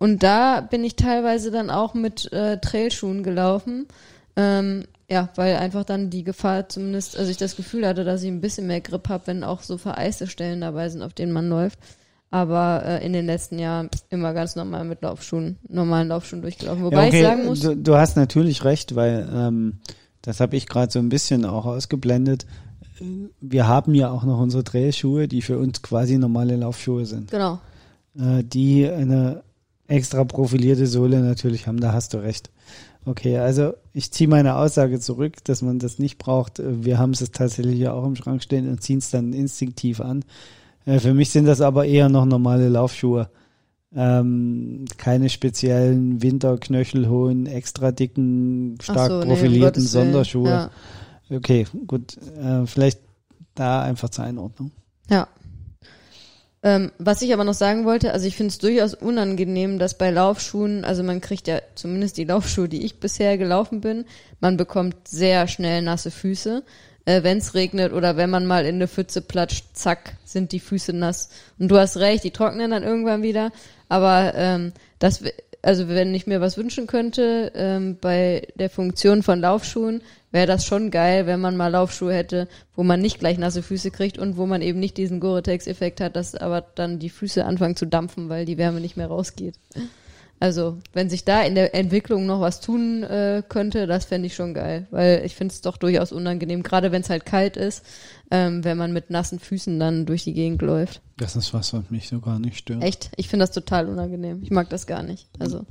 Und 0.00 0.24
da 0.24 0.60
bin 0.60 0.82
ich 0.82 0.96
teilweise 0.96 1.52
dann 1.52 1.70
auch 1.70 1.94
mit 1.94 2.32
äh, 2.32 2.58
Trailschuhen 2.58 3.22
gelaufen. 3.22 3.86
Ähm, 4.34 4.84
ja, 5.08 5.28
weil 5.36 5.56
einfach 5.56 5.84
dann 5.84 6.10
die 6.10 6.24
Gefahr 6.24 6.68
zumindest, 6.68 7.16
also 7.16 7.30
ich 7.30 7.36
das 7.36 7.54
Gefühl 7.54 7.86
hatte, 7.86 8.02
dass 8.04 8.22
ich 8.22 8.28
ein 8.28 8.40
bisschen 8.40 8.66
mehr 8.66 8.80
Grip 8.80 9.08
habe, 9.08 9.26
wenn 9.26 9.44
auch 9.44 9.62
so 9.62 9.78
vereiste 9.78 10.26
Stellen 10.26 10.60
dabei 10.60 10.88
sind, 10.88 11.02
auf 11.02 11.12
denen 11.12 11.32
man 11.32 11.48
läuft. 11.48 11.78
Aber 12.30 12.82
äh, 12.84 13.06
in 13.06 13.12
den 13.12 13.26
letzten 13.26 13.58
Jahren 13.58 13.90
immer 14.08 14.32
ganz 14.34 14.56
normal 14.56 14.84
mit 14.84 15.02
Laufschuhen, 15.02 15.58
normalen 15.68 16.08
Laufschuhen 16.08 16.42
durchgelaufen. 16.42 16.84
Wobei 16.84 17.02
ja, 17.02 17.08
okay. 17.08 17.16
ich 17.16 17.22
sagen 17.22 17.44
muss. 17.44 17.60
Du, 17.60 17.76
du, 17.76 17.96
hast 17.96 18.16
natürlich 18.16 18.64
recht, 18.64 18.96
weil 18.96 19.28
ähm, 19.32 19.80
das 20.22 20.40
habe 20.40 20.56
ich 20.56 20.66
gerade 20.66 20.90
so 20.90 20.98
ein 20.98 21.08
bisschen 21.08 21.44
auch 21.44 21.66
ausgeblendet 21.66 22.46
wir 23.40 23.66
haben 23.66 23.94
ja 23.94 24.10
auch 24.10 24.24
noch 24.24 24.38
unsere 24.38 24.64
Trailschuhe, 24.64 25.28
die 25.28 25.42
für 25.42 25.58
uns 25.58 25.82
quasi 25.82 26.18
normale 26.18 26.56
Laufschuhe 26.56 27.06
sind. 27.06 27.30
Genau. 27.30 27.58
Äh, 28.18 28.44
die 28.44 28.88
eine 28.88 29.42
extra 29.90 30.24
profilierte 30.24 30.86
Sohle 30.86 31.20
natürlich 31.20 31.66
haben, 31.66 31.80
da 31.80 31.92
hast 31.92 32.14
du 32.14 32.18
recht. 32.18 32.50
Okay, 33.04 33.38
also 33.38 33.72
ich 33.92 34.12
ziehe 34.12 34.28
meine 34.28 34.56
Aussage 34.56 35.00
zurück, 35.00 35.42
dass 35.44 35.62
man 35.62 35.78
das 35.78 35.98
nicht 35.98 36.18
braucht. 36.18 36.60
Wir 36.64 36.98
haben 36.98 37.12
es 37.12 37.30
tatsächlich 37.32 37.78
ja 37.78 37.92
auch 37.92 38.04
im 38.04 38.14
Schrank 38.14 38.42
stehen 38.42 38.68
und 38.68 38.82
ziehen 38.82 38.98
es 38.98 39.10
dann 39.10 39.32
instinktiv 39.32 40.00
an. 40.00 40.24
Äh, 40.84 40.98
Für 41.00 41.14
mich 41.14 41.30
sind 41.30 41.46
das 41.46 41.60
aber 41.60 41.86
eher 41.86 42.08
noch 42.08 42.24
normale 42.24 42.68
Laufschuhe. 42.68 43.30
Ähm, 43.92 44.84
keine 44.98 45.28
speziellen 45.28 46.22
winterknöchelhohen, 46.22 47.46
extra 47.46 47.90
dicken, 47.90 48.78
stark 48.80 49.10
so, 49.10 49.20
nee, 49.20 49.26
profilierten 49.26 49.82
Willen. 49.82 49.88
Sonderschuhe. 49.88 50.48
Ja. 50.48 50.70
Okay, 51.30 51.66
gut. 51.86 52.16
Äh, 52.40 52.66
vielleicht 52.66 53.00
da 53.54 53.82
einfach 53.82 54.10
zur 54.10 54.24
Einordnung. 54.24 54.70
Ja. 55.08 55.26
Ähm, 56.62 56.92
was 56.98 57.22
ich 57.22 57.32
aber 57.32 57.44
noch 57.44 57.54
sagen 57.54 57.86
wollte, 57.86 58.12
also 58.12 58.26
ich 58.26 58.36
finde 58.36 58.50
es 58.50 58.58
durchaus 58.58 58.92
unangenehm, 58.92 59.78
dass 59.78 59.96
bei 59.96 60.10
Laufschuhen, 60.10 60.84
also 60.84 61.02
man 61.02 61.22
kriegt 61.22 61.48
ja 61.48 61.60
zumindest 61.74 62.18
die 62.18 62.24
Laufschuhe, 62.24 62.68
die 62.68 62.84
ich 62.84 63.00
bisher 63.00 63.38
gelaufen 63.38 63.80
bin, 63.80 64.04
man 64.40 64.58
bekommt 64.58 65.08
sehr 65.08 65.48
schnell 65.48 65.80
nasse 65.80 66.10
Füße. 66.10 66.62
Äh, 67.06 67.22
wenn 67.22 67.38
es 67.38 67.54
regnet 67.54 67.94
oder 67.94 68.18
wenn 68.18 68.28
man 68.28 68.44
mal 68.44 68.66
in 68.66 68.74
eine 68.74 68.88
Pfütze 68.88 69.22
platscht, 69.22 69.64
zack, 69.72 70.16
sind 70.24 70.52
die 70.52 70.60
Füße 70.60 70.92
nass. 70.92 71.30
Und 71.58 71.68
du 71.68 71.78
hast 71.78 71.96
recht, 71.96 72.24
die 72.24 72.30
trocknen 72.30 72.70
dann 72.70 72.82
irgendwann 72.82 73.22
wieder. 73.22 73.52
Aber 73.88 74.34
ähm, 74.34 74.72
das, 74.98 75.22
also 75.62 75.88
wenn 75.88 76.14
ich 76.14 76.26
mir 76.26 76.40
was 76.40 76.56
wünschen 76.56 76.86
könnte 76.86 77.52
ähm, 77.54 77.98
bei 78.00 78.48
der 78.54 78.70
Funktion 78.70 79.22
von 79.22 79.40
Laufschuhen, 79.40 80.02
wäre 80.30 80.46
das 80.46 80.64
schon 80.64 80.90
geil, 80.90 81.26
wenn 81.26 81.40
man 81.40 81.56
mal 81.56 81.68
Laufschuhe 81.68 82.14
hätte, 82.14 82.48
wo 82.74 82.82
man 82.82 83.00
nicht 83.00 83.18
gleich 83.18 83.36
nasse 83.36 83.62
Füße 83.62 83.90
kriegt 83.90 84.18
und 84.18 84.36
wo 84.36 84.46
man 84.46 84.62
eben 84.62 84.80
nicht 84.80 84.96
diesen 84.96 85.20
Gore-Tex-Effekt 85.20 86.00
hat, 86.00 86.16
dass 86.16 86.34
aber 86.34 86.62
dann 86.74 86.98
die 86.98 87.10
Füße 87.10 87.44
anfangen 87.44 87.76
zu 87.76 87.86
dampfen, 87.86 88.28
weil 88.28 88.44
die 88.44 88.58
Wärme 88.58 88.80
nicht 88.80 88.96
mehr 88.96 89.08
rausgeht. 89.08 89.56
Also, 90.42 90.78
wenn 90.94 91.10
sich 91.10 91.24
da 91.24 91.42
in 91.42 91.54
der 91.54 91.74
Entwicklung 91.74 92.24
noch 92.24 92.40
was 92.40 92.62
tun 92.62 93.02
äh, 93.02 93.42
könnte, 93.46 93.86
das 93.86 94.06
fände 94.06 94.26
ich 94.26 94.34
schon 94.34 94.54
geil, 94.54 94.86
weil 94.90 95.22
ich 95.26 95.36
finde 95.36 95.52
es 95.52 95.60
doch 95.60 95.76
durchaus 95.76 96.12
unangenehm, 96.12 96.62
gerade 96.62 96.92
wenn 96.92 97.02
es 97.02 97.10
halt 97.10 97.26
kalt 97.26 97.58
ist, 97.58 97.84
ähm, 98.30 98.64
wenn 98.64 98.78
man 98.78 98.94
mit 98.94 99.10
nassen 99.10 99.38
Füßen 99.38 99.78
dann 99.78 100.06
durch 100.06 100.24
die 100.24 100.32
Gegend 100.32 100.62
läuft. 100.62 101.02
Das 101.18 101.36
ist 101.36 101.52
was, 101.52 101.74
was 101.74 101.90
mich 101.90 102.08
so 102.08 102.20
gar 102.20 102.38
nicht 102.38 102.56
stört. 102.56 102.82
Echt, 102.82 103.10
ich 103.16 103.28
finde 103.28 103.44
das 103.44 103.54
total 103.54 103.86
unangenehm. 103.86 104.42
Ich 104.42 104.50
mag 104.50 104.70
das 104.70 104.86
gar 104.86 105.02
nicht. 105.02 105.28
Also, 105.38 105.66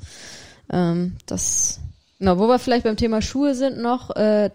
ähm, 0.72 1.16
das, 1.26 1.80
genau, 2.20 2.38
wo 2.38 2.48
wir 2.48 2.60
vielleicht 2.60 2.84
beim 2.84 2.96
Thema 2.98 3.24
Schuhe 3.24 3.56
sind 3.56 3.80
noch, 3.80 4.16
äh, 4.16 4.52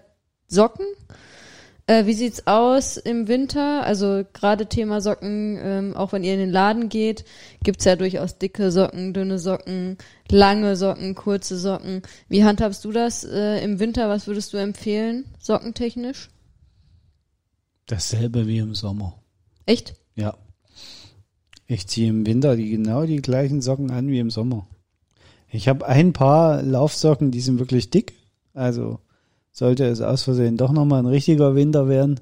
Socken. 0.46 0.86
Äh, 1.86 2.06
wie 2.06 2.14
sieht's 2.14 2.46
aus 2.46 2.96
im 2.96 3.28
Winter? 3.28 3.84
Also 3.84 4.24
gerade 4.32 4.66
Thema 4.66 5.02
Socken, 5.02 5.58
ähm, 5.60 5.94
auch 5.94 6.12
wenn 6.12 6.24
ihr 6.24 6.32
in 6.32 6.40
den 6.40 6.50
Laden 6.50 6.88
geht, 6.88 7.26
gibt's 7.62 7.84
ja 7.84 7.94
durchaus 7.94 8.38
dicke 8.38 8.70
Socken, 8.70 9.12
dünne 9.12 9.38
Socken, 9.38 9.98
lange 10.30 10.76
Socken, 10.76 11.14
kurze 11.14 11.58
Socken. 11.58 12.00
Wie 12.28 12.42
handhabst 12.42 12.84
du 12.86 12.92
das 12.92 13.24
äh, 13.24 13.62
im 13.62 13.80
Winter? 13.80 14.08
Was 14.08 14.26
würdest 14.26 14.54
du 14.54 14.56
empfehlen, 14.56 15.26
sockentechnisch? 15.38 16.30
Dasselbe 17.86 18.46
wie 18.46 18.58
im 18.58 18.74
Sommer. 18.74 19.22
Echt? 19.66 19.94
Ja. 20.14 20.38
Ich 21.66 21.86
ziehe 21.86 22.08
im 22.08 22.24
Winter 22.24 22.56
die 22.56 22.70
genau 22.70 23.04
die 23.04 23.20
gleichen 23.20 23.60
Socken 23.60 23.90
an 23.90 24.08
wie 24.08 24.20
im 24.20 24.30
Sommer. 24.30 24.66
Ich 25.50 25.68
habe 25.68 25.86
ein 25.86 26.14
paar 26.14 26.62
Laufsocken, 26.62 27.30
die 27.30 27.40
sind 27.40 27.58
wirklich 27.58 27.90
dick. 27.90 28.14
Also 28.54 29.00
sollte 29.54 29.86
es 29.86 30.00
aus 30.02 30.24
Versehen 30.24 30.56
doch 30.56 30.72
nochmal 30.72 30.98
ein 30.98 31.06
richtiger 31.06 31.54
Winter 31.54 31.88
werden, 31.88 32.20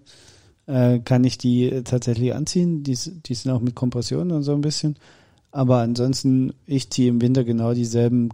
äh, 0.66 1.00
kann 1.00 1.24
ich 1.24 1.38
die 1.38 1.82
tatsächlich 1.82 2.34
anziehen. 2.34 2.84
Die, 2.84 2.96
die 2.96 3.34
sind 3.34 3.50
auch 3.50 3.60
mit 3.60 3.74
Kompression 3.74 4.30
und 4.30 4.42
so 4.42 4.52
ein 4.52 4.60
bisschen. 4.60 4.96
Aber 5.50 5.78
ansonsten, 5.78 6.52
ich 6.66 6.90
ziehe 6.90 7.08
im 7.08 7.20
Winter 7.20 7.42
genau 7.42 7.72
dieselben 7.72 8.28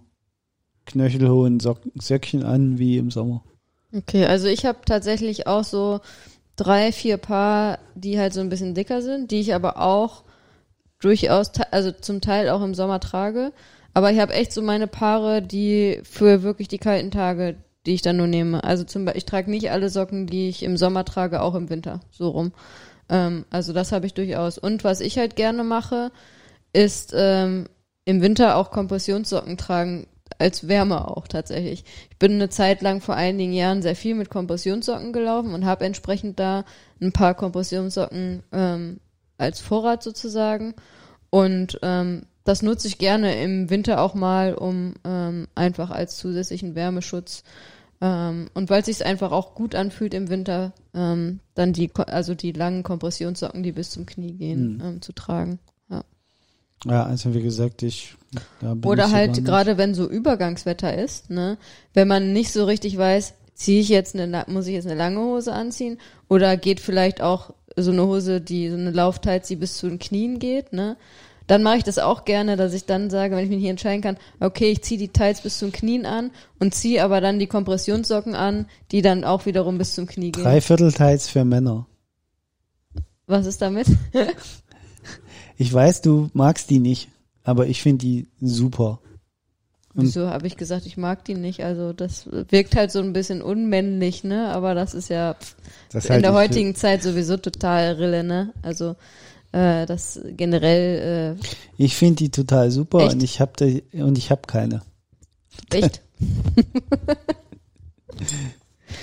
knöchelhohen 0.85 1.61
Socken, 1.61 1.93
Söckchen 1.95 2.43
an 2.43 2.79
wie 2.79 2.99
im 2.99 3.11
Sommer. 3.11 3.45
Okay, 3.95 4.27
also 4.27 4.49
ich 4.49 4.67
habe 4.67 4.79
tatsächlich 4.85 5.47
auch 5.47 5.65
so 5.65 6.01
drei, 6.57 6.91
vier 6.91 7.19
Paar, 7.19 7.79
die 7.95 8.19
halt 8.19 8.35
so 8.35 8.41
ein 8.41 8.49
bisschen 8.49 8.75
dicker 8.75 9.01
sind, 9.01 9.31
die 9.31 9.41
ich 9.41 9.55
aber 9.55 9.81
auch 9.81 10.25
durchaus, 11.01 11.53
also 11.71 11.93
zum 11.93 12.21
Teil 12.21 12.49
auch 12.49 12.63
im 12.63 12.75
Sommer 12.75 12.99
trage. 12.99 13.53
Aber 13.95 14.11
ich 14.11 14.19
habe 14.19 14.35
echt 14.35 14.53
so 14.53 14.61
meine 14.61 14.89
Paare, 14.89 15.41
die 15.41 16.01
für 16.03 16.43
wirklich 16.43 16.69
die 16.69 16.79
kalten 16.79 17.11
Tage, 17.11 17.57
die 17.87 17.95
ich 17.95 18.03
dann 18.03 18.17
nur 18.17 18.27
nehme. 18.27 18.65
Also 18.65 18.85
zum 18.85 19.05
Beispiel, 19.05 19.19
ich 19.19 19.27
trage 19.27 19.51
nicht 19.51 19.71
alle 19.71 19.89
Socken, 19.89 20.27
die 20.27 20.49
ich 20.49 20.63
im 20.63 20.77
Sommer 20.77 21.05
trage, 21.05 21.43
auch 21.43 21.55
im 21.55 21.71
Winter, 21.71 22.01
so 22.11 22.29
rum. 22.31 22.53
Ähm, 23.09 23.45
also 23.51 23.73
das 23.73 23.93
habe 23.93 24.07
ich 24.07 24.15
durchaus. 24.15 24.59
Und 24.59 24.85
was 24.85 25.01
ich 25.01 25.19
halt 25.19 25.37
gerne 25.37 25.65
mache, 25.65 26.11
ist 26.73 27.13
ähm, 27.17 27.69
im 28.05 28.21
Winter 28.21 28.57
auch 28.57 28.71
Kompressionssocken 28.71 29.57
tragen, 29.57 30.07
als 30.39 30.69
Wärme 30.69 31.09
auch 31.09 31.27
tatsächlich. 31.27 31.85
Ich 32.11 32.19
bin 32.19 32.33
eine 32.33 32.49
Zeit 32.49 32.83
lang 32.83 33.01
vor 33.01 33.15
einigen 33.15 33.53
Jahren 33.53 33.83
sehr 33.83 33.97
viel 33.97 34.15
mit 34.15 34.31
Kompressionssocken 34.31 35.13
gelaufen 35.13 35.55
und 35.55 35.65
habe 35.65 35.85
entsprechend 35.85 36.39
da 36.39 36.65
ein 37.01 37.13
paar 37.13 37.35
Kompressionssocken 37.35 38.43
ähm, 38.53 39.01
als 39.37 39.61
Vorrat 39.61 40.03
sozusagen. 40.03 40.75
Und 41.31 41.79
ähm, 41.83 42.27
das 42.49 42.63
nutze 42.63 42.89
ich 42.89 42.99
gerne 42.99 43.43
im 43.43 43.69
Winter 43.69 44.01
auch 44.01 44.15
mal, 44.15 44.55
um 44.55 44.95
ähm, 45.05 45.49
einfach 45.55 45.91
als 45.91 46.17
zusätzlichen 46.17 46.75
Wärmeschutz 46.75 47.45
ähm, 48.01 48.49
und 48.55 48.71
weil 48.71 48.81
es 48.81 48.87
sich 48.87 49.05
einfach 49.05 49.33
auch 49.33 49.55
gut 49.55 49.75
anfühlt 49.75 50.15
im 50.15 50.31
Winter, 50.31 50.73
ähm, 50.95 51.41
dann 51.55 51.73
die, 51.73 51.91
also 51.95 52.35
die 52.35 52.53
langen 52.53 52.85
Kompressionssocken, 52.85 53.63
die 53.63 53.73
bis 53.73 53.91
zum 53.91 54.07
Knie 54.07 54.33
gehen, 54.33 54.83
ähm, 54.85 55.03
zu 55.03 55.13
tragen. 55.13 55.59
Ja, 56.85 57.05
also 57.05 57.35
wie 57.35 57.43
gesagt, 57.43 57.83
ich 57.83 58.15
Oder 58.85 59.11
halt 59.11 59.45
gerade 59.45 59.79
wenn 59.79 59.95
so 59.95 60.09
Übergangswetter 60.09 60.97
ist, 60.97 61.29
ne, 61.29 61.59
wenn 61.93 62.07
man 62.07 62.33
nicht 62.33 62.53
so 62.53 62.65
richtig 62.65 62.97
weiß, 62.97 63.35
ziehe 63.55 63.81
ich 63.81 63.89
jetzt 63.89 64.15
eine, 64.15 64.45
muss 64.47 64.69
ich 64.69 64.75
jetzt 64.75 64.87
eine 64.87 64.95
lange 64.95 65.19
Hose 65.19 65.53
anziehen 65.53 65.99
oder 66.29 66.57
geht 66.57 66.79
vielleicht 66.79 67.21
auch 67.21 67.53
so 67.77 67.91
eine 67.91 68.07
Hose, 68.07 68.41
die 68.41 68.71
so 68.71 68.77
eine 68.77 68.93
Lauftights, 68.93 69.49
die 69.49 69.57
bis 69.57 69.77
zu 69.77 69.89
den 69.89 69.99
Knien 69.99 70.39
geht, 70.39 70.73
ne, 70.73 70.97
dann 71.49 71.65
mache 71.65 71.79
ich 71.79 71.85
das 71.85 71.99
auch 71.99 72.25
gerne, 72.25 72.57
dass 72.57 72.73
ich 72.75 72.85
dann 72.85 73.11
sage, 73.11 73.35
wenn 73.35 73.43
ich 73.43 73.51
mich 73.51 73.59
nicht 73.59 73.69
entscheiden 73.71 74.01
kann, 74.03 74.17
okay, 74.39 74.71
ich 74.71 74.83
ziehe 74.83 74.99
die 75.01 75.09
Tights 75.09 75.41
bis 75.41 75.59
zum 75.59 75.73
Knien 75.73 76.07
an 76.07 76.31
und 76.61 76.75
ziehe 76.75 77.03
aber 77.03 77.21
dann 77.21 77.41
die 77.41 77.47
Kompressionssocken 77.49 78.35
an, 78.37 78.67
die 78.93 79.03
dann 79.03 79.25
auch 79.25 79.45
wiederum 79.47 79.77
bis 79.79 79.95
zum 79.95 80.07
Knie 80.07 80.31
gehen. 80.31 80.45
Dreiviertelteils 80.45 81.29
für 81.29 81.45
Männer. 81.45 81.87
Was 83.27 83.47
ist 83.47 83.61
damit? 83.61 83.89
Ich 85.61 85.73
weiß, 85.73 86.03
du 86.03 86.31
magst 86.35 86.71
die 86.71 86.79
nicht, 86.79 87.09
aber 87.43 87.67
ich 87.67 87.83
finde 87.83 87.99
die 88.07 88.29
super. 88.41 89.01
Und- 89.95 90.05
Wieso 90.05 90.29
habe 90.29 90.47
ich 90.47 90.57
gesagt, 90.57 90.87
ich 90.87 90.97
mag 90.97 91.25
die 91.25 91.35
nicht? 91.35 91.65
Also 91.65 91.93
das 91.93 92.29
wirkt 92.31 92.77
halt 92.77 92.93
so 92.93 93.01
ein 93.01 93.13
bisschen 93.13 93.43
unmännlich, 93.43 94.23
ne? 94.23 94.51
Aber 94.51 94.75
das 94.77 94.95
ist 94.95 95.09
ja 95.11 95.35
pff, 95.35 95.57
in 95.95 96.01
halte 96.11 96.23
der 96.23 96.35
heutigen 96.35 96.75
Zeit 96.77 97.03
sowieso 97.03 97.37
total 97.39 97.95
Rille, 97.95 98.23
ne? 98.23 98.53
Also 98.63 98.95
äh, 99.53 99.87
das 99.87 100.21
generell 100.37 101.37
Ich 101.77 101.97
finde 101.97 102.17
die 102.17 102.31
total 102.31 102.71
super 102.71 103.01
Echt? 103.01 103.15
und 103.15 103.23
ich 103.23 103.41
habe 103.41 103.83
und 103.93 104.19
ich 104.19 104.31
habe 104.31 104.43
keine. 104.47 104.83
äh, 105.73 105.79
echt. 105.79 106.03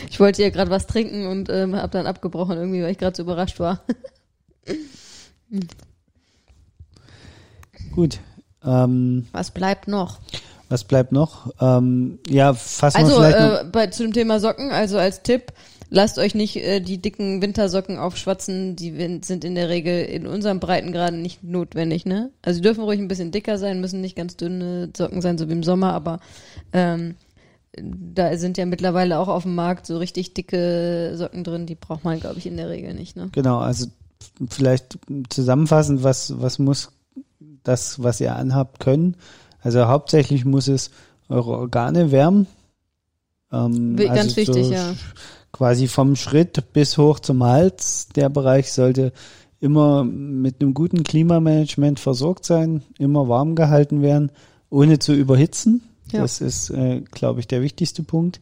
ich 0.09 0.19
wollte 0.19 0.43
ja 0.43 0.49
gerade 0.49 0.71
was 0.71 0.87
trinken 0.87 1.27
und 1.27 1.49
ähm, 1.49 1.75
habe 1.75 1.91
dann 1.91 2.07
abgebrochen 2.07 2.57
irgendwie, 2.57 2.81
weil 2.83 2.91
ich 2.91 2.97
gerade 2.97 3.15
so 3.15 3.23
überrascht 3.23 3.59
war. 3.59 3.81
Gut. 7.93 8.19
Ähm, 8.63 9.27
Was 9.31 9.51
bleibt 9.51 9.87
noch? 9.87 10.19
was 10.67 10.83
bleibt 10.83 11.11
noch? 11.11 11.51
Ähm, 11.61 12.17
ja, 12.27 12.53
fassen 12.55 12.97
wir 12.97 13.05
Also 13.05 13.15
vielleicht 13.17 13.39
noch. 13.39 13.61
äh, 13.61 13.63
bei, 13.71 13.85
zu 13.87 14.01
dem 14.03 14.13
Thema 14.13 14.39
Socken, 14.39 14.71
also 14.71 14.97
als 14.97 15.21
Tipp, 15.21 15.53
lasst 15.89 16.17
euch 16.17 16.35
nicht 16.35 16.55
äh, 16.57 16.79
die 16.79 16.97
dicken 17.01 17.41
Wintersocken 17.41 17.97
aufschwatzen, 17.97 18.75
die 18.75 18.91
sind 19.23 19.43
in 19.43 19.55
der 19.55 19.69
Regel 19.69 20.03
in 20.05 20.27
unserem 20.27 20.59
Breitengraden 20.59 21.21
nicht 21.21 21.43
notwendig, 21.43 22.05
ne? 22.05 22.31
Also 22.41 22.59
die 22.59 22.63
dürfen 22.63 22.83
ruhig 22.83 22.99
ein 22.99 23.07
bisschen 23.07 23.31
dicker 23.31 23.57
sein, 23.57 23.81
müssen 23.81 24.01
nicht 24.01 24.15
ganz 24.15 24.35
dünne 24.35 24.89
Socken 24.95 25.21
sein, 25.21 25.37
so 25.37 25.47
wie 25.49 25.53
im 25.53 25.63
Sommer, 25.63 25.93
aber 25.93 26.19
ähm, 26.73 27.15
da 27.77 28.37
sind 28.37 28.57
ja 28.57 28.65
mittlerweile 28.65 29.19
auch 29.19 29.27
auf 29.27 29.43
dem 29.43 29.55
Markt 29.55 29.85
so 29.85 29.97
richtig 29.97 30.33
dicke 30.33 31.13
Socken 31.15 31.43
drin, 31.43 31.65
die 31.65 31.75
braucht 31.75 32.03
man, 32.03 32.19
glaube 32.19 32.37
ich, 32.39 32.45
in 32.45 32.57
der 32.57 32.69
Regel 32.69 32.93
nicht, 32.93 33.15
ne? 33.15 33.29
Genau, 33.31 33.57
also 33.59 33.87
vielleicht 34.49 34.97
zusammenfassend, 35.29 36.03
was, 36.03 36.39
was 36.41 36.57
muss 36.59 36.91
das, 37.63 38.01
was 38.01 38.21
ihr 38.21 38.35
anhabt, 38.35 38.79
können? 38.79 39.15
Also 39.61 39.85
hauptsächlich 39.87 40.45
muss 40.45 40.67
es 40.67 40.91
eure 41.27 41.57
Organe 41.57 42.11
wärmen. 42.11 42.47
Ähm, 43.51 43.97
Wi- 43.97 44.07
also 44.09 44.21
ganz 44.21 44.37
wichtig, 44.37 44.65
so 44.67 44.71
ja. 44.71 44.95
Quasi 45.55 45.87
vom 45.87 46.17
Schritt 46.17 46.73
bis 46.73 46.97
hoch 46.97 47.17
zum 47.21 47.41
Hals. 47.41 48.09
Der 48.13 48.27
Bereich 48.27 48.73
sollte 48.73 49.13
immer 49.61 50.03
mit 50.03 50.61
einem 50.61 50.73
guten 50.73 51.05
Klimamanagement 51.05 51.97
versorgt 51.97 52.43
sein, 52.43 52.83
immer 52.97 53.29
warm 53.29 53.55
gehalten 53.55 54.01
werden, 54.01 54.33
ohne 54.69 54.99
zu 54.99 55.13
überhitzen. 55.13 55.81
Ja. 56.11 56.23
Das 56.23 56.41
ist, 56.41 56.71
äh, 56.71 56.99
glaube 57.09 57.39
ich, 57.39 57.47
der 57.47 57.61
wichtigste 57.61 58.03
Punkt. 58.03 58.41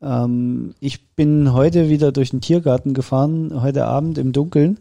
Ähm, 0.00 0.76
ich 0.78 1.08
bin 1.16 1.52
heute 1.54 1.88
wieder 1.88 2.12
durch 2.12 2.30
den 2.30 2.40
Tiergarten 2.40 2.94
gefahren, 2.94 3.60
heute 3.60 3.86
Abend 3.86 4.16
im 4.16 4.30
Dunkeln. 4.30 4.78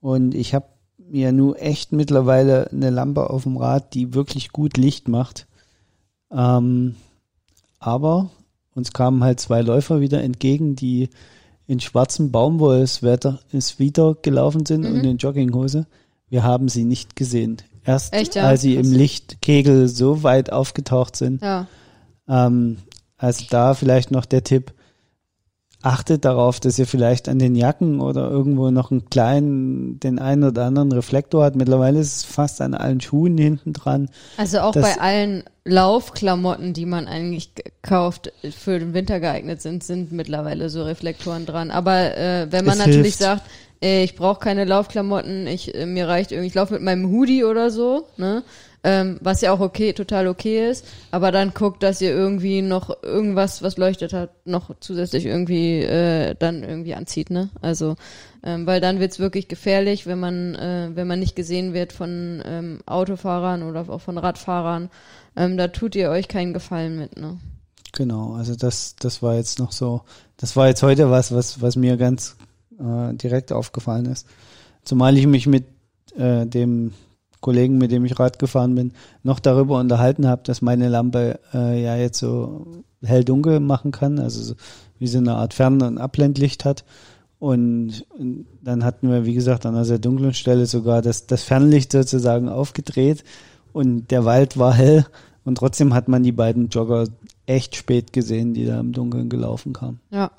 Und 0.00 0.34
ich 0.34 0.52
habe 0.52 0.66
mir 0.98 1.32
nur 1.32 1.62
echt 1.62 1.92
mittlerweile 1.92 2.70
eine 2.70 2.90
Lampe 2.90 3.30
auf 3.30 3.44
dem 3.44 3.56
Rad, 3.56 3.94
die 3.94 4.12
wirklich 4.12 4.52
gut 4.52 4.76
Licht 4.76 5.08
macht. 5.08 5.46
Ähm, 6.30 6.96
aber 7.78 8.28
uns 8.74 8.92
kamen 8.92 9.22
halt 9.24 9.40
zwei 9.40 9.62
Läufer 9.62 10.00
wieder 10.00 10.22
entgegen, 10.22 10.76
die 10.76 11.08
in 11.66 11.80
schwarzem 11.80 12.30
wieder 13.78 14.16
gelaufen 14.20 14.66
sind 14.66 14.82
Mhm. 14.82 14.92
und 14.94 15.04
in 15.04 15.16
Jogginghose. 15.16 15.86
Wir 16.28 16.42
haben 16.42 16.68
sie 16.68 16.84
nicht 16.84 17.16
gesehen. 17.16 17.58
Erst 17.84 18.12
Echt, 18.12 18.34
ja? 18.34 18.44
als 18.44 18.62
sie 18.62 18.76
Krass. 18.76 18.86
im 18.86 18.92
Lichtkegel 18.92 19.88
so 19.88 20.22
weit 20.22 20.52
aufgetaucht 20.52 21.16
sind. 21.16 21.40
Ja. 21.42 21.66
Ähm, 22.28 22.78
also 23.16 23.44
da 23.48 23.74
vielleicht 23.74 24.10
noch 24.10 24.24
der 24.26 24.44
Tipp, 24.44 24.73
achtet 25.84 26.24
darauf, 26.24 26.60
dass 26.60 26.78
ihr 26.78 26.86
vielleicht 26.86 27.28
an 27.28 27.38
den 27.38 27.54
Jacken 27.54 28.00
oder 28.00 28.30
irgendwo 28.30 28.70
noch 28.70 28.90
einen 28.90 29.08
kleinen, 29.10 30.00
den 30.00 30.18
einen 30.18 30.44
oder 30.44 30.64
anderen 30.64 30.92
Reflektor 30.92 31.44
hat. 31.44 31.56
Mittlerweile 31.56 32.00
ist 32.00 32.16
es 32.16 32.24
fast 32.24 32.60
an 32.60 32.74
allen 32.74 33.00
Schuhen 33.00 33.36
hinten 33.36 33.72
dran. 33.72 34.08
Also 34.36 34.60
auch 34.60 34.72
bei 34.72 34.98
allen 34.98 35.44
Laufklamotten, 35.64 36.72
die 36.72 36.86
man 36.86 37.06
eigentlich 37.06 37.50
kauft, 37.82 38.32
für 38.56 38.78
den 38.78 38.94
Winter 38.94 39.20
geeignet 39.20 39.60
sind, 39.60 39.84
sind 39.84 40.12
mittlerweile 40.12 40.70
so 40.70 40.82
Reflektoren 40.84 41.44
dran. 41.44 41.70
Aber 41.70 42.16
äh, 42.16 42.46
wenn 42.50 42.64
man 42.64 42.78
Es 42.78 42.86
natürlich 42.86 43.16
hilft. 43.16 43.18
sagt, 43.18 43.42
ey, 43.80 44.04
ich 44.04 44.16
brauche 44.16 44.40
keine 44.40 44.64
Laufklamotten, 44.64 45.46
ich 45.46 45.74
äh, 45.74 45.84
mir 45.84 46.08
reicht 46.08 46.32
irgendwie, 46.32 46.48
ich 46.48 46.54
laufe 46.54 46.74
mit 46.74 46.82
meinem 46.82 47.10
Hoodie 47.10 47.44
oder 47.44 47.70
so, 47.70 48.06
ne? 48.16 48.42
Ähm, 48.86 49.18
was 49.22 49.40
ja 49.40 49.50
auch 49.50 49.60
okay, 49.60 49.94
total 49.94 50.28
okay 50.28 50.68
ist, 50.70 50.84
aber 51.10 51.32
dann 51.32 51.54
guckt, 51.54 51.82
dass 51.82 52.02
ihr 52.02 52.10
irgendwie 52.10 52.60
noch 52.60 53.02
irgendwas, 53.02 53.62
was 53.62 53.78
leuchtet 53.78 54.12
hat, 54.12 54.46
noch 54.46 54.70
zusätzlich 54.78 55.24
irgendwie 55.24 55.80
äh, 55.80 56.34
dann 56.38 56.62
irgendwie 56.62 56.94
anzieht, 56.94 57.30
ne? 57.30 57.48
Also, 57.62 57.96
ähm, 58.42 58.66
weil 58.66 58.82
dann 58.82 59.00
wird's 59.00 59.18
wirklich 59.18 59.48
gefährlich, 59.48 60.06
wenn 60.06 60.20
man, 60.20 60.54
äh, 60.54 60.90
wenn 60.92 61.06
man 61.06 61.18
nicht 61.18 61.34
gesehen 61.34 61.72
wird 61.72 61.94
von 61.94 62.42
ähm, 62.44 62.80
Autofahrern 62.84 63.62
oder 63.62 63.88
auch 63.88 64.02
von 64.02 64.18
Radfahrern. 64.18 64.90
Ähm, 65.34 65.56
da 65.56 65.68
tut 65.68 65.96
ihr 65.96 66.10
euch 66.10 66.28
keinen 66.28 66.52
Gefallen 66.52 66.98
mit, 66.98 67.16
ne? 67.16 67.38
Genau, 67.92 68.34
also 68.34 68.54
das, 68.54 68.96
das 68.96 69.22
war 69.22 69.36
jetzt 69.36 69.58
noch 69.58 69.72
so, 69.72 70.02
das 70.36 70.56
war 70.56 70.68
jetzt 70.68 70.82
heute 70.82 71.10
was, 71.10 71.32
was, 71.32 71.62
was 71.62 71.76
mir 71.76 71.96
ganz 71.96 72.36
äh, 72.78 73.14
direkt 73.14 73.50
aufgefallen 73.50 74.06
ist. 74.06 74.26
Zumal 74.84 75.16
ich 75.16 75.26
mich 75.26 75.46
mit 75.46 75.64
äh, 76.16 76.44
dem 76.44 76.92
Kollegen, 77.44 77.76
mit 77.76 77.92
dem 77.92 78.06
ich 78.06 78.18
Rad 78.18 78.38
gefahren 78.38 78.74
bin, 78.74 78.92
noch 79.22 79.38
darüber 79.38 79.78
unterhalten 79.78 80.26
habe, 80.26 80.40
dass 80.44 80.62
meine 80.62 80.88
Lampe 80.88 81.38
äh, 81.52 81.82
ja 81.82 81.94
jetzt 81.94 82.18
so 82.18 82.66
hell-dunkel 83.02 83.60
machen 83.60 83.90
kann, 83.90 84.18
also 84.18 84.42
so, 84.42 84.54
wie 84.98 85.06
so 85.06 85.18
eine 85.18 85.34
Art 85.34 85.52
Fern- 85.52 85.82
und 85.82 85.98
Abblendlicht 85.98 86.64
hat. 86.64 86.86
Und, 87.38 88.06
und 88.18 88.46
dann 88.62 88.82
hatten 88.82 89.10
wir, 89.10 89.26
wie 89.26 89.34
gesagt, 89.34 89.66
an 89.66 89.74
einer 89.74 89.84
sehr 89.84 89.98
dunklen 89.98 90.32
Stelle 90.32 90.64
sogar 90.64 91.02
das, 91.02 91.26
das 91.26 91.42
Fernlicht 91.42 91.92
sozusagen 91.92 92.48
aufgedreht 92.48 93.24
und 93.74 94.10
der 94.10 94.24
Wald 94.24 94.58
war 94.58 94.72
hell 94.72 95.04
und 95.44 95.58
trotzdem 95.58 95.92
hat 95.92 96.08
man 96.08 96.22
die 96.22 96.32
beiden 96.32 96.70
Jogger 96.70 97.04
echt 97.44 97.76
spät 97.76 98.14
gesehen, 98.14 98.54
die 98.54 98.64
da 98.64 98.80
im 98.80 98.92
Dunkeln 98.92 99.28
gelaufen 99.28 99.74
kamen. 99.74 100.00
Ja. 100.10 100.30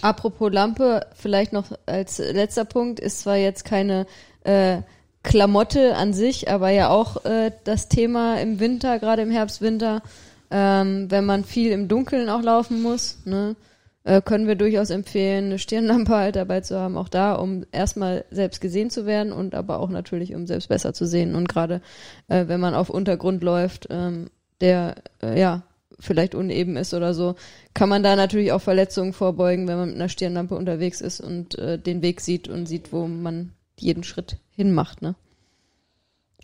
Apropos 0.00 0.52
Lampe, 0.52 1.06
vielleicht 1.16 1.52
noch 1.52 1.72
als 1.86 2.18
letzter 2.18 2.64
Punkt, 2.64 3.00
ist 3.00 3.18
zwar 3.18 3.36
jetzt 3.36 3.64
keine 3.64 4.06
äh, 4.44 4.82
Klamotte 5.22 5.94
an 5.94 6.12
sich, 6.12 6.50
aber 6.50 6.70
ja 6.70 6.90
auch 6.90 7.24
äh, 7.24 7.52
das 7.64 7.88
Thema 7.88 8.40
im 8.40 8.60
Winter, 8.60 8.98
gerade 8.98 9.22
im 9.22 9.30
Herbst, 9.30 9.60
Winter, 9.60 10.02
ähm, 10.50 11.10
wenn 11.10 11.24
man 11.24 11.44
viel 11.44 11.70
im 11.70 11.88
Dunkeln 11.88 12.28
auch 12.28 12.42
laufen 12.42 12.82
muss, 12.82 13.18
ne, 13.24 13.56
äh, 14.04 14.20
können 14.20 14.48
wir 14.48 14.56
durchaus 14.56 14.90
empfehlen, 14.90 15.46
eine 15.46 15.58
Stirnlampe 15.58 16.14
halt 16.14 16.36
dabei 16.36 16.60
zu 16.60 16.78
haben, 16.78 16.96
auch 16.96 17.08
da, 17.08 17.34
um 17.34 17.64
erstmal 17.70 18.24
selbst 18.30 18.60
gesehen 18.60 18.90
zu 18.90 19.06
werden 19.06 19.32
und 19.32 19.54
aber 19.54 19.78
auch 19.78 19.90
natürlich, 19.90 20.34
um 20.34 20.46
selbst 20.46 20.68
besser 20.68 20.92
zu 20.92 21.06
sehen. 21.06 21.34
Und 21.36 21.48
gerade 21.48 21.80
äh, 22.28 22.48
wenn 22.48 22.60
man 22.60 22.74
auf 22.74 22.90
Untergrund 22.90 23.42
läuft, 23.42 23.88
ähm, 23.90 24.28
der 24.60 24.96
äh, 25.22 25.38
ja 25.38 25.62
vielleicht 26.00 26.34
uneben 26.34 26.76
ist 26.76 26.94
oder 26.94 27.14
so, 27.14 27.36
kann 27.74 27.88
man 27.88 28.02
da 28.02 28.16
natürlich 28.16 28.50
auch 28.50 28.60
Verletzungen 28.60 29.12
vorbeugen, 29.12 29.68
wenn 29.68 29.76
man 29.78 29.88
mit 29.90 29.96
einer 29.96 30.08
Stirnlampe 30.08 30.56
unterwegs 30.56 31.00
ist 31.00 31.20
und 31.20 31.56
äh, 31.58 31.78
den 31.78 32.02
Weg 32.02 32.20
sieht 32.20 32.48
und 32.48 32.66
sieht, 32.66 32.92
wo 32.92 33.06
man 33.06 33.52
jeden 33.78 34.02
Schritt 34.02 34.36
hinmacht, 34.54 35.02
ne? 35.02 35.14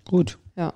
Gut. 0.09 0.39
Ja. 0.57 0.73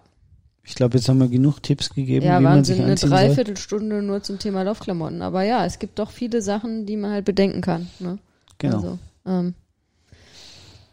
Ich 0.64 0.74
glaube, 0.76 0.96
jetzt 0.96 1.08
haben 1.08 1.18
wir 1.18 1.28
genug 1.28 1.60
Tipps 1.62 1.90
gegeben, 1.92 2.24
Ja, 2.24 2.38
wie 2.38 2.44
man 2.44 2.64
sich 2.64 2.76
Wahnsinn, 2.76 2.84
eine 2.84 2.92
anziehen 2.92 3.08
soll. 3.08 3.18
Dreiviertelstunde 3.18 4.02
nur 4.02 4.22
zum 4.22 4.38
Thema 4.38 4.62
Laufklamotten. 4.62 5.20
Aber 5.22 5.42
ja, 5.42 5.64
es 5.66 5.78
gibt 5.78 5.98
doch 5.98 6.10
viele 6.10 6.40
Sachen, 6.40 6.86
die 6.86 6.96
man 6.96 7.10
halt 7.10 7.24
bedenken 7.24 7.60
kann. 7.62 7.88
Ne? 7.98 8.18
Genau. 8.58 8.76
Also, 8.76 8.98
ähm, 9.26 9.54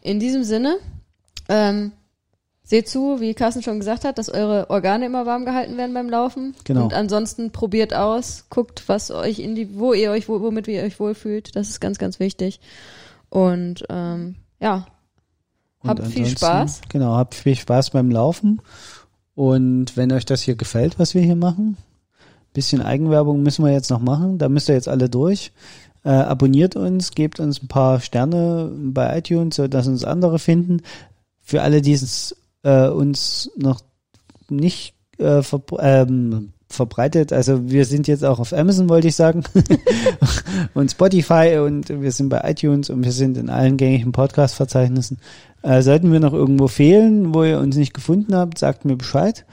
in 0.02 0.18
diesem 0.18 0.42
Sinne, 0.44 0.76
ähm, 1.48 1.92
seht 2.64 2.88
zu, 2.88 3.20
wie 3.20 3.34
Carsten 3.34 3.62
schon 3.62 3.78
gesagt 3.80 4.04
hat, 4.04 4.16
dass 4.18 4.28
eure 4.28 4.70
Organe 4.70 5.06
immer 5.06 5.26
warm 5.26 5.44
gehalten 5.44 5.76
werden 5.76 5.92
beim 5.94 6.08
Laufen. 6.08 6.54
Genau. 6.64 6.84
Und 6.84 6.94
ansonsten 6.94 7.50
probiert 7.50 7.92
aus, 7.94 8.46
guckt, 8.48 8.84
was 8.88 9.10
euch 9.10 9.40
in 9.40 9.54
die, 9.54 9.76
wo 9.78 9.92
ihr 9.92 10.10
euch, 10.10 10.28
wo- 10.28 10.40
womit 10.40 10.68
ihr 10.68 10.82
euch 10.82 10.98
wohlfühlt. 10.98 11.54
Das 11.54 11.68
ist 11.68 11.80
ganz, 11.80 11.98
ganz 11.98 12.18
wichtig. 12.20 12.60
Und 13.28 13.84
ähm, 13.88 14.36
ja, 14.60 14.86
Und 15.82 15.90
habt 15.90 16.06
viel 16.06 16.26
Spaß. 16.26 16.82
Genau, 16.88 17.16
habt 17.16 17.34
viel 17.34 17.56
Spaß 17.56 17.90
beim 17.90 18.10
Laufen. 18.10 18.60
Und 19.34 19.96
wenn 19.96 20.12
euch 20.12 20.26
das 20.26 20.42
hier 20.42 20.56
gefällt, 20.56 20.98
was 20.98 21.14
wir 21.14 21.22
hier 21.22 21.36
machen, 21.36 21.76
bisschen 22.52 22.82
Eigenwerbung 22.82 23.42
müssen 23.42 23.64
wir 23.64 23.72
jetzt 23.72 23.90
noch 23.90 24.00
machen. 24.00 24.38
Da 24.38 24.48
müsst 24.48 24.68
ihr 24.68 24.74
jetzt 24.74 24.88
alle 24.88 25.08
durch. 25.08 25.52
Äh, 26.02 26.10
abonniert 26.10 26.76
uns, 26.76 27.12
gebt 27.12 27.40
uns 27.40 27.62
ein 27.62 27.68
paar 27.68 28.00
Sterne 28.00 28.72
bei 28.74 29.18
iTunes, 29.18 29.56
so 29.56 29.68
dass 29.68 29.86
uns 29.86 30.04
andere 30.04 30.38
finden. 30.38 30.82
Für 31.40 31.62
alle, 31.62 31.82
die 31.82 31.92
es 31.92 32.36
äh, 32.62 32.88
uns 32.88 33.50
noch 33.56 33.80
nicht 34.48 34.94
äh, 35.18 35.42
ähm, 35.78 36.52
verbreitet, 36.70 37.32
also 37.32 37.70
wir 37.70 37.84
sind 37.84 38.08
jetzt 38.08 38.24
auch 38.24 38.38
auf 38.38 38.52
Amazon, 38.52 38.88
wollte 38.88 39.08
ich 39.08 39.16
sagen, 39.16 39.42
und 40.74 40.90
Spotify 40.90 41.58
und 41.58 41.88
wir 41.88 42.12
sind 42.12 42.28
bei 42.28 42.40
iTunes 42.44 42.90
und 42.90 43.04
wir 43.04 43.12
sind 43.12 43.36
in 43.36 43.50
allen 43.50 43.76
gängigen 43.76 44.12
Podcast-Verzeichnissen. 44.12 45.18
Äh, 45.62 45.82
sollten 45.82 46.12
wir 46.12 46.20
noch 46.20 46.32
irgendwo 46.32 46.68
fehlen, 46.68 47.34
wo 47.34 47.44
ihr 47.44 47.58
uns 47.58 47.76
nicht 47.76 47.92
gefunden 47.92 48.34
habt, 48.34 48.58
sagt 48.58 48.84
mir 48.84 48.96
Bescheid. 48.96 49.44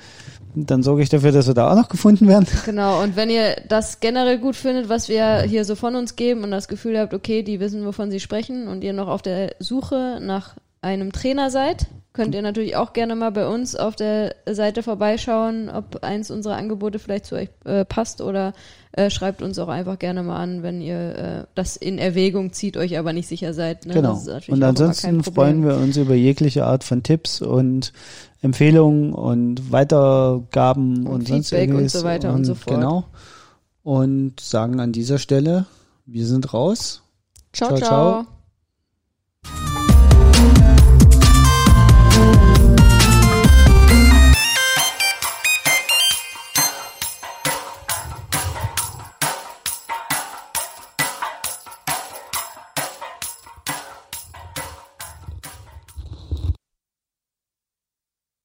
Dann 0.55 0.81
sorge 0.81 1.03
ich 1.03 1.09
dafür, 1.09 1.31
dass 1.31 1.47
wir 1.47 1.53
da 1.53 1.71
auch 1.71 1.75
noch 1.75 1.89
gefunden 1.89 2.27
werden. 2.27 2.47
Genau, 2.65 3.03
und 3.03 3.15
wenn 3.15 3.29
ihr 3.29 3.57
das 3.67 3.99
generell 3.99 4.39
gut 4.39 4.55
findet, 4.55 4.89
was 4.89 5.09
wir 5.09 5.41
hier 5.41 5.65
so 5.65 5.75
von 5.75 5.95
uns 5.95 6.15
geben 6.15 6.43
und 6.43 6.51
das 6.51 6.67
Gefühl 6.67 6.97
habt, 6.97 7.13
okay, 7.13 7.43
die 7.43 7.59
wissen, 7.59 7.85
wovon 7.85 8.09
sie 8.11 8.19
sprechen 8.19 8.67
und 8.67 8.83
ihr 8.83 8.93
noch 8.93 9.07
auf 9.07 9.21
der 9.21 9.55
Suche 9.59 10.19
nach 10.21 10.55
einem 10.81 11.11
Trainer 11.11 11.49
seid, 11.49 11.87
könnt 12.17 12.33
ihr 12.33 12.41
natürlich 12.41 12.75
auch 12.75 12.93
gerne 12.93 13.15
mal 13.15 13.31
bei 13.31 13.47
uns 13.47 13.75
auf 13.75 13.95
der 13.95 14.35
Seite 14.49 14.81
vorbeischauen, 14.81 15.69
ob 15.69 16.03
eins 16.03 16.31
unserer 16.31 16.55
Angebote 16.55 16.97
vielleicht 16.97 17.27
zu 17.27 17.35
euch 17.35 17.49
äh, 17.63 17.85
passt 17.85 18.21
oder 18.21 18.53
äh, 18.91 19.11
schreibt 19.11 19.43
uns 19.43 19.59
auch 19.59 19.67
einfach 19.67 19.99
gerne 19.99 20.23
mal 20.23 20.37
an, 20.37 20.63
wenn 20.63 20.81
ihr 20.81 21.15
äh, 21.15 21.43
das 21.53 21.77
in 21.77 21.99
Erwägung 21.99 22.53
zieht, 22.53 22.75
euch 22.75 22.97
aber 22.97 23.13
nicht 23.13 23.27
sicher 23.27 23.53
seid. 23.53 23.85
Ne? 23.85 23.93
Genau. 23.93 24.19
Und 24.47 24.63
ansonsten 24.63 25.23
freuen 25.23 25.63
wir 25.63 25.75
uns 25.77 25.95
über 25.95 26.15
jegliche 26.15 26.65
Art 26.65 26.83
von 26.83 27.03
Tipps 27.03 27.39
und 27.39 27.93
Empfehlungen 28.41 29.13
und 29.13 29.71
Weitergaben 29.71 31.05
und, 31.05 31.13
Und 31.13 31.27
sonst 31.27 31.49
Feedback 31.49 31.69
und 31.69 31.75
irgendwas. 31.75 32.01
so 32.01 32.03
weiter 32.03 32.33
und 32.33 32.45
so 32.45 32.55
fort. 32.55 32.75
Genau. 32.75 33.05
Und 33.83 34.39
sagen 34.39 34.79
an 34.79 34.91
dieser 34.91 35.19
Stelle, 35.19 35.67
wir 36.07 36.25
sind 36.25 36.51
raus. 36.51 37.03
Ciao, 37.53 37.69
Ciao, 37.69 37.77
ciao. 37.77 38.23
ciao. 38.23 38.36